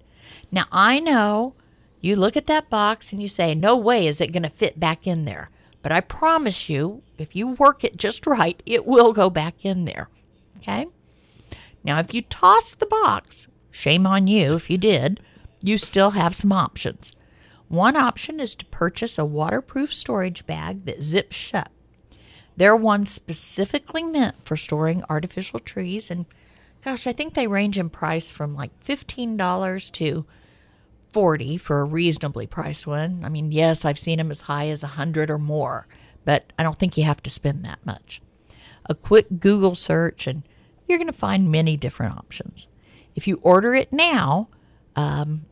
Now, 0.51 0.65
I 0.71 1.01
know 1.01 1.53
you 1.99 2.15
look 2.15 2.38
at 2.38 2.47
that 2.47 2.69
box 2.69 3.11
and 3.11 3.21
you 3.21 3.27
say, 3.27 3.53
No 3.53 3.75
way 3.75 4.07
is 4.07 4.21
it 4.21 4.31
going 4.31 4.43
to 4.43 4.49
fit 4.49 4.79
back 4.79 5.05
in 5.05 5.25
there. 5.25 5.49
But 5.81 5.91
I 5.91 5.99
promise 5.99 6.69
you, 6.69 7.03
if 7.17 7.36
you 7.36 7.49
work 7.49 7.83
it 7.83 7.97
just 7.97 8.25
right, 8.25 8.61
it 8.65 8.86
will 8.86 9.11
go 9.11 9.29
back 9.29 9.65
in 9.65 9.83
there. 9.83 10.09
Okay? 10.57 10.88
Now, 11.83 11.99
if 11.99 12.13
you 12.13 12.21
toss 12.21 12.73
the 12.73 12.86
box, 12.86 13.49
shame 13.69 14.07
on 14.07 14.27
you 14.27 14.55
if 14.55 14.69
you 14.69 14.77
did, 14.77 15.19
you 15.61 15.77
still 15.77 16.11
have 16.11 16.33
some 16.33 16.53
options. 16.53 17.15
One 17.68 17.95
option 17.95 18.39
is 18.39 18.55
to 18.55 18.66
purchase 18.66 19.18
a 19.18 19.26
waterproof 19.26 19.93
storage 19.93 20.45
bag 20.45 20.86
that 20.86 21.01
zips 21.01 21.36
shut. 21.36 21.72
They're 22.57 22.76
ones 22.76 23.11
specifically 23.11 24.03
meant 24.03 24.36
for 24.45 24.55
storing 24.55 25.03
artificial 25.09 25.59
trees, 25.59 26.09
and 26.09 26.26
gosh, 26.84 27.07
I 27.07 27.11
think 27.11 27.34
they 27.34 27.47
range 27.47 27.78
in 27.78 27.89
price 27.89 28.32
from 28.32 28.55
like 28.55 28.72
$15 28.84 29.91
to 29.93 30.26
40 31.11 31.57
for 31.57 31.80
a 31.80 31.86
reasonably 31.86 32.45
priced 32.47 32.86
one. 32.86 33.22
I 33.24 33.30
mean, 33.30 33.51
yes, 33.51 33.86
I've 33.86 33.99
seen 33.99 34.18
them 34.18 34.32
as 34.32 34.41
high 34.41 34.68
as 34.68 34.84
100 34.84 35.30
or 35.30 35.38
more, 35.38 35.88
but 36.24 36.51
I 36.59 36.63
don't 36.63 36.78
think 36.78 36.97
you 36.97 37.03
have 37.05 37.24
to 37.24 37.30
spend 37.30 37.66
that 37.66 37.86
much. 37.86 38.22
A 38.88 38.95
quick 38.95 39.28
Google 39.39 39.76
search 39.76 40.28
and 40.28 40.43
you're 40.88 40.97
going 40.97 41.07
to 41.07 41.13
find 41.13 41.51
many 41.51 41.78
different 41.78 42.18
options. 42.18 42.68
If 43.16 43.28
you 43.28 43.39
order 43.41 43.74
it 43.74 43.91
now, 43.91 44.49
um, 44.95 45.45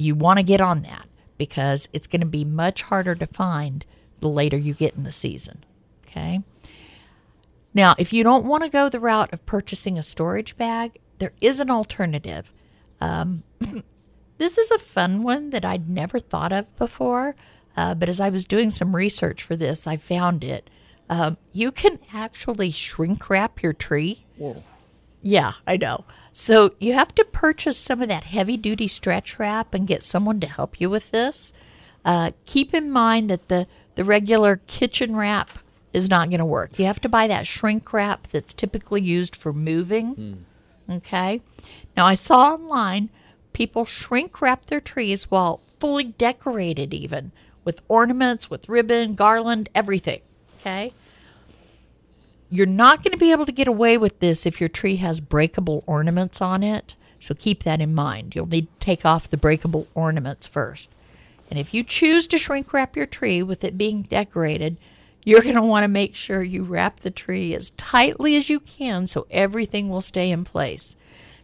you 0.00 0.14
want 0.14 0.38
to 0.38 0.42
get 0.42 0.60
on 0.60 0.82
that 0.82 1.06
because 1.38 1.88
it's 1.92 2.06
going 2.06 2.20
to 2.20 2.26
be 2.26 2.44
much 2.44 2.82
harder 2.82 3.14
to 3.14 3.26
find 3.26 3.84
the 4.20 4.28
later 4.28 4.56
you 4.56 4.74
get 4.74 4.94
in 4.94 5.04
the 5.04 5.12
season. 5.12 5.64
Okay. 6.06 6.40
Now, 7.72 7.94
if 7.98 8.12
you 8.12 8.24
don't 8.24 8.46
want 8.46 8.64
to 8.64 8.68
go 8.68 8.88
the 8.88 9.00
route 9.00 9.32
of 9.32 9.46
purchasing 9.46 9.96
a 9.96 10.02
storage 10.02 10.56
bag, 10.56 10.98
there 11.18 11.32
is 11.40 11.60
an 11.60 11.70
alternative. 11.70 12.52
Um, 13.00 13.44
this 14.38 14.58
is 14.58 14.70
a 14.70 14.78
fun 14.78 15.22
one 15.22 15.50
that 15.50 15.64
I'd 15.64 15.88
never 15.88 16.18
thought 16.18 16.52
of 16.52 16.74
before, 16.76 17.36
uh, 17.76 17.94
but 17.94 18.08
as 18.08 18.18
I 18.18 18.30
was 18.30 18.46
doing 18.46 18.70
some 18.70 18.94
research 18.94 19.42
for 19.42 19.54
this, 19.54 19.86
I 19.86 19.96
found 19.96 20.42
it. 20.42 20.68
Um, 21.08 21.36
you 21.52 21.72
can 21.72 21.98
actually 22.12 22.70
shrink 22.70 23.30
wrap 23.30 23.62
your 23.62 23.72
tree. 23.72 24.26
Whoa. 24.36 24.62
Yeah, 25.22 25.52
I 25.66 25.76
know. 25.76 26.04
So 26.32 26.74
you 26.78 26.92
have 26.92 27.14
to 27.16 27.24
purchase 27.24 27.78
some 27.78 28.00
of 28.02 28.08
that 28.08 28.24
heavy 28.24 28.56
duty 28.56 28.88
stretch 28.88 29.38
wrap 29.38 29.74
and 29.74 29.86
get 29.86 30.02
someone 30.02 30.40
to 30.40 30.46
help 30.46 30.80
you 30.80 30.88
with 30.88 31.10
this. 31.10 31.52
Uh, 32.04 32.30
keep 32.46 32.72
in 32.72 32.90
mind 32.90 33.28
that 33.30 33.48
the, 33.48 33.66
the 33.94 34.04
regular 34.04 34.60
kitchen 34.66 35.16
wrap 35.16 35.58
is 35.92 36.08
not 36.08 36.30
going 36.30 36.38
to 36.38 36.44
work. 36.44 36.78
You 36.78 36.86
have 36.86 37.00
to 37.00 37.08
buy 37.08 37.26
that 37.26 37.46
shrink 37.46 37.92
wrap 37.92 38.28
that's 38.28 38.54
typically 38.54 39.02
used 39.02 39.34
for 39.34 39.52
moving. 39.52 40.14
Okay. 40.88 41.42
Now, 41.96 42.06
I 42.06 42.14
saw 42.14 42.54
online 42.54 43.10
people 43.52 43.84
shrink 43.84 44.40
wrap 44.40 44.66
their 44.66 44.80
trees 44.80 45.30
while 45.30 45.60
fully 45.78 46.04
decorated, 46.04 46.94
even 46.94 47.32
with 47.64 47.80
ornaments, 47.88 48.48
with 48.48 48.68
ribbon, 48.68 49.14
garland, 49.14 49.68
everything. 49.74 50.20
Okay. 50.60 50.92
You're 52.50 52.66
not 52.66 53.04
going 53.04 53.12
to 53.12 53.18
be 53.18 53.32
able 53.32 53.46
to 53.46 53.52
get 53.52 53.68
away 53.68 53.96
with 53.96 54.18
this 54.18 54.44
if 54.44 54.60
your 54.60 54.68
tree 54.68 54.96
has 54.96 55.20
breakable 55.20 55.84
ornaments 55.86 56.40
on 56.40 56.62
it. 56.62 56.96
So 57.20 57.34
keep 57.34 57.62
that 57.62 57.80
in 57.80 57.94
mind. 57.94 58.34
You'll 58.34 58.46
need 58.46 58.66
to 58.66 58.78
take 58.80 59.06
off 59.06 59.30
the 59.30 59.36
breakable 59.36 59.86
ornaments 59.94 60.46
first. 60.46 60.88
And 61.48 61.58
if 61.58 61.72
you 61.72 61.84
choose 61.84 62.26
to 62.28 62.38
shrink 62.38 62.72
wrap 62.72 62.96
your 62.96 63.06
tree 63.06 63.42
with 63.42 63.62
it 63.62 63.78
being 63.78 64.02
decorated, 64.02 64.76
you're 65.24 65.42
going 65.42 65.54
to 65.54 65.62
want 65.62 65.84
to 65.84 65.88
make 65.88 66.14
sure 66.14 66.42
you 66.42 66.64
wrap 66.64 67.00
the 67.00 67.10
tree 67.10 67.54
as 67.54 67.70
tightly 67.70 68.36
as 68.36 68.48
you 68.48 68.58
can 68.58 69.06
so 69.06 69.26
everything 69.30 69.88
will 69.88 70.00
stay 70.00 70.30
in 70.30 70.44
place. 70.44 70.96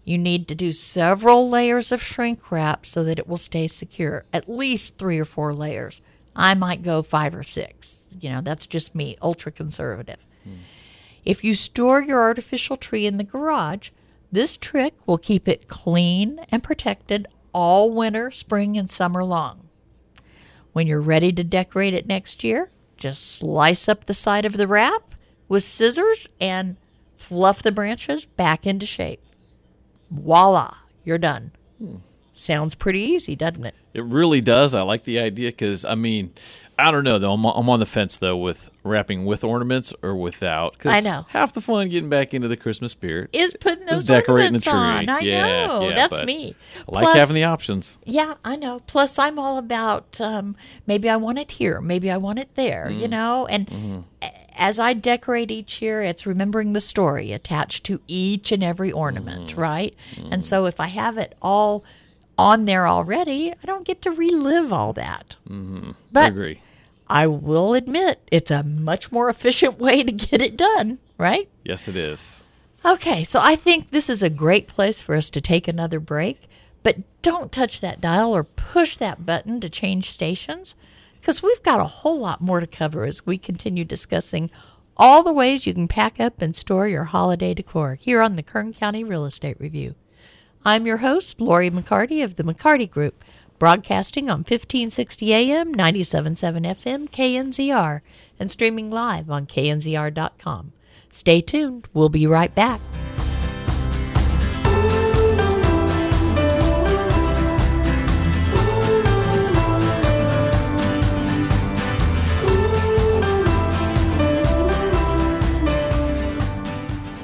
You 0.04 0.18
need 0.18 0.48
to 0.48 0.54
do 0.54 0.72
several 0.72 1.48
layers 1.48 1.92
of 1.92 2.02
shrink 2.02 2.50
wrap 2.50 2.86
so 2.86 3.04
that 3.04 3.18
it 3.18 3.28
will 3.28 3.36
stay 3.36 3.66
secure, 3.66 4.24
at 4.32 4.48
least 4.48 4.96
three 4.96 5.18
or 5.18 5.24
four 5.24 5.52
layers. 5.52 6.00
I 6.34 6.54
might 6.54 6.82
go 6.82 7.02
five 7.02 7.34
or 7.34 7.42
six. 7.42 8.06
You 8.20 8.30
know, 8.30 8.40
that's 8.40 8.66
just 8.66 8.94
me, 8.94 9.16
ultra 9.20 9.52
conservative. 9.52 10.24
Hmm. 10.44 10.54
If 11.26 11.42
you 11.42 11.54
store 11.54 12.00
your 12.02 12.20
artificial 12.20 12.76
tree 12.76 13.04
in 13.04 13.16
the 13.16 13.24
garage, 13.24 13.90
this 14.30 14.56
trick 14.56 14.94
will 15.06 15.18
keep 15.18 15.48
it 15.48 15.66
clean 15.66 16.38
and 16.50 16.62
protected 16.62 17.26
all 17.52 17.92
winter, 17.92 18.30
spring, 18.30 18.78
and 18.78 18.88
summer 18.88 19.24
long. 19.24 19.68
When 20.72 20.86
you're 20.86 21.00
ready 21.00 21.32
to 21.32 21.42
decorate 21.42 21.94
it 21.94 22.06
next 22.06 22.44
year, 22.44 22.70
just 22.96 23.26
slice 23.26 23.88
up 23.88 24.04
the 24.04 24.14
side 24.14 24.44
of 24.44 24.56
the 24.56 24.68
wrap 24.68 25.16
with 25.48 25.64
scissors 25.64 26.28
and 26.40 26.76
fluff 27.16 27.60
the 27.60 27.72
branches 27.72 28.24
back 28.24 28.64
into 28.64 28.86
shape. 28.86 29.20
Voila, 30.10 30.76
you're 31.02 31.18
done. 31.18 31.50
Sounds 32.38 32.74
pretty 32.74 33.00
easy, 33.00 33.34
doesn't 33.34 33.64
it? 33.64 33.74
It 33.94 34.04
really 34.04 34.42
does. 34.42 34.74
I 34.74 34.82
like 34.82 35.04
the 35.04 35.18
idea 35.18 35.48
because 35.48 35.86
I 35.86 35.94
mean, 35.94 36.34
I 36.78 36.90
don't 36.90 37.02
know 37.02 37.18
though. 37.18 37.32
I'm, 37.32 37.42
I'm 37.46 37.70
on 37.70 37.80
the 37.80 37.86
fence 37.86 38.18
though 38.18 38.36
with 38.36 38.68
wrapping 38.84 39.24
with 39.24 39.42
ornaments 39.42 39.94
or 40.02 40.14
without. 40.14 40.78
'cause 40.78 40.92
I 40.92 41.00
know. 41.00 41.24
half 41.30 41.54
the 41.54 41.62
fun 41.62 41.88
getting 41.88 42.10
back 42.10 42.34
into 42.34 42.46
the 42.46 42.56
Christmas 42.58 42.92
spirit 42.92 43.30
Is 43.32 43.56
putting 43.58 43.86
those 43.86 44.00
is 44.00 44.06
decorating 44.06 44.58
the 44.58 44.60
ornaments 44.60 44.64
tree. 44.66 44.72
on. 44.74 45.08
I 45.08 45.20
yeah, 45.20 45.66
know. 45.66 45.88
yeah, 45.88 45.94
That's 45.94 46.24
me. 46.26 46.54
I 46.76 46.92
like 46.92 47.04
Plus- 47.04 47.16
having 47.16 47.34
the 47.36 47.44
options. 47.44 47.96
Yeah, 48.04 48.34
I 48.44 48.56
know. 48.56 48.80
Plus, 48.86 49.18
I'm 49.18 49.38
all 49.38 49.56
about 49.56 50.20
um, 50.20 50.56
maybe 50.86 51.08
I 51.08 51.16
want 51.16 51.38
it 51.38 51.52
here, 51.52 51.80
maybe 51.80 52.10
I 52.10 52.18
want 52.18 52.38
it 52.38 52.54
there, 52.54 52.88
Mm. 52.90 52.98
you 53.00 53.08
know? 53.08 53.46
And 53.46 53.66
Mm-hmm. 53.66 54.00
as 54.58 54.78
I 54.78 54.92
decorate 54.92 55.50
each 55.50 55.80
year, 55.80 56.02
it's 56.02 56.26
remembering 56.26 56.74
the 56.74 56.80
story 56.82 57.32
attached 57.32 57.84
to 57.84 58.00
each 58.06 58.52
and 58.52 58.62
every 58.62 58.92
ornament, 58.92 59.54
Mm. 59.54 59.58
right? 59.58 59.94
And 60.30 60.44
so 60.44 60.66
if 60.66 60.80
I 60.80 60.88
have 60.88 61.16
it 61.16 61.34
all 61.40 61.82
on 62.38 62.64
there 62.64 62.86
already, 62.86 63.52
I 63.52 63.66
don't 63.66 63.86
get 63.86 64.02
to 64.02 64.10
relive 64.10 64.72
all 64.72 64.92
that. 64.94 65.36
Mm-hmm. 65.48 65.90
I 65.90 65.94
But 66.12 66.30
agree. 66.30 66.60
I 67.08 67.26
will 67.26 67.74
admit 67.74 68.20
it's 68.32 68.50
a 68.50 68.62
much 68.64 69.12
more 69.12 69.28
efficient 69.28 69.78
way 69.80 70.02
to 70.02 70.12
get 70.12 70.42
it 70.42 70.56
done, 70.56 70.98
right? 71.18 71.48
Yes, 71.64 71.88
it 71.88 71.96
is. 71.96 72.42
Okay, 72.84 73.24
so 73.24 73.40
I 73.42 73.56
think 73.56 73.90
this 73.90 74.08
is 74.08 74.22
a 74.22 74.30
great 74.30 74.68
place 74.68 75.00
for 75.00 75.14
us 75.14 75.30
to 75.30 75.40
take 75.40 75.66
another 75.66 75.98
break, 75.98 76.48
but 76.82 76.98
don't 77.22 77.50
touch 77.50 77.80
that 77.80 78.00
dial 78.00 78.32
or 78.34 78.44
push 78.44 78.96
that 78.96 79.26
button 79.26 79.60
to 79.60 79.68
change 79.68 80.10
stations 80.10 80.74
because 81.20 81.42
we've 81.42 81.62
got 81.64 81.80
a 81.80 81.84
whole 81.84 82.20
lot 82.20 82.40
more 82.40 82.60
to 82.60 82.66
cover 82.66 83.04
as 83.04 83.26
we 83.26 83.38
continue 83.38 83.84
discussing 83.84 84.50
all 84.96 85.24
the 85.24 85.32
ways 85.32 85.66
you 85.66 85.74
can 85.74 85.88
pack 85.88 86.20
up 86.20 86.40
and 86.40 86.54
store 86.54 86.86
your 86.86 87.04
holiday 87.04 87.52
decor 87.52 87.96
here 87.96 88.22
on 88.22 88.36
the 88.36 88.42
Kern 88.42 88.72
County 88.72 89.02
Real 89.02 89.24
Estate 89.24 89.56
Review. 89.58 89.94
I'm 90.66 90.84
your 90.84 90.96
host, 90.96 91.40
Lori 91.40 91.70
McCarty 91.70 92.24
of 92.24 92.34
the 92.34 92.42
McCarty 92.42 92.90
Group, 92.90 93.22
broadcasting 93.60 94.28
on 94.28 94.38
1560 94.38 95.32
AM, 95.32 95.72
97.7 95.72 96.76
FM, 96.76 97.08
KNZR, 97.08 98.00
and 98.40 98.50
streaming 98.50 98.90
live 98.90 99.30
on 99.30 99.46
knzr.com. 99.46 100.72
Stay 101.12 101.40
tuned. 101.40 101.86
We'll 101.94 102.08
be 102.08 102.26
right 102.26 102.52
back. 102.52 102.80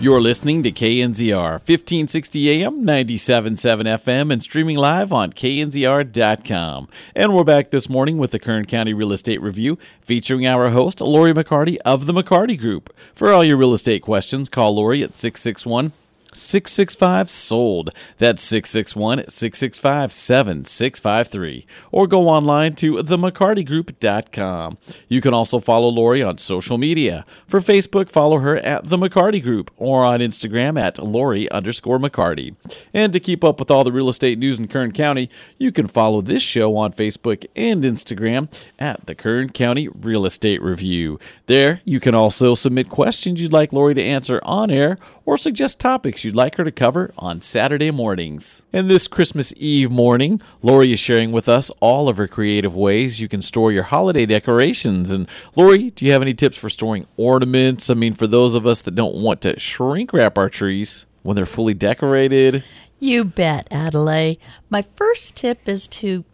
You're 0.02 0.20
listening 0.20 0.64
to 0.64 0.72
KNZR 0.72 1.60
1560 1.60 2.64
AM, 2.64 2.82
97.7 2.82 3.82
FM, 3.84 4.32
and 4.32 4.42
streaming 4.42 4.76
live 4.76 5.12
on 5.12 5.30
knzr.com. 5.30 6.88
And 7.14 7.32
we're 7.32 7.44
back 7.44 7.70
this 7.70 7.88
morning 7.88 8.18
with 8.18 8.32
the 8.32 8.40
Kern 8.40 8.64
County 8.64 8.92
Real 8.92 9.12
Estate 9.12 9.40
Review, 9.40 9.78
featuring 10.00 10.44
our 10.44 10.70
host, 10.70 11.00
Lori 11.00 11.32
McCarty 11.32 11.76
of 11.84 12.06
the 12.06 12.12
McCarty 12.12 12.58
Group. 12.58 12.92
For 13.14 13.32
all 13.32 13.44
your 13.44 13.56
real 13.56 13.72
estate 13.72 14.02
questions, 14.02 14.48
call 14.48 14.74
Lori 14.74 15.04
at 15.04 15.14
661 15.14 15.92
665 16.34 17.30
sold. 17.30 17.90
That's 18.18 18.42
661 18.42 19.28
665 19.28 20.12
7653. 20.12 21.66
Or 21.90 22.06
go 22.06 22.28
online 22.28 22.74
to 22.76 22.94
themccartygroup.com. 22.94 24.78
You 25.08 25.20
can 25.20 25.34
also 25.34 25.60
follow 25.60 25.88
Lori 25.88 26.22
on 26.22 26.38
social 26.38 26.78
media. 26.78 27.24
For 27.46 27.60
Facebook, 27.60 28.08
follow 28.08 28.38
her 28.38 28.56
at 28.58 28.88
The 28.88 28.96
McCarty 28.96 29.42
Group 29.42 29.70
or 29.76 30.04
on 30.04 30.20
Instagram 30.20 30.80
at 30.80 30.98
Lori 30.98 31.50
underscore 31.50 31.98
McCarty. 31.98 32.54
And 32.94 33.12
to 33.12 33.20
keep 33.20 33.44
up 33.44 33.58
with 33.58 33.70
all 33.70 33.84
the 33.84 33.92
real 33.92 34.08
estate 34.08 34.38
news 34.38 34.58
in 34.58 34.68
Kern 34.68 34.92
County, 34.92 35.28
you 35.58 35.72
can 35.72 35.88
follow 35.88 36.20
this 36.20 36.42
show 36.42 36.76
on 36.76 36.92
Facebook 36.92 37.46
and 37.54 37.84
Instagram 37.84 38.52
at 38.78 39.06
the 39.06 39.14
Kern 39.14 39.50
County 39.50 39.88
Real 39.88 40.26
Estate 40.26 40.62
Review. 40.62 41.18
There, 41.46 41.80
you 41.84 42.00
can 42.00 42.14
also 42.14 42.54
submit 42.54 42.88
questions 42.88 43.40
you'd 43.40 43.52
like 43.52 43.72
Lori 43.72 43.94
to 43.94 44.02
answer 44.02 44.40
on 44.44 44.70
air 44.70 44.98
or 45.24 45.36
suggest 45.36 45.78
topics 45.78 46.21
you'd 46.24 46.36
like 46.36 46.56
her 46.56 46.64
to 46.64 46.70
cover 46.70 47.12
on 47.18 47.40
Saturday 47.40 47.90
mornings. 47.90 48.62
And 48.72 48.90
this 48.90 49.08
Christmas 49.08 49.52
Eve 49.56 49.90
morning, 49.90 50.40
Lori 50.62 50.92
is 50.92 51.00
sharing 51.00 51.32
with 51.32 51.48
us 51.48 51.70
all 51.80 52.08
of 52.08 52.16
her 52.16 52.28
creative 52.28 52.74
ways 52.74 53.20
you 53.20 53.28
can 53.28 53.42
store 53.42 53.72
your 53.72 53.84
holiday 53.84 54.26
decorations. 54.26 55.10
And 55.10 55.28
Lori, 55.56 55.90
do 55.90 56.04
you 56.04 56.12
have 56.12 56.22
any 56.22 56.34
tips 56.34 56.56
for 56.56 56.70
storing 56.70 57.06
ornaments? 57.16 57.90
I 57.90 57.94
mean, 57.94 58.12
for 58.12 58.26
those 58.26 58.54
of 58.54 58.66
us 58.66 58.82
that 58.82 58.94
don't 58.94 59.16
want 59.16 59.40
to 59.42 59.58
shrink 59.58 60.12
wrap 60.12 60.38
our 60.38 60.48
trees 60.48 61.06
when 61.22 61.36
they're 61.36 61.46
fully 61.46 61.74
decorated. 61.74 62.64
You 62.98 63.24
bet, 63.24 63.66
Adelaide. 63.70 64.38
My 64.70 64.82
first 64.94 65.36
tip 65.36 65.68
is 65.68 65.88
to 65.88 66.24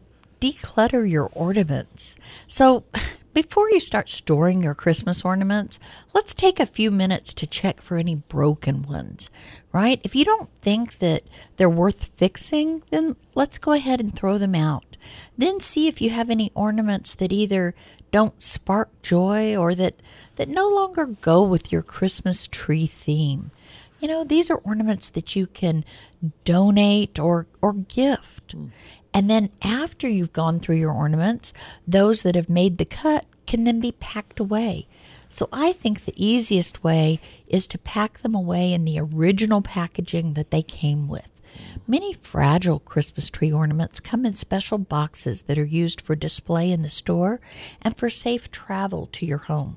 declutter 0.41 1.09
your 1.09 1.31
ornaments. 1.33 2.17
So, 2.47 2.85
before 3.35 3.71
you 3.71 3.81
start 3.81 4.09
storing 4.09 4.63
your 4.63 4.75
Christmas 4.75 5.25
ornaments, 5.25 5.79
let's 6.13 6.35
take 6.35 6.59
a 6.59 6.67
few 6.67 6.91
minutes 6.91 7.33
to 7.35 7.47
check 7.47 7.81
for 7.81 7.97
any 7.97 8.17
broken 8.17 8.83
ones, 8.83 9.31
right? 9.73 10.01
If 10.03 10.15
you 10.15 10.25
don't 10.25 10.49
think 10.61 10.99
that 10.99 11.23
they're 11.57 11.71
worth 11.71 12.13
fixing, 12.17 12.83
then 12.91 13.17
let's 13.35 13.59
go 13.59 13.73
ahead 13.73 14.01
and 14.01 14.15
throw 14.15 14.39
them 14.39 14.55
out. 14.55 14.97
Then 15.37 15.61
see 15.61 15.89
if 15.89 16.01
you 16.01 16.11
have 16.11 16.31
any 16.31 16.51
ornaments 16.55 17.15
that 17.15 17.33
either 17.33 17.75
don't 18.11 18.41
spark 18.43 18.91
joy 19.03 19.57
or 19.57 19.75
that 19.75 19.95
that 20.37 20.49
no 20.49 20.69
longer 20.69 21.07
go 21.07 21.43
with 21.43 21.73
your 21.73 21.83
Christmas 21.83 22.47
tree 22.47 22.87
theme. 22.87 23.51
You 24.01 24.07
know, 24.07 24.23
these 24.23 24.51
are 24.51 24.59
ornaments 24.59 25.11
that 25.11 25.35
you 25.35 25.47
can 25.47 25.85
donate 26.45 27.19
or 27.19 27.47
or 27.61 27.73
gift. 27.73 28.57
Mm. 28.57 28.71
And 29.13 29.31
then 29.31 29.51
after 29.63 30.09
you've 30.09 30.33
gone 30.33 30.61
through 30.61 30.77
your 30.77 30.93
ornaments, 30.93 31.53
those 31.87 32.23
that 32.23 32.37
have 32.37 32.49
made 32.49 32.79
the 32.79 32.85
cut 32.85 33.27
can 33.47 33.65
then 33.65 33.81
be 33.81 33.93
packed 33.93 34.39
away. 34.39 34.87
So 35.29 35.49
I 35.53 35.73
think 35.73 36.05
the 36.05 36.15
easiest 36.17 36.83
way 36.83 37.21
is 37.47 37.67
to 37.69 37.79
pack 37.79 38.19
them 38.19 38.35
away 38.35 38.73
in 38.73 38.85
the 38.85 38.99
original 38.99 39.63
packaging 39.63 40.35
that 40.35 40.51
they 40.51 40.63
came 40.63 41.09
with. 41.09 41.29
Many 41.87 42.13
fragile 42.13 42.79
Christmas 42.79 43.31
tree 43.31 43.53
ornaments 43.53 44.01
come 44.01 44.25
in 44.27 44.35
special 44.35 44.79
boxes 44.79 45.43
that 45.43 45.59
are 45.59 45.65
used 45.65 46.01
for 46.01 46.15
display 46.15 46.71
in 46.71 46.83
the 46.83 46.89
store 46.89 47.41
and 47.83 47.97
for 47.97 48.11
safe 48.11 48.51
travel 48.51 49.07
to 49.13 49.27
your 49.27 49.39
home. 49.39 49.77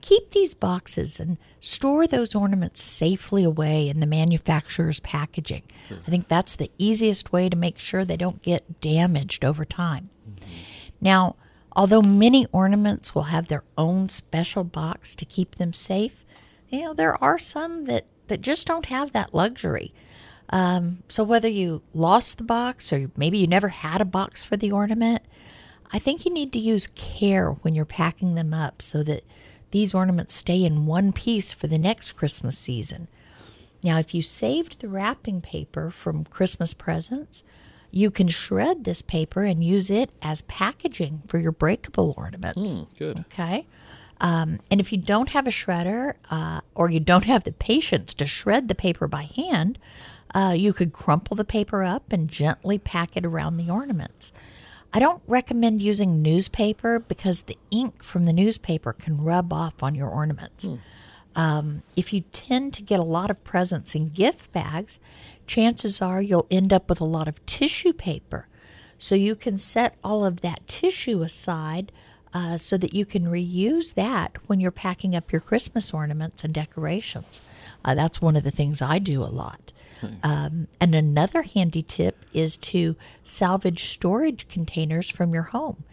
Keep 0.00 0.30
these 0.30 0.54
boxes 0.54 1.18
and 1.18 1.38
store 1.58 2.06
those 2.06 2.34
ornaments 2.34 2.80
safely 2.80 3.42
away 3.42 3.88
in 3.88 3.98
the 3.98 4.06
manufacturer's 4.06 5.00
packaging. 5.00 5.64
I 5.90 6.10
think 6.10 6.28
that's 6.28 6.54
the 6.54 6.70
easiest 6.78 7.32
way 7.32 7.48
to 7.48 7.56
make 7.56 7.80
sure 7.80 8.04
they 8.04 8.16
don't 8.16 8.40
get 8.40 8.80
damaged 8.80 9.44
over 9.44 9.64
time. 9.64 10.10
Now, 11.00 11.34
although 11.78 12.02
many 12.02 12.44
ornaments 12.50 13.14
will 13.14 13.22
have 13.22 13.46
their 13.46 13.62
own 13.78 14.08
special 14.08 14.64
box 14.64 15.14
to 15.14 15.24
keep 15.24 15.54
them 15.54 15.72
safe, 15.72 16.24
you 16.68 16.82
know, 16.82 16.92
there 16.92 17.22
are 17.22 17.38
some 17.38 17.84
that, 17.84 18.04
that 18.26 18.40
just 18.40 18.66
don't 18.66 18.86
have 18.86 19.12
that 19.12 19.32
luxury. 19.32 19.94
Um, 20.50 21.04
so 21.06 21.22
whether 21.22 21.46
you 21.46 21.82
lost 21.94 22.38
the 22.38 22.44
box 22.44 22.92
or 22.92 23.12
maybe 23.16 23.38
you 23.38 23.46
never 23.46 23.68
had 23.68 24.00
a 24.00 24.04
box 24.04 24.44
for 24.44 24.56
the 24.56 24.72
ornament, 24.72 25.22
I 25.92 26.00
think 26.00 26.24
you 26.24 26.32
need 26.32 26.52
to 26.54 26.58
use 26.58 26.88
care 26.96 27.50
when 27.52 27.76
you're 27.76 27.84
packing 27.84 28.34
them 28.34 28.52
up 28.52 28.82
so 28.82 29.04
that 29.04 29.22
these 29.70 29.94
ornaments 29.94 30.34
stay 30.34 30.64
in 30.64 30.84
one 30.84 31.12
piece 31.12 31.52
for 31.52 31.68
the 31.68 31.78
next 31.78 32.12
Christmas 32.12 32.58
season. 32.58 33.06
Now, 33.84 34.00
if 34.00 34.14
you 34.14 34.22
saved 34.22 34.80
the 34.80 34.88
wrapping 34.88 35.40
paper 35.40 35.92
from 35.92 36.24
Christmas 36.24 36.74
presents, 36.74 37.44
you 37.90 38.10
can 38.10 38.28
shred 38.28 38.84
this 38.84 39.02
paper 39.02 39.42
and 39.42 39.64
use 39.64 39.90
it 39.90 40.10
as 40.22 40.42
packaging 40.42 41.22
for 41.26 41.38
your 41.38 41.52
breakable 41.52 42.14
ornaments. 42.16 42.80
Good. 42.98 43.20
Okay. 43.20 43.66
Um, 44.20 44.58
and 44.70 44.80
if 44.80 44.92
you 44.92 44.98
don't 44.98 45.30
have 45.30 45.46
a 45.46 45.50
shredder 45.50 46.14
uh, 46.30 46.60
or 46.74 46.90
you 46.90 47.00
don't 47.00 47.24
have 47.24 47.44
the 47.44 47.52
patience 47.52 48.14
to 48.14 48.26
shred 48.26 48.68
the 48.68 48.74
paper 48.74 49.06
by 49.06 49.22
hand, 49.34 49.78
uh, 50.34 50.54
you 50.56 50.72
could 50.72 50.92
crumple 50.92 51.36
the 51.36 51.44
paper 51.44 51.82
up 51.84 52.12
and 52.12 52.28
gently 52.28 52.78
pack 52.78 53.16
it 53.16 53.24
around 53.24 53.56
the 53.56 53.70
ornaments. 53.70 54.32
I 54.92 54.98
don't 55.00 55.22
recommend 55.26 55.82
using 55.82 56.22
newspaper 56.22 56.98
because 56.98 57.42
the 57.42 57.58
ink 57.70 58.02
from 58.02 58.24
the 58.24 58.32
newspaper 58.32 58.92
can 58.92 59.22
rub 59.22 59.52
off 59.52 59.82
on 59.82 59.94
your 59.94 60.08
ornaments. 60.08 60.68
Um, 61.36 61.82
if 61.94 62.12
you 62.12 62.22
tend 62.32 62.74
to 62.74 62.82
get 62.82 62.98
a 62.98 63.04
lot 63.04 63.30
of 63.30 63.44
presents 63.44 63.94
in 63.94 64.08
gift 64.08 64.50
bags, 64.52 64.98
chances 65.48 66.00
are 66.00 66.22
you'll 66.22 66.46
end 66.50 66.72
up 66.72 66.88
with 66.88 67.00
a 67.00 67.04
lot 67.04 67.28
of 67.28 67.44
tissue 67.46 67.92
paper. 67.92 68.46
So 68.98 69.14
you 69.14 69.34
can 69.34 69.58
set 69.58 69.96
all 70.04 70.24
of 70.24 70.40
that 70.40 70.66
tissue 70.66 71.22
aside 71.22 71.92
uh, 72.34 72.58
so 72.58 72.76
that 72.76 72.94
you 72.94 73.06
can 73.06 73.24
reuse 73.24 73.94
that 73.94 74.36
when 74.46 74.60
you're 74.60 74.70
packing 74.70 75.16
up 75.16 75.32
your 75.32 75.40
Christmas 75.40 75.94
ornaments 75.94 76.44
and 76.44 76.52
decorations. 76.52 77.40
Uh, 77.84 77.94
that's 77.94 78.20
one 78.20 78.36
of 78.36 78.44
the 78.44 78.50
things 78.50 78.82
I 78.82 78.98
do 78.98 79.22
a 79.22 79.26
lot. 79.26 79.72
Um, 80.22 80.68
and 80.80 80.94
another 80.94 81.42
handy 81.42 81.82
tip 81.82 82.24
is 82.32 82.56
to 82.58 82.96
salvage 83.24 83.84
storage 83.84 84.46
containers 84.48 85.08
from 85.08 85.34
your 85.34 85.44
home. 85.44 85.84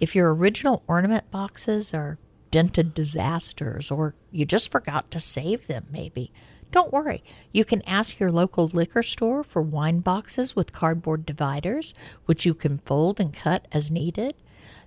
If 0.00 0.14
your 0.14 0.34
original 0.34 0.82
ornament 0.86 1.30
boxes 1.30 1.94
are 1.94 2.18
dented 2.50 2.94
disasters 2.94 3.90
or 3.90 4.14
you 4.30 4.44
just 4.44 4.70
forgot 4.70 5.10
to 5.12 5.20
save 5.20 5.66
them, 5.66 5.86
maybe, 5.90 6.30
don't 6.74 6.92
worry. 6.92 7.22
You 7.52 7.64
can 7.64 7.82
ask 7.86 8.18
your 8.18 8.32
local 8.32 8.66
liquor 8.66 9.04
store 9.04 9.44
for 9.44 9.62
wine 9.62 10.00
boxes 10.00 10.56
with 10.56 10.72
cardboard 10.72 11.24
dividers, 11.24 11.94
which 12.24 12.44
you 12.44 12.52
can 12.52 12.78
fold 12.78 13.20
and 13.20 13.32
cut 13.32 13.68
as 13.70 13.92
needed. 13.92 14.34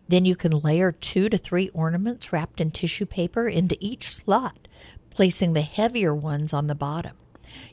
Then 0.10 0.26
you 0.26 0.36
can 0.36 0.52
layer 0.52 0.92
two 0.92 1.30
to 1.30 1.38
three 1.38 1.70
ornaments 1.70 2.34
wrapped 2.34 2.60
in 2.60 2.72
tissue 2.72 3.06
paper 3.06 3.48
into 3.48 3.78
each 3.80 4.14
slot, 4.14 4.68
placing 5.12 5.54
the 5.54 5.62
heavier 5.62 6.14
ones 6.14 6.52
on 6.52 6.68
the 6.68 6.76
bottom. 6.76 7.16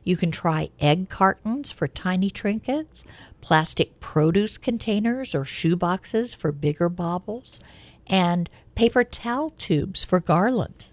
You 0.04 0.16
can 0.16 0.30
try 0.30 0.68
egg 0.78 1.08
cartons 1.08 1.72
for 1.72 1.88
tiny 1.88 2.30
trinkets, 2.30 3.02
plastic 3.40 3.98
produce 3.98 4.58
containers 4.58 5.34
or 5.34 5.44
shoe 5.44 5.74
boxes 5.74 6.34
for 6.34 6.52
bigger 6.52 6.88
baubles, 6.88 7.58
and 8.06 8.48
paper 8.76 9.02
towel 9.02 9.50
tubes 9.50 10.04
for 10.04 10.20
garlands. 10.20 10.92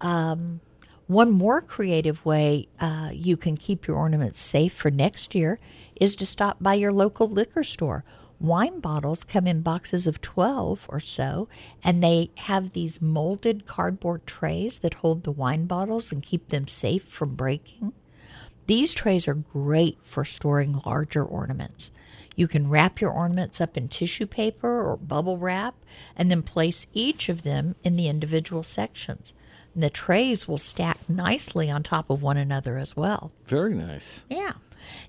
Um, 0.00 0.60
one 1.06 1.30
more 1.30 1.60
creative 1.60 2.24
way 2.24 2.68
uh, 2.80 3.10
you 3.12 3.36
can 3.36 3.56
keep 3.56 3.86
your 3.86 3.96
ornaments 3.96 4.40
safe 4.40 4.72
for 4.72 4.90
next 4.90 5.34
year 5.34 5.58
is 6.00 6.16
to 6.16 6.26
stop 6.26 6.56
by 6.60 6.74
your 6.74 6.92
local 6.92 7.28
liquor 7.28 7.62
store. 7.62 8.04
Wine 8.38 8.80
bottles 8.80 9.24
come 9.24 9.46
in 9.46 9.62
boxes 9.62 10.06
of 10.06 10.20
12 10.20 10.86
or 10.90 11.00
so, 11.00 11.48
and 11.82 12.02
they 12.02 12.30
have 12.36 12.72
these 12.72 13.00
molded 13.00 13.64
cardboard 13.66 14.26
trays 14.26 14.80
that 14.80 14.94
hold 14.94 15.22
the 15.22 15.32
wine 15.32 15.66
bottles 15.66 16.12
and 16.12 16.22
keep 16.22 16.48
them 16.48 16.66
safe 16.66 17.04
from 17.04 17.34
breaking. 17.34 17.92
These 18.66 18.92
trays 18.92 19.28
are 19.28 19.34
great 19.34 19.98
for 20.02 20.24
storing 20.24 20.82
larger 20.84 21.24
ornaments. 21.24 21.92
You 22.34 22.48
can 22.48 22.68
wrap 22.68 23.00
your 23.00 23.10
ornaments 23.10 23.60
up 23.60 23.76
in 23.76 23.88
tissue 23.88 24.26
paper 24.26 24.82
or 24.82 24.96
bubble 24.96 25.38
wrap 25.38 25.76
and 26.16 26.30
then 26.30 26.42
place 26.42 26.86
each 26.92 27.28
of 27.28 27.42
them 27.42 27.76
in 27.82 27.96
the 27.96 28.08
individual 28.08 28.64
sections. 28.64 29.32
And 29.76 29.82
the 29.82 29.90
trays 29.90 30.48
will 30.48 30.56
stack 30.56 31.06
nicely 31.06 31.70
on 31.70 31.82
top 31.82 32.08
of 32.08 32.22
one 32.22 32.38
another 32.38 32.78
as 32.78 32.96
well. 32.96 33.30
Very 33.44 33.74
nice. 33.74 34.24
Yeah. 34.30 34.54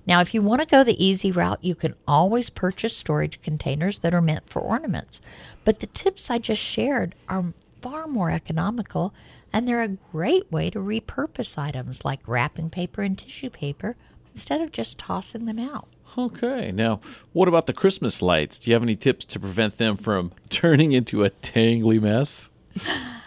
Now, 0.06 0.20
if 0.20 0.34
you 0.34 0.42
want 0.42 0.60
to 0.60 0.66
go 0.66 0.84
the 0.84 1.02
easy 1.02 1.32
route, 1.32 1.64
you 1.64 1.74
can 1.74 1.94
always 2.06 2.50
purchase 2.50 2.94
storage 2.94 3.40
containers 3.40 4.00
that 4.00 4.12
are 4.12 4.20
meant 4.20 4.50
for 4.50 4.60
ornaments. 4.60 5.22
But 5.64 5.80
the 5.80 5.86
tips 5.86 6.30
I 6.30 6.36
just 6.36 6.60
shared 6.60 7.14
are 7.30 7.54
far 7.80 8.06
more 8.06 8.30
economical 8.30 9.14
and 9.54 9.66
they're 9.66 9.80
a 9.80 9.88
great 9.88 10.52
way 10.52 10.68
to 10.68 10.78
repurpose 10.80 11.56
items 11.56 12.04
like 12.04 12.20
wrapping 12.26 12.68
paper 12.68 13.00
and 13.00 13.18
tissue 13.18 13.48
paper 13.48 13.96
instead 14.32 14.60
of 14.60 14.70
just 14.70 14.98
tossing 14.98 15.46
them 15.46 15.58
out. 15.58 15.88
Okay. 16.18 16.72
Now, 16.72 17.00
what 17.32 17.48
about 17.48 17.64
the 17.64 17.72
Christmas 17.72 18.20
lights? 18.20 18.58
Do 18.58 18.70
you 18.70 18.74
have 18.74 18.82
any 18.82 18.96
tips 18.96 19.24
to 19.24 19.40
prevent 19.40 19.78
them 19.78 19.96
from 19.96 20.32
turning 20.50 20.92
into 20.92 21.24
a 21.24 21.30
tangly 21.30 21.98
mess? 21.98 22.50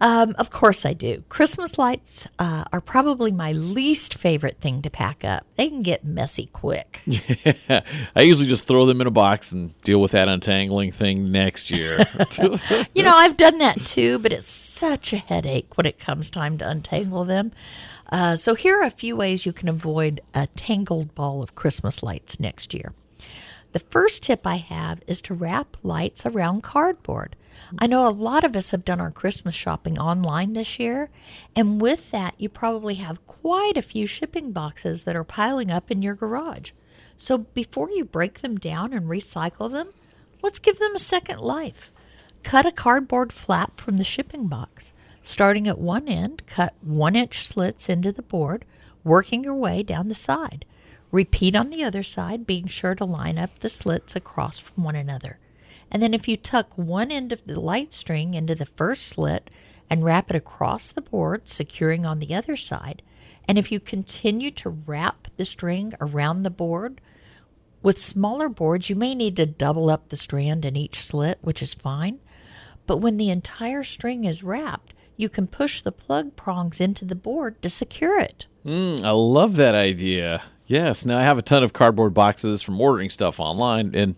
Um, 0.00 0.34
of 0.38 0.50
course, 0.50 0.86
I 0.86 0.92
do. 0.92 1.24
Christmas 1.28 1.76
lights 1.76 2.28
uh, 2.38 2.64
are 2.72 2.80
probably 2.80 3.32
my 3.32 3.52
least 3.52 4.14
favorite 4.14 4.58
thing 4.60 4.80
to 4.82 4.90
pack 4.90 5.24
up. 5.24 5.44
They 5.56 5.68
can 5.68 5.82
get 5.82 6.04
messy 6.04 6.46
quick. 6.52 7.02
I 8.14 8.22
usually 8.22 8.46
just 8.46 8.64
throw 8.64 8.86
them 8.86 9.00
in 9.00 9.08
a 9.08 9.12
box 9.12 9.50
and 9.50 9.80
deal 9.82 10.00
with 10.00 10.12
that 10.12 10.28
untangling 10.28 10.92
thing 10.92 11.32
next 11.32 11.70
year. 11.70 11.98
You 12.94 13.02
know, 13.02 13.16
I've 13.16 13.36
done 13.36 13.58
that 13.58 13.84
too, 13.84 14.18
but 14.18 14.32
it's 14.32 14.48
such 14.48 15.12
a 15.12 15.18
headache 15.18 15.76
when 15.76 15.86
it 15.86 15.98
comes 15.98 16.30
time 16.30 16.58
to 16.58 16.68
untangle 16.68 17.24
them. 17.24 17.52
Uh, 18.10 18.36
so, 18.36 18.54
here 18.54 18.80
are 18.80 18.84
a 18.84 18.90
few 18.90 19.16
ways 19.16 19.46
you 19.46 19.52
can 19.52 19.68
avoid 19.68 20.20
a 20.34 20.46
tangled 20.48 21.14
ball 21.14 21.42
of 21.42 21.54
Christmas 21.54 22.02
lights 22.02 22.40
next 22.40 22.74
year. 22.74 22.92
The 23.72 23.78
first 23.78 24.22
tip 24.22 24.46
I 24.46 24.56
have 24.56 25.00
is 25.06 25.20
to 25.22 25.34
wrap 25.34 25.76
lights 25.82 26.24
around 26.24 26.62
cardboard. 26.62 27.36
I 27.78 27.86
know 27.86 28.08
a 28.08 28.10
lot 28.10 28.44
of 28.44 28.56
us 28.56 28.70
have 28.70 28.84
done 28.84 29.00
our 29.00 29.10
Christmas 29.10 29.54
shopping 29.54 29.98
online 29.98 30.52
this 30.52 30.78
year, 30.78 31.10
and 31.54 31.80
with 31.80 32.10
that, 32.10 32.34
you 32.38 32.48
probably 32.48 32.94
have 32.94 33.26
quite 33.26 33.76
a 33.76 33.82
few 33.82 34.06
shipping 34.06 34.52
boxes 34.52 35.04
that 35.04 35.16
are 35.16 35.24
piling 35.24 35.70
up 35.70 35.90
in 35.90 36.02
your 36.02 36.14
garage. 36.14 36.70
So, 37.16 37.38
before 37.38 37.90
you 37.90 38.04
break 38.04 38.40
them 38.40 38.56
down 38.56 38.92
and 38.92 39.06
recycle 39.06 39.70
them, 39.70 39.88
let's 40.42 40.58
give 40.58 40.78
them 40.78 40.94
a 40.94 41.00
second 41.00 41.40
life. 41.40 41.90
Cut 42.42 42.64
a 42.64 42.72
cardboard 42.72 43.32
flap 43.32 43.80
from 43.80 43.96
the 43.96 44.04
shipping 44.04 44.46
box. 44.46 44.92
Starting 45.22 45.68
at 45.68 45.78
one 45.78 46.08
end, 46.08 46.46
cut 46.46 46.74
one 46.80 47.16
inch 47.16 47.46
slits 47.46 47.88
into 47.88 48.12
the 48.12 48.22
board, 48.22 48.64
working 49.04 49.44
your 49.44 49.54
way 49.54 49.82
down 49.82 50.08
the 50.08 50.14
side. 50.14 50.64
Repeat 51.10 51.56
on 51.56 51.70
the 51.70 51.82
other 51.84 52.02
side, 52.02 52.46
being 52.46 52.66
sure 52.66 52.94
to 52.94 53.04
line 53.04 53.38
up 53.38 53.58
the 53.58 53.68
slits 53.68 54.14
across 54.14 54.58
from 54.58 54.84
one 54.84 54.96
another. 54.96 55.38
And 55.90 56.02
then, 56.02 56.14
if 56.14 56.28
you 56.28 56.36
tuck 56.36 56.76
one 56.76 57.10
end 57.10 57.32
of 57.32 57.46
the 57.46 57.58
light 57.58 57.92
string 57.92 58.34
into 58.34 58.54
the 58.54 58.66
first 58.66 59.06
slit 59.06 59.50
and 59.88 60.04
wrap 60.04 60.30
it 60.30 60.36
across 60.36 60.90
the 60.90 61.00
board, 61.00 61.48
securing 61.48 62.04
on 62.04 62.18
the 62.18 62.34
other 62.34 62.56
side, 62.56 63.02
and 63.46 63.56
if 63.56 63.72
you 63.72 63.80
continue 63.80 64.50
to 64.50 64.68
wrap 64.68 65.28
the 65.36 65.46
string 65.46 65.94
around 66.00 66.42
the 66.42 66.50
board, 66.50 67.00
with 67.82 67.98
smaller 67.98 68.48
boards, 68.48 68.90
you 68.90 68.96
may 68.96 69.14
need 69.14 69.36
to 69.36 69.46
double 69.46 69.88
up 69.88 70.08
the 70.08 70.16
strand 70.16 70.64
in 70.64 70.76
each 70.76 71.00
slit, 71.00 71.38
which 71.40 71.62
is 71.62 71.74
fine. 71.74 72.18
But 72.86 72.98
when 72.98 73.16
the 73.16 73.30
entire 73.30 73.84
string 73.84 74.24
is 74.24 74.42
wrapped, 74.42 74.92
you 75.16 75.28
can 75.28 75.46
push 75.46 75.80
the 75.80 75.92
plug 75.92 76.36
prongs 76.36 76.80
into 76.80 77.04
the 77.04 77.14
board 77.14 77.60
to 77.62 77.70
secure 77.70 78.18
it. 78.18 78.46
Mm, 78.64 79.04
I 79.04 79.10
love 79.10 79.56
that 79.56 79.74
idea. 79.74 80.42
Yes, 80.66 81.06
now 81.06 81.18
I 81.18 81.22
have 81.22 81.38
a 81.38 81.42
ton 81.42 81.64
of 81.64 81.72
cardboard 81.72 82.12
boxes 82.12 82.60
from 82.60 82.80
ordering 82.80 83.10
stuff 83.10 83.40
online, 83.40 83.94
and 83.94 84.16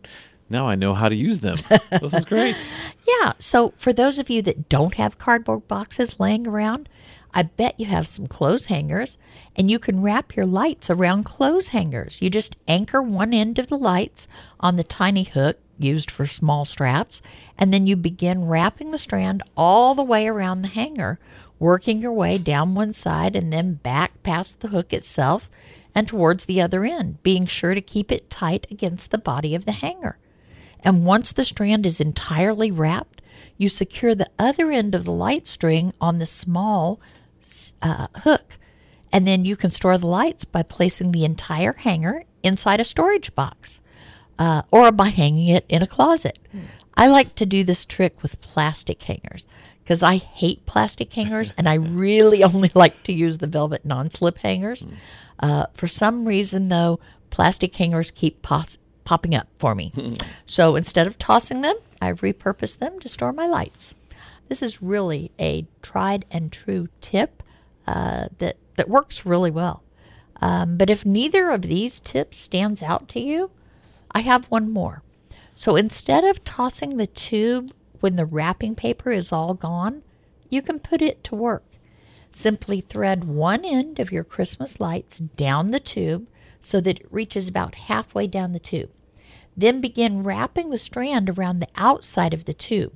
now 0.51 0.67
I 0.67 0.75
know 0.75 0.95
how 0.95 1.09
to 1.09 1.15
use 1.15 1.41
them. 1.41 1.57
this 2.01 2.13
is 2.13 2.25
great. 2.25 2.75
Yeah, 3.07 3.33
so 3.39 3.71
for 3.77 3.93
those 3.93 4.19
of 4.19 4.29
you 4.29 4.43
that 4.43 4.69
don't 4.69 4.95
have 4.95 5.19
cardboard 5.19 5.69
boxes 5.69 6.19
laying 6.19 6.47
around, 6.47 6.89
I 7.33 7.45
bet 7.45 7.79
you 7.79 7.87
have 7.87 8.09
some 8.09 8.27
clothes 8.27 8.67
hangers, 8.67 9.17
and 9.55 9.71
you 9.71 9.79
can 9.79 10.03
wrap 10.03 10.35
your 10.35 10.47
lights 10.47 10.91
around 10.91 11.25
clothes 11.25 11.69
hangers. 11.69 12.21
You 12.21 12.29
just 12.29 12.57
anchor 12.67 13.01
one 13.01 13.33
end 13.33 13.59
of 13.59 13.69
the 13.69 13.79
lights 13.79 14.27
on 14.59 14.77
the 14.77 14.83
tiny 14.83 15.23
hook 15.23 15.59
used 15.79 16.11
for 16.11 16.27
small 16.27 16.65
straps, 16.65 17.23
and 17.57 17.73
then 17.73 17.87
you 17.87 17.97
begin 17.97 18.47
wrapping 18.47 18.91
the 18.91 18.99
strand 18.99 19.43
all 19.57 19.95
the 19.95 20.03
way 20.03 20.27
around 20.27 20.63
the 20.63 20.69
hanger, 20.69 21.19
working 21.59 22.03
your 22.03 22.13
way 22.13 22.39
down 22.39 22.75
one 22.75 22.93
side 22.93 23.37
and 23.37 23.53
then 23.53 23.75
back 23.75 24.23
past 24.23 24.61
the 24.61 24.69
hook 24.69 24.93
itself 24.93 25.49
and 25.95 26.09
towards 26.09 26.45
the 26.45 26.61
other 26.61 26.85
end, 26.85 27.23
being 27.23 27.47
sure 27.47 27.75
to 27.75 27.81
keep 27.81 28.11
it 28.13 28.31
tight 28.31 28.67
against 28.71 29.11
the 29.11 29.19
body 29.19 29.55
of 29.55 29.65
the 29.65 29.73
hanger. 29.73 30.19
And 30.83 31.05
once 31.05 31.33
the 31.33 31.45
strand 31.45 31.87
is 31.87 32.01
entirely 32.01 32.70
wrapped, 32.70 33.20
you 33.57 33.68
secure 33.68 34.14
the 34.14 34.31
other 34.39 34.70
end 34.70 34.95
of 34.95 35.05
the 35.05 35.12
light 35.12 35.47
string 35.47 35.93
on 36.01 36.18
the 36.18 36.26
small 36.26 37.01
uh, 37.83 38.07
hook. 38.18 38.59
And 39.12 39.26
then 39.26 39.45
you 39.45 39.57
can 39.57 39.70
store 39.70 39.99
the 39.99 40.07
lights 40.07 40.45
by 40.45 40.62
placing 40.62 41.12
the 41.12 41.24
entire 41.24 41.74
hanger 41.74 42.24
inside 42.43 42.81
a 42.81 42.85
storage 42.85 43.35
box 43.35 43.81
uh, 44.39 44.62
or 44.70 44.91
by 44.93 45.09
hanging 45.09 45.49
it 45.49 45.66
in 45.68 45.83
a 45.83 45.87
closet. 45.87 46.39
I 46.95 47.09
like 47.09 47.35
to 47.37 47.47
do 47.47 47.64
this 47.64 47.85
trick 47.85 48.22
with 48.22 48.41
plastic 48.41 49.03
hangers 49.03 49.47
because 49.83 50.03
I 50.03 50.16
hate 50.16 50.64
plastic 50.66 51.12
hangers 51.12 51.53
and 51.59 51.68
I 51.68 51.74
really 52.05 52.43
only 52.43 52.70
like 52.74 53.03
to 53.05 53.12
use 53.12 53.39
the 53.39 53.47
velvet 53.47 53.85
non 53.85 54.11
slip 54.11 54.39
hangers. 54.39 54.87
Uh, 55.39 55.66
for 55.74 55.87
some 55.87 56.26
reason, 56.26 56.68
though, 56.68 57.01
plastic 57.31 57.74
hangers 57.76 58.11
keep 58.11 58.43
pos- 58.43 58.78
popping 59.05 59.35
up 59.35 59.49
for 59.57 59.75
me. 59.75 60.17
so 60.47 60.77
instead 60.77 61.07
of 61.07 61.19
tossing 61.19 61.63
them, 61.63 61.77
I've 62.01 62.21
repurposed 62.21 62.79
them 62.79 62.99
to 63.01 63.09
store 63.09 63.33
my 63.33 63.47
lights. 63.47 63.95
This 64.49 64.63
is 64.63 64.83
really 64.83 65.31
a 65.39 65.67
tried 65.83 66.25
and 66.31 66.51
true 66.51 66.89
tip 67.01 67.43
uh, 67.87 68.27
that, 68.39 68.57
that 68.77 68.89
works 68.89 69.25
really 69.27 69.51
well. 69.51 69.83
Um, 70.41 70.77
but 70.77 70.91
if 70.91 71.05
neither 71.05 71.51
of 71.51 71.63
these 71.63 72.01
tips 72.01 72.39
stands 72.39 72.83
out 72.83 73.09
to 73.11 73.21
you, 73.21 73.51
I 74.11 74.21
have 74.21 74.47
one 74.47 74.71
more. 74.71 75.03
So 75.55 75.77
instead 75.77 76.25
of 76.25 76.43
tossing 76.45 76.97
the 76.97 77.07
tube 77.07 77.73
when 78.01 78.17
the 78.17 78.25
wrapping 78.25 78.75
paper 78.75 79.11
is 79.11 79.33
all 79.33 79.55
gone, 79.55 80.03
you 80.49 80.63
can 80.63 80.81
put 80.81 81.03
it 81.03 81.23
to 81.25 81.35
work. 81.35 81.65
Simply 82.33 82.81
thread 82.81 83.25
one 83.25 83.65
end 83.65 83.99
of 83.99 84.13
your 84.13 84.25
Christmas 84.25 84.81
lights 84.81 85.19
down 85.19 85.71
the 85.71 85.81
tube 85.81 86.27
so 86.61 86.81
that 86.81 87.01
it 87.01 87.13
reaches 87.13 87.49
about 87.49 87.75
halfway 87.75 88.27
down 88.27 88.53
the 88.53 88.59
tube. 88.59 88.91
Then 89.57 89.81
begin 89.81 90.23
wrapping 90.23 90.71
the 90.71 90.79
strand 90.79 91.29
around 91.29 91.61
the 91.61 91.69
outside 91.77 92.33
of 92.33 92.45
the 92.45 92.55
tube. 92.55 92.93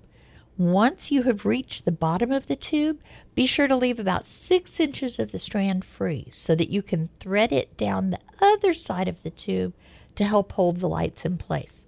Once 0.57 1.11
you 1.11 1.25
have 1.25 1.45
reached 1.45 1.85
the 1.85 1.93
bottom 1.93 2.31
of 2.31 2.47
the 2.47 2.55
tube, 2.55 3.01
be 3.35 3.45
sure 3.45 3.67
to 3.67 3.75
leave 3.75 3.99
about 3.99 4.25
six 4.25 4.79
inches 4.79 5.19
of 5.19 5.33
the 5.33 5.39
strand 5.39 5.85
free 5.85 6.29
so 6.31 6.55
that 6.55 6.71
you 6.71 6.81
can 6.81 7.09
thread 7.19 7.51
it 7.51 7.77
down 7.77 8.11
the 8.11 8.21
other 8.41 8.73
side 8.73 9.09
of 9.09 9.23
the 9.25 9.31
tube 9.31 9.75
to 10.15 10.23
help 10.23 10.53
hold 10.53 10.79
the 10.79 10.89
lights 10.89 11.25
in 11.25 11.37
place. 11.37 11.87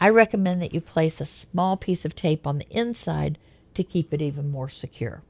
I 0.00 0.08
recommend 0.08 0.62
that 0.62 0.72
you 0.72 0.80
place 0.80 1.20
a 1.20 1.26
small 1.26 1.76
piece 1.76 2.04
of 2.04 2.14
tape 2.14 2.46
on 2.46 2.58
the 2.58 2.68
inside 2.70 3.36
to 3.74 3.84
keep 3.84 4.14
it 4.14 4.22
even 4.22 4.50
more 4.50 4.68
secure. 4.70 5.22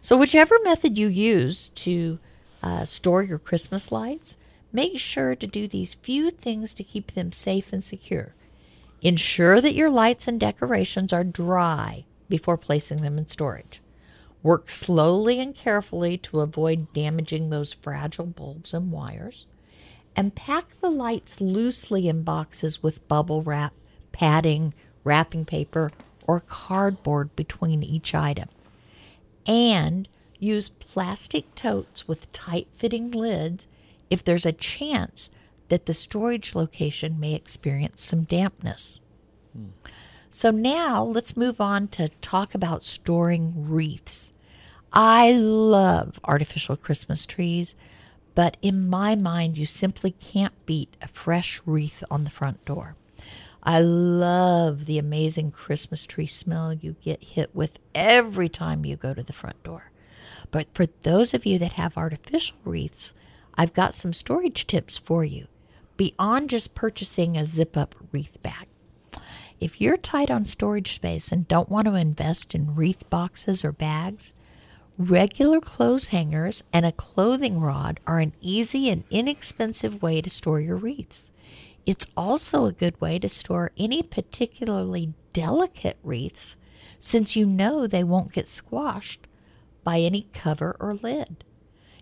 So, 0.00 0.16
whichever 0.16 0.56
method 0.64 0.98
you 0.98 1.08
use 1.08 1.68
to 1.70 2.18
uh, 2.62 2.84
store 2.86 3.22
your 3.22 3.38
Christmas 3.38 3.92
lights, 3.92 4.36
make 4.74 4.98
sure 4.98 5.34
to 5.36 5.46
do 5.46 5.66
these 5.68 5.94
few 5.94 6.30
things 6.30 6.74
to 6.74 6.84
keep 6.84 7.12
them 7.12 7.32
safe 7.32 7.72
and 7.72 7.82
secure. 7.82 8.34
Ensure 9.00 9.60
that 9.60 9.74
your 9.74 9.88
lights 9.88 10.26
and 10.26 10.40
decorations 10.40 11.12
are 11.12 11.24
dry 11.24 12.04
before 12.28 12.58
placing 12.58 13.00
them 13.00 13.16
in 13.16 13.26
storage. 13.26 13.80
Work 14.42 14.68
slowly 14.68 15.40
and 15.40 15.54
carefully 15.54 16.18
to 16.18 16.40
avoid 16.40 16.92
damaging 16.92 17.48
those 17.48 17.72
fragile 17.72 18.26
bulbs 18.26 18.74
and 18.74 18.90
wires. 18.90 19.46
And 20.16 20.34
pack 20.34 20.80
the 20.80 20.90
lights 20.90 21.40
loosely 21.40 22.08
in 22.08 22.22
boxes 22.22 22.82
with 22.82 23.06
bubble 23.08 23.42
wrap, 23.42 23.72
padding, 24.12 24.74
wrapping 25.02 25.44
paper, 25.44 25.92
or 26.26 26.40
cardboard 26.40 27.34
between 27.36 27.82
each 27.82 28.14
item. 28.14 28.48
And 29.46 30.08
use 30.38 30.68
plastic 30.68 31.54
totes 31.54 32.08
with 32.08 32.32
tight 32.32 32.66
fitting 32.74 33.10
lids 33.10 33.66
if 34.14 34.22
there's 34.22 34.46
a 34.46 34.52
chance 34.52 35.28
that 35.70 35.86
the 35.86 35.92
storage 35.92 36.54
location 36.54 37.18
may 37.18 37.34
experience 37.34 38.00
some 38.00 38.22
dampness. 38.22 39.00
So 40.30 40.52
now 40.52 41.02
let's 41.02 41.36
move 41.36 41.60
on 41.60 41.88
to 41.88 42.10
talk 42.20 42.54
about 42.54 42.84
storing 42.84 43.68
wreaths. 43.68 44.32
I 44.92 45.32
love 45.32 46.20
artificial 46.22 46.76
Christmas 46.76 47.26
trees, 47.26 47.74
but 48.36 48.56
in 48.62 48.88
my 48.88 49.16
mind, 49.16 49.58
you 49.58 49.66
simply 49.66 50.12
can't 50.12 50.54
beat 50.64 50.96
a 51.02 51.08
fresh 51.08 51.60
wreath 51.66 52.04
on 52.08 52.22
the 52.22 52.30
front 52.30 52.64
door. 52.64 52.94
I 53.64 53.80
love 53.80 54.86
the 54.86 54.98
amazing 54.98 55.50
Christmas 55.50 56.06
tree 56.06 56.28
smell 56.28 56.72
you 56.72 56.94
get 57.02 57.24
hit 57.24 57.52
with 57.52 57.80
every 57.96 58.48
time 58.48 58.84
you 58.84 58.94
go 58.94 59.12
to 59.12 59.24
the 59.24 59.32
front 59.32 59.60
door. 59.64 59.90
But 60.52 60.68
for 60.72 60.86
those 61.02 61.34
of 61.34 61.44
you 61.44 61.58
that 61.58 61.72
have 61.72 61.96
artificial 61.96 62.56
wreaths, 62.64 63.12
I've 63.56 63.74
got 63.74 63.94
some 63.94 64.12
storage 64.12 64.66
tips 64.66 64.98
for 64.98 65.24
you 65.24 65.46
beyond 65.96 66.50
just 66.50 66.74
purchasing 66.74 67.36
a 67.36 67.44
zip 67.44 67.76
up 67.76 67.94
wreath 68.12 68.42
bag. 68.42 68.68
If 69.60 69.80
you're 69.80 69.96
tight 69.96 70.30
on 70.30 70.44
storage 70.44 70.94
space 70.94 71.30
and 71.30 71.46
don't 71.46 71.68
want 71.68 71.86
to 71.86 71.94
invest 71.94 72.54
in 72.54 72.74
wreath 72.74 73.08
boxes 73.08 73.64
or 73.64 73.72
bags, 73.72 74.32
regular 74.98 75.60
clothes 75.60 76.08
hangers 76.08 76.64
and 76.72 76.84
a 76.84 76.92
clothing 76.92 77.60
rod 77.60 78.00
are 78.06 78.18
an 78.18 78.34
easy 78.40 78.90
and 78.90 79.04
inexpensive 79.10 80.02
way 80.02 80.20
to 80.20 80.28
store 80.28 80.60
your 80.60 80.76
wreaths. 80.76 81.30
It's 81.86 82.06
also 82.16 82.66
a 82.66 82.72
good 82.72 83.00
way 83.00 83.18
to 83.18 83.28
store 83.28 83.70
any 83.76 84.02
particularly 84.02 85.14
delicate 85.32 85.98
wreaths 86.02 86.56
since 86.98 87.36
you 87.36 87.46
know 87.46 87.86
they 87.86 88.02
won't 88.02 88.32
get 88.32 88.48
squashed 88.48 89.26
by 89.84 90.00
any 90.00 90.28
cover 90.32 90.76
or 90.80 90.94
lid. 90.94 91.44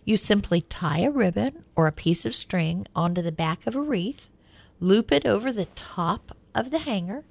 You 0.04 0.16
simply 0.16 0.62
tie 0.62 1.00
a 1.00 1.10
ribbon 1.10 1.64
or 1.76 1.86
a 1.86 1.92
piece 1.92 2.24
of 2.24 2.34
string 2.34 2.86
onto 2.94 3.22
the 3.22 3.30
back 3.30 3.66
of 3.66 3.76
a 3.76 3.80
wreath, 3.80 4.28
loop 4.80 5.12
it 5.12 5.24
over 5.24 5.52
the 5.52 5.66
top 5.66 6.36
of 6.54 6.70
the 6.70 6.80
hanger, 6.80 7.24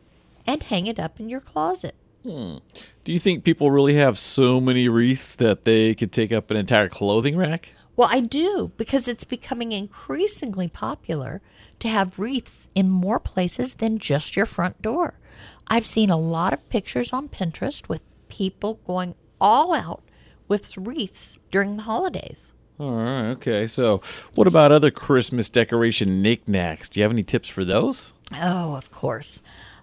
and 0.47 0.63
hang 0.63 0.87
it 0.87 0.99
up 0.99 1.19
in 1.19 1.27
your 1.27 1.41
closet. 1.41 1.95
Hmm. 2.23 2.57
Do 3.03 3.11
you 3.11 3.19
think 3.19 3.43
people 3.43 3.71
really 3.71 3.95
have 3.95 4.17
so 4.17 4.61
many 4.61 4.87
wreaths 4.87 5.35
that 5.35 5.65
they 5.65 5.95
could 5.95 6.11
take 6.11 6.31
up 6.31 6.49
an 6.49 6.57
entire 6.57 6.87
clothing 6.87 7.35
rack? 7.35 7.73
Well, 7.95 8.07
I 8.09 8.21
do 8.21 8.71
because 8.77 9.07
it's 9.07 9.25
becoming 9.25 9.73
increasingly 9.73 10.69
popular 10.69 11.41
to 11.79 11.89
have 11.89 12.19
wreaths 12.19 12.69
in 12.73 12.89
more 12.89 13.19
places 13.19 13.75
than 13.75 13.99
just 13.99 14.35
your 14.35 14.45
front 14.45 14.81
door. 14.81 15.19
I've 15.67 15.85
seen 15.85 16.09
a 16.09 16.17
lot 16.17 16.53
of 16.53 16.69
pictures 16.69 17.11
on 17.11 17.27
Pinterest 17.27 17.89
with 17.89 18.03
people 18.29 18.79
going 18.85 19.15
all 19.41 19.73
out 19.73 20.03
with 20.47 20.77
wreaths 20.77 21.37
during 21.49 21.77
the 21.77 21.83
holidays. 21.83 22.53
All 22.81 22.93
right, 22.93 23.25
okay. 23.33 23.67
So, 23.67 24.01
what 24.33 24.47
about 24.47 24.71
other 24.71 24.89
Christmas 24.89 25.49
decoration 25.49 26.23
knickknacks? 26.23 26.89
Do 26.89 26.99
you 26.99 27.03
have 27.03 27.11
any 27.11 27.21
tips 27.21 27.47
for 27.47 27.63
those? 27.63 28.11
Oh, 28.35 28.73
of 28.73 28.89
course. 28.89 29.39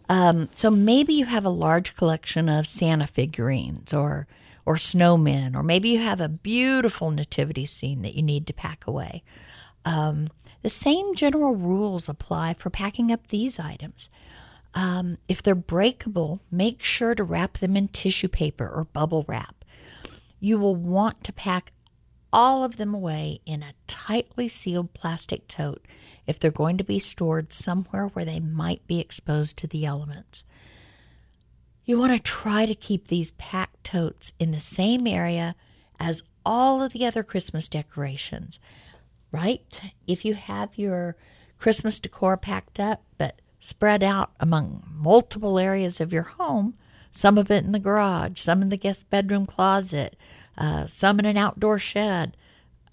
Um, 0.09 0.49
so 0.53 0.69
maybe 0.69 1.13
you 1.13 1.27
have 1.27 1.45
a 1.45 1.51
large 1.51 1.95
collection 1.95 2.49
of 2.49 2.67
Santa 2.67 3.07
figurines 3.07 3.95
or 3.95 4.27
or 4.67 4.75
snowmen, 4.75 5.55
or 5.55 5.63
maybe 5.63 5.91
you 5.91 6.01
have 6.01 6.21
a 6.21 6.29
beautiful 6.29 7.13
nativity 7.13 7.67
scene 7.67 8.03
that 8.03 8.17
you 8.17 8.23
need 8.23 8.49
to 8.49 8.53
pack 8.53 8.85
away. 8.89 9.23
Um, 9.85 10.27
the 10.63 10.69
same 10.69 11.15
general 11.15 11.55
rules 11.55 12.09
apply 12.09 12.55
for 12.55 12.69
packing 12.69 13.13
up 13.13 13.29
these 13.29 13.61
items. 13.61 14.11
Um, 14.75 15.19
if 15.29 15.41
they're 15.41 15.55
breakable, 15.55 16.41
make 16.51 16.83
sure 16.83 17.15
to 17.15 17.23
wrap 17.23 17.59
them 17.59 17.77
in 17.77 17.87
tissue 17.87 18.27
paper 18.27 18.69
or 18.69 18.87
bubble 18.87 19.25
wrap. 19.29 19.65
You 20.41 20.59
will 20.59 20.75
want 20.75 21.23
to 21.25 21.33
pack 21.33 21.73
all 22.33 22.65
of 22.65 22.77
them 22.77 22.95
away 22.95 23.41
in 23.47 23.63
a 23.63 23.75
tightly 23.87 24.49
sealed 24.49 24.93
plastic 24.95 25.49
tote 25.49 25.87
if 26.27 26.39
they're 26.39 26.51
going 26.51 26.77
to 26.77 26.85
be 26.85 26.99
stored 26.99 27.53
somewhere 27.53 28.07
where 28.09 28.25
they 28.25 28.41
might 28.41 28.87
be 28.87 29.01
exposed 29.01 29.57
to 29.57 29.67
the 29.67 29.87
elements. 29.87 30.45
You 31.85 31.99
want 31.99 32.13
to 32.13 32.19
try 32.23 32.67
to 32.67 32.75
keep 32.75 33.09
these 33.09 33.31
packed 33.33 33.85
totes 33.85 34.33
in 34.39 34.51
the 34.51 34.61
same 34.61 35.07
area 35.07 35.55
as 35.99 36.23
all 36.45 36.83
of 36.83 36.93
the 36.93 37.07
other 37.07 37.23
Christmas 37.23 37.69
decorations, 37.69 38.61
right? 39.33 39.81
If 40.07 40.25
you 40.25 40.35
have 40.35 40.77
your 40.77 41.17
Christmas 41.59 41.99
decor 41.99 42.37
packed 42.37 42.79
up 42.79 43.05
but 43.17 43.41
spread 43.61 44.03
out 44.03 44.33
among 44.39 44.85
multiple 44.87 45.59
areas 45.59 46.01
of 46.01 46.13
your 46.13 46.23
home, 46.25 46.75
some 47.11 47.39
of 47.39 47.51
it 47.51 47.65
in 47.65 47.73
the 47.73 47.81
garage, 47.81 48.39
some 48.39 48.63
in 48.63 48.69
the 48.69 48.77
guest 48.77 49.09
bedroom 49.09 49.47
closet, 49.47 50.15
uh, 50.59 50.87
some 50.87 51.19
in 51.19 51.25
an 51.25 51.39
outdoor 51.39 51.79
shed, 51.79 52.37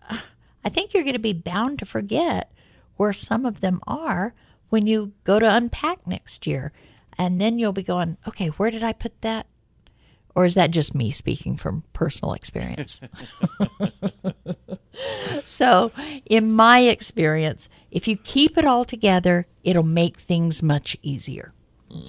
I 0.10 0.70
think 0.70 0.94
you're 0.94 1.04
going 1.04 1.14
to 1.14 1.20
be 1.20 1.34
bound 1.34 1.80
to 1.80 1.86
forget 1.86 2.52
where 2.96 3.14
some 3.14 3.46
of 3.46 3.62
them 3.62 3.82
are 3.86 4.34
when 4.70 4.88
you 4.88 5.14
go 5.24 5.40
to 5.40 5.56
unpack 5.56 6.08
next 6.08 6.48
year. 6.48 6.72
And 7.18 7.40
then 7.40 7.60
you'll 7.60 7.74
be 7.74 7.84
going, 7.84 8.18
okay, 8.28 8.48
where 8.48 8.72
did 8.72 8.84
I 8.84 8.94
put 8.94 9.22
that? 9.22 9.48
Or 10.34 10.44
is 10.44 10.56
that 10.56 10.72
just 10.72 10.94
me 10.94 11.12
speaking 11.12 11.56
from 11.56 11.84
personal 11.94 12.34
experience? 12.34 13.00
so, 15.46 15.94
in 16.26 16.52
my 16.52 16.80
experience, 16.80 17.70
if 17.90 18.06
you 18.06 18.18
keep 18.18 18.58
it 18.58 18.66
all 18.66 18.84
together, 18.84 19.48
it'll 19.64 19.84
make 19.84 20.18
things 20.18 20.62
much 20.62 20.98
easier. 21.02 21.54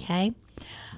Okay? 0.01 0.33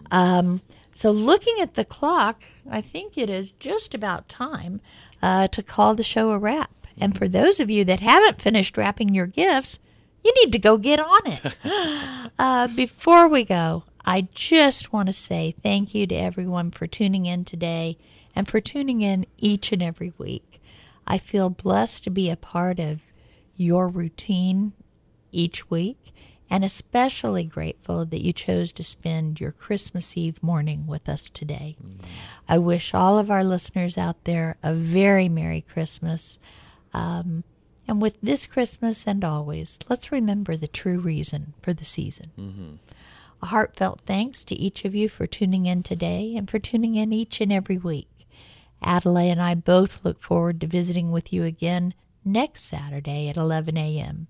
Um, 0.10 0.62
so, 1.00 1.12
looking 1.12 1.62
at 1.62 1.76
the 1.76 1.86
clock, 1.86 2.43
I 2.70 2.82
think 2.82 3.18
it 3.18 3.30
is 3.30 3.54
just 3.54 3.93
about 3.93 4.28
time 4.28 4.82
uh, 5.22 5.47
to 5.47 5.64
call 5.64 5.95
the 5.95 6.04
show 6.04 6.32
a 6.32 6.38
wrap. 6.38 6.88
And 6.97 7.18
for 7.18 7.30
those 7.30 7.62
of 7.62 7.72
you 7.72 7.86
that 7.86 8.02
haven't 8.02 8.41
finished 8.41 8.76
wrapping 8.76 9.16
your 9.16 9.26
gifts, 9.26 9.80
you 10.26 10.34
need 10.43 10.52
to 10.52 10.60
go 10.60 10.78
get 10.78 11.00
on 11.00 11.22
it. 11.24 12.32
uh, 12.38 12.68
before 12.68 13.30
we 13.30 13.45
go, 13.45 13.86
I 14.04 14.28
just 14.34 14.91
want 14.91 15.08
to 15.08 15.14
say 15.14 15.56
thank 15.64 15.95
you 15.95 16.06
to 16.06 16.16
everyone 16.16 16.70
for 16.70 16.86
tuning 16.86 17.26
in 17.26 17.45
today 17.45 17.97
and 18.36 18.45
for 18.45 18.60
tuning 18.60 19.00
in 19.00 19.26
each 19.38 19.72
and 19.72 19.82
every 19.82 20.12
week. 20.18 20.62
I 21.08 21.18
feel 21.18 21.50
blessed 21.50 22.04
to 22.04 22.10
be 22.10 22.30
a 22.30 22.36
part 22.36 22.78
of 22.78 23.04
your 23.56 23.88
routine 23.88 24.74
each 25.32 25.70
week 25.70 25.99
and 26.50 26.64
especially 26.64 27.43
grateful 27.43 28.06
that 28.06 28.24
you 28.24 28.34
chose 28.34 28.72
to 28.74 28.84
spend 28.84 29.39
your 29.39 29.52
Christmas 29.52 30.18
Eve 30.18 30.41
morning 30.41 30.88
with 30.88 31.08
us 31.08 31.30
today. 31.30 31.76
I 32.47 32.58
wish 32.58 32.93
all 32.93 33.20
of 33.20 33.30
our 33.30 33.43
listeners 33.43 33.97
out 33.97 34.24
there 34.24 34.58
a 34.64 34.74
very 34.74 35.30
Merry 35.30 35.62
Christmas. 35.62 36.39
Um, 36.93 37.43
and 37.88 38.02
with 38.02 38.18
this 38.22 38.45
Christmas 38.45 39.06
and 39.08 39.24
always, 39.24 39.80
let's 39.89 40.12
remember 40.12 40.56
the 40.56 40.68
true 40.68 41.00
reason 41.00 41.54
for 41.62 41.74
the 41.74 41.86
season. 41.86 42.80
A 43.41 43.45
heartfelt 43.47 44.02
thanks 44.02 44.43
to 44.45 44.56
each 44.56 44.86
of 44.86 44.93
you 44.95 45.08
for 45.08 45.26
tuning 45.28 45.66
in 45.66 45.82
today 45.84 46.36
and 46.36 46.50
for 46.50 46.60
tuning 46.60 46.95
in 46.95 47.14
each 47.14 47.39
and 47.41 47.54
every 47.54 47.78
week. 47.78 48.08
Adelaide 48.82 49.32
and 49.32 49.41
I 49.41 49.56
both 49.56 50.04
look 50.04 50.20
forward 50.20 50.62
to 50.62 50.68
visiting 50.68 51.12
with 51.12 51.32
you 51.32 51.43
again 51.43 51.93
next 52.26 52.64
Saturday 52.64 53.28
at 53.30 53.38
11 53.38 53.78
a.m. 53.78 54.28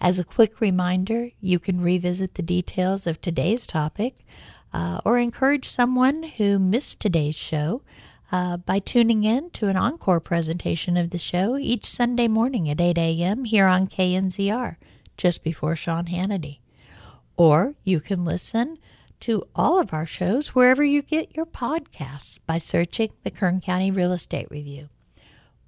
As 0.00 0.18
a 0.18 0.24
quick 0.24 0.60
reminder, 0.60 1.30
you 1.40 1.58
can 1.58 1.80
revisit 1.80 2.34
the 2.34 2.42
details 2.42 3.06
of 3.06 3.20
today's 3.20 3.66
topic 3.66 4.24
uh, 4.72 5.00
or 5.04 5.18
encourage 5.18 5.66
someone 5.66 6.22
who 6.22 6.58
missed 6.58 7.00
today's 7.00 7.34
show 7.34 7.82
uh, 8.30 8.56
by 8.58 8.78
tuning 8.78 9.24
in 9.24 9.50
to 9.50 9.68
an 9.68 9.76
encore 9.76 10.20
presentation 10.20 10.96
of 10.96 11.10
the 11.10 11.18
show 11.18 11.56
each 11.56 11.86
Sunday 11.86 12.28
morning 12.28 12.68
at 12.68 12.80
8 12.80 12.98
a.m. 12.98 13.44
here 13.44 13.66
on 13.66 13.86
KNZR, 13.86 14.76
just 15.16 15.42
before 15.42 15.76
Sean 15.76 16.06
Hannity. 16.06 16.58
Or 17.36 17.74
you 17.84 18.00
can 18.00 18.24
listen 18.24 18.78
to 19.20 19.44
all 19.54 19.78
of 19.78 19.94
our 19.94 20.06
shows 20.06 20.54
wherever 20.54 20.84
you 20.84 21.02
get 21.02 21.36
your 21.36 21.46
podcasts 21.46 22.38
by 22.46 22.58
searching 22.58 23.12
the 23.22 23.30
Kern 23.30 23.60
County 23.60 23.90
Real 23.90 24.12
Estate 24.12 24.48
Review. 24.50 24.88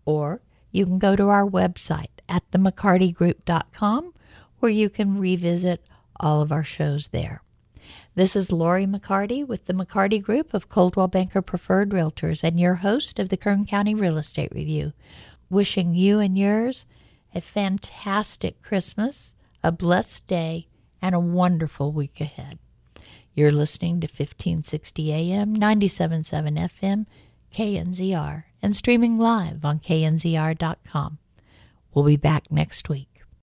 Or 0.04 0.42
you 0.70 0.84
can 0.84 0.98
go 0.98 1.16
to 1.16 1.28
our 1.28 1.46
website 1.46 2.06
at 2.28 2.50
themccartygroup.com 2.50 4.12
where 4.60 4.70
you 4.70 4.90
can 4.90 5.18
revisit 5.18 5.84
all 6.18 6.40
of 6.40 6.52
our 6.52 6.64
shows 6.64 7.08
there. 7.08 7.42
This 8.14 8.34
is 8.34 8.50
Lori 8.50 8.86
McCarty 8.86 9.46
with 9.46 9.66
the 9.66 9.72
McCarty 9.72 10.20
Group 10.20 10.52
of 10.52 10.68
Coldwell 10.68 11.08
Banker 11.08 11.40
Preferred 11.40 11.90
Realtors 11.90 12.42
and 12.42 12.58
your 12.58 12.76
host 12.76 13.18
of 13.18 13.28
the 13.28 13.36
Kern 13.36 13.64
County 13.64 13.94
Real 13.94 14.18
Estate 14.18 14.52
Review. 14.52 14.92
Wishing 15.48 15.94
you 15.94 16.18
and 16.18 16.36
yours 16.36 16.84
a 17.34 17.40
fantastic 17.40 18.60
Christmas, 18.62 19.36
a 19.62 19.70
blessed 19.70 20.26
day, 20.26 20.66
and 21.00 21.14
a 21.14 21.20
wonderful 21.20 21.92
week 21.92 22.20
ahead. 22.20 22.58
You're 23.34 23.52
listening 23.52 24.00
to 24.00 24.06
1560 24.06 25.12
AM, 25.12 25.54
97.7 25.54 26.58
FM, 26.58 27.06
KNZR, 27.54 28.44
and 28.60 28.74
streaming 28.74 29.18
live 29.18 29.64
on 29.64 29.78
knzr.com. 29.78 31.18
We'll 31.94 32.04
be 32.04 32.16
back 32.16 32.50
next 32.50 32.88
week. 32.88 33.17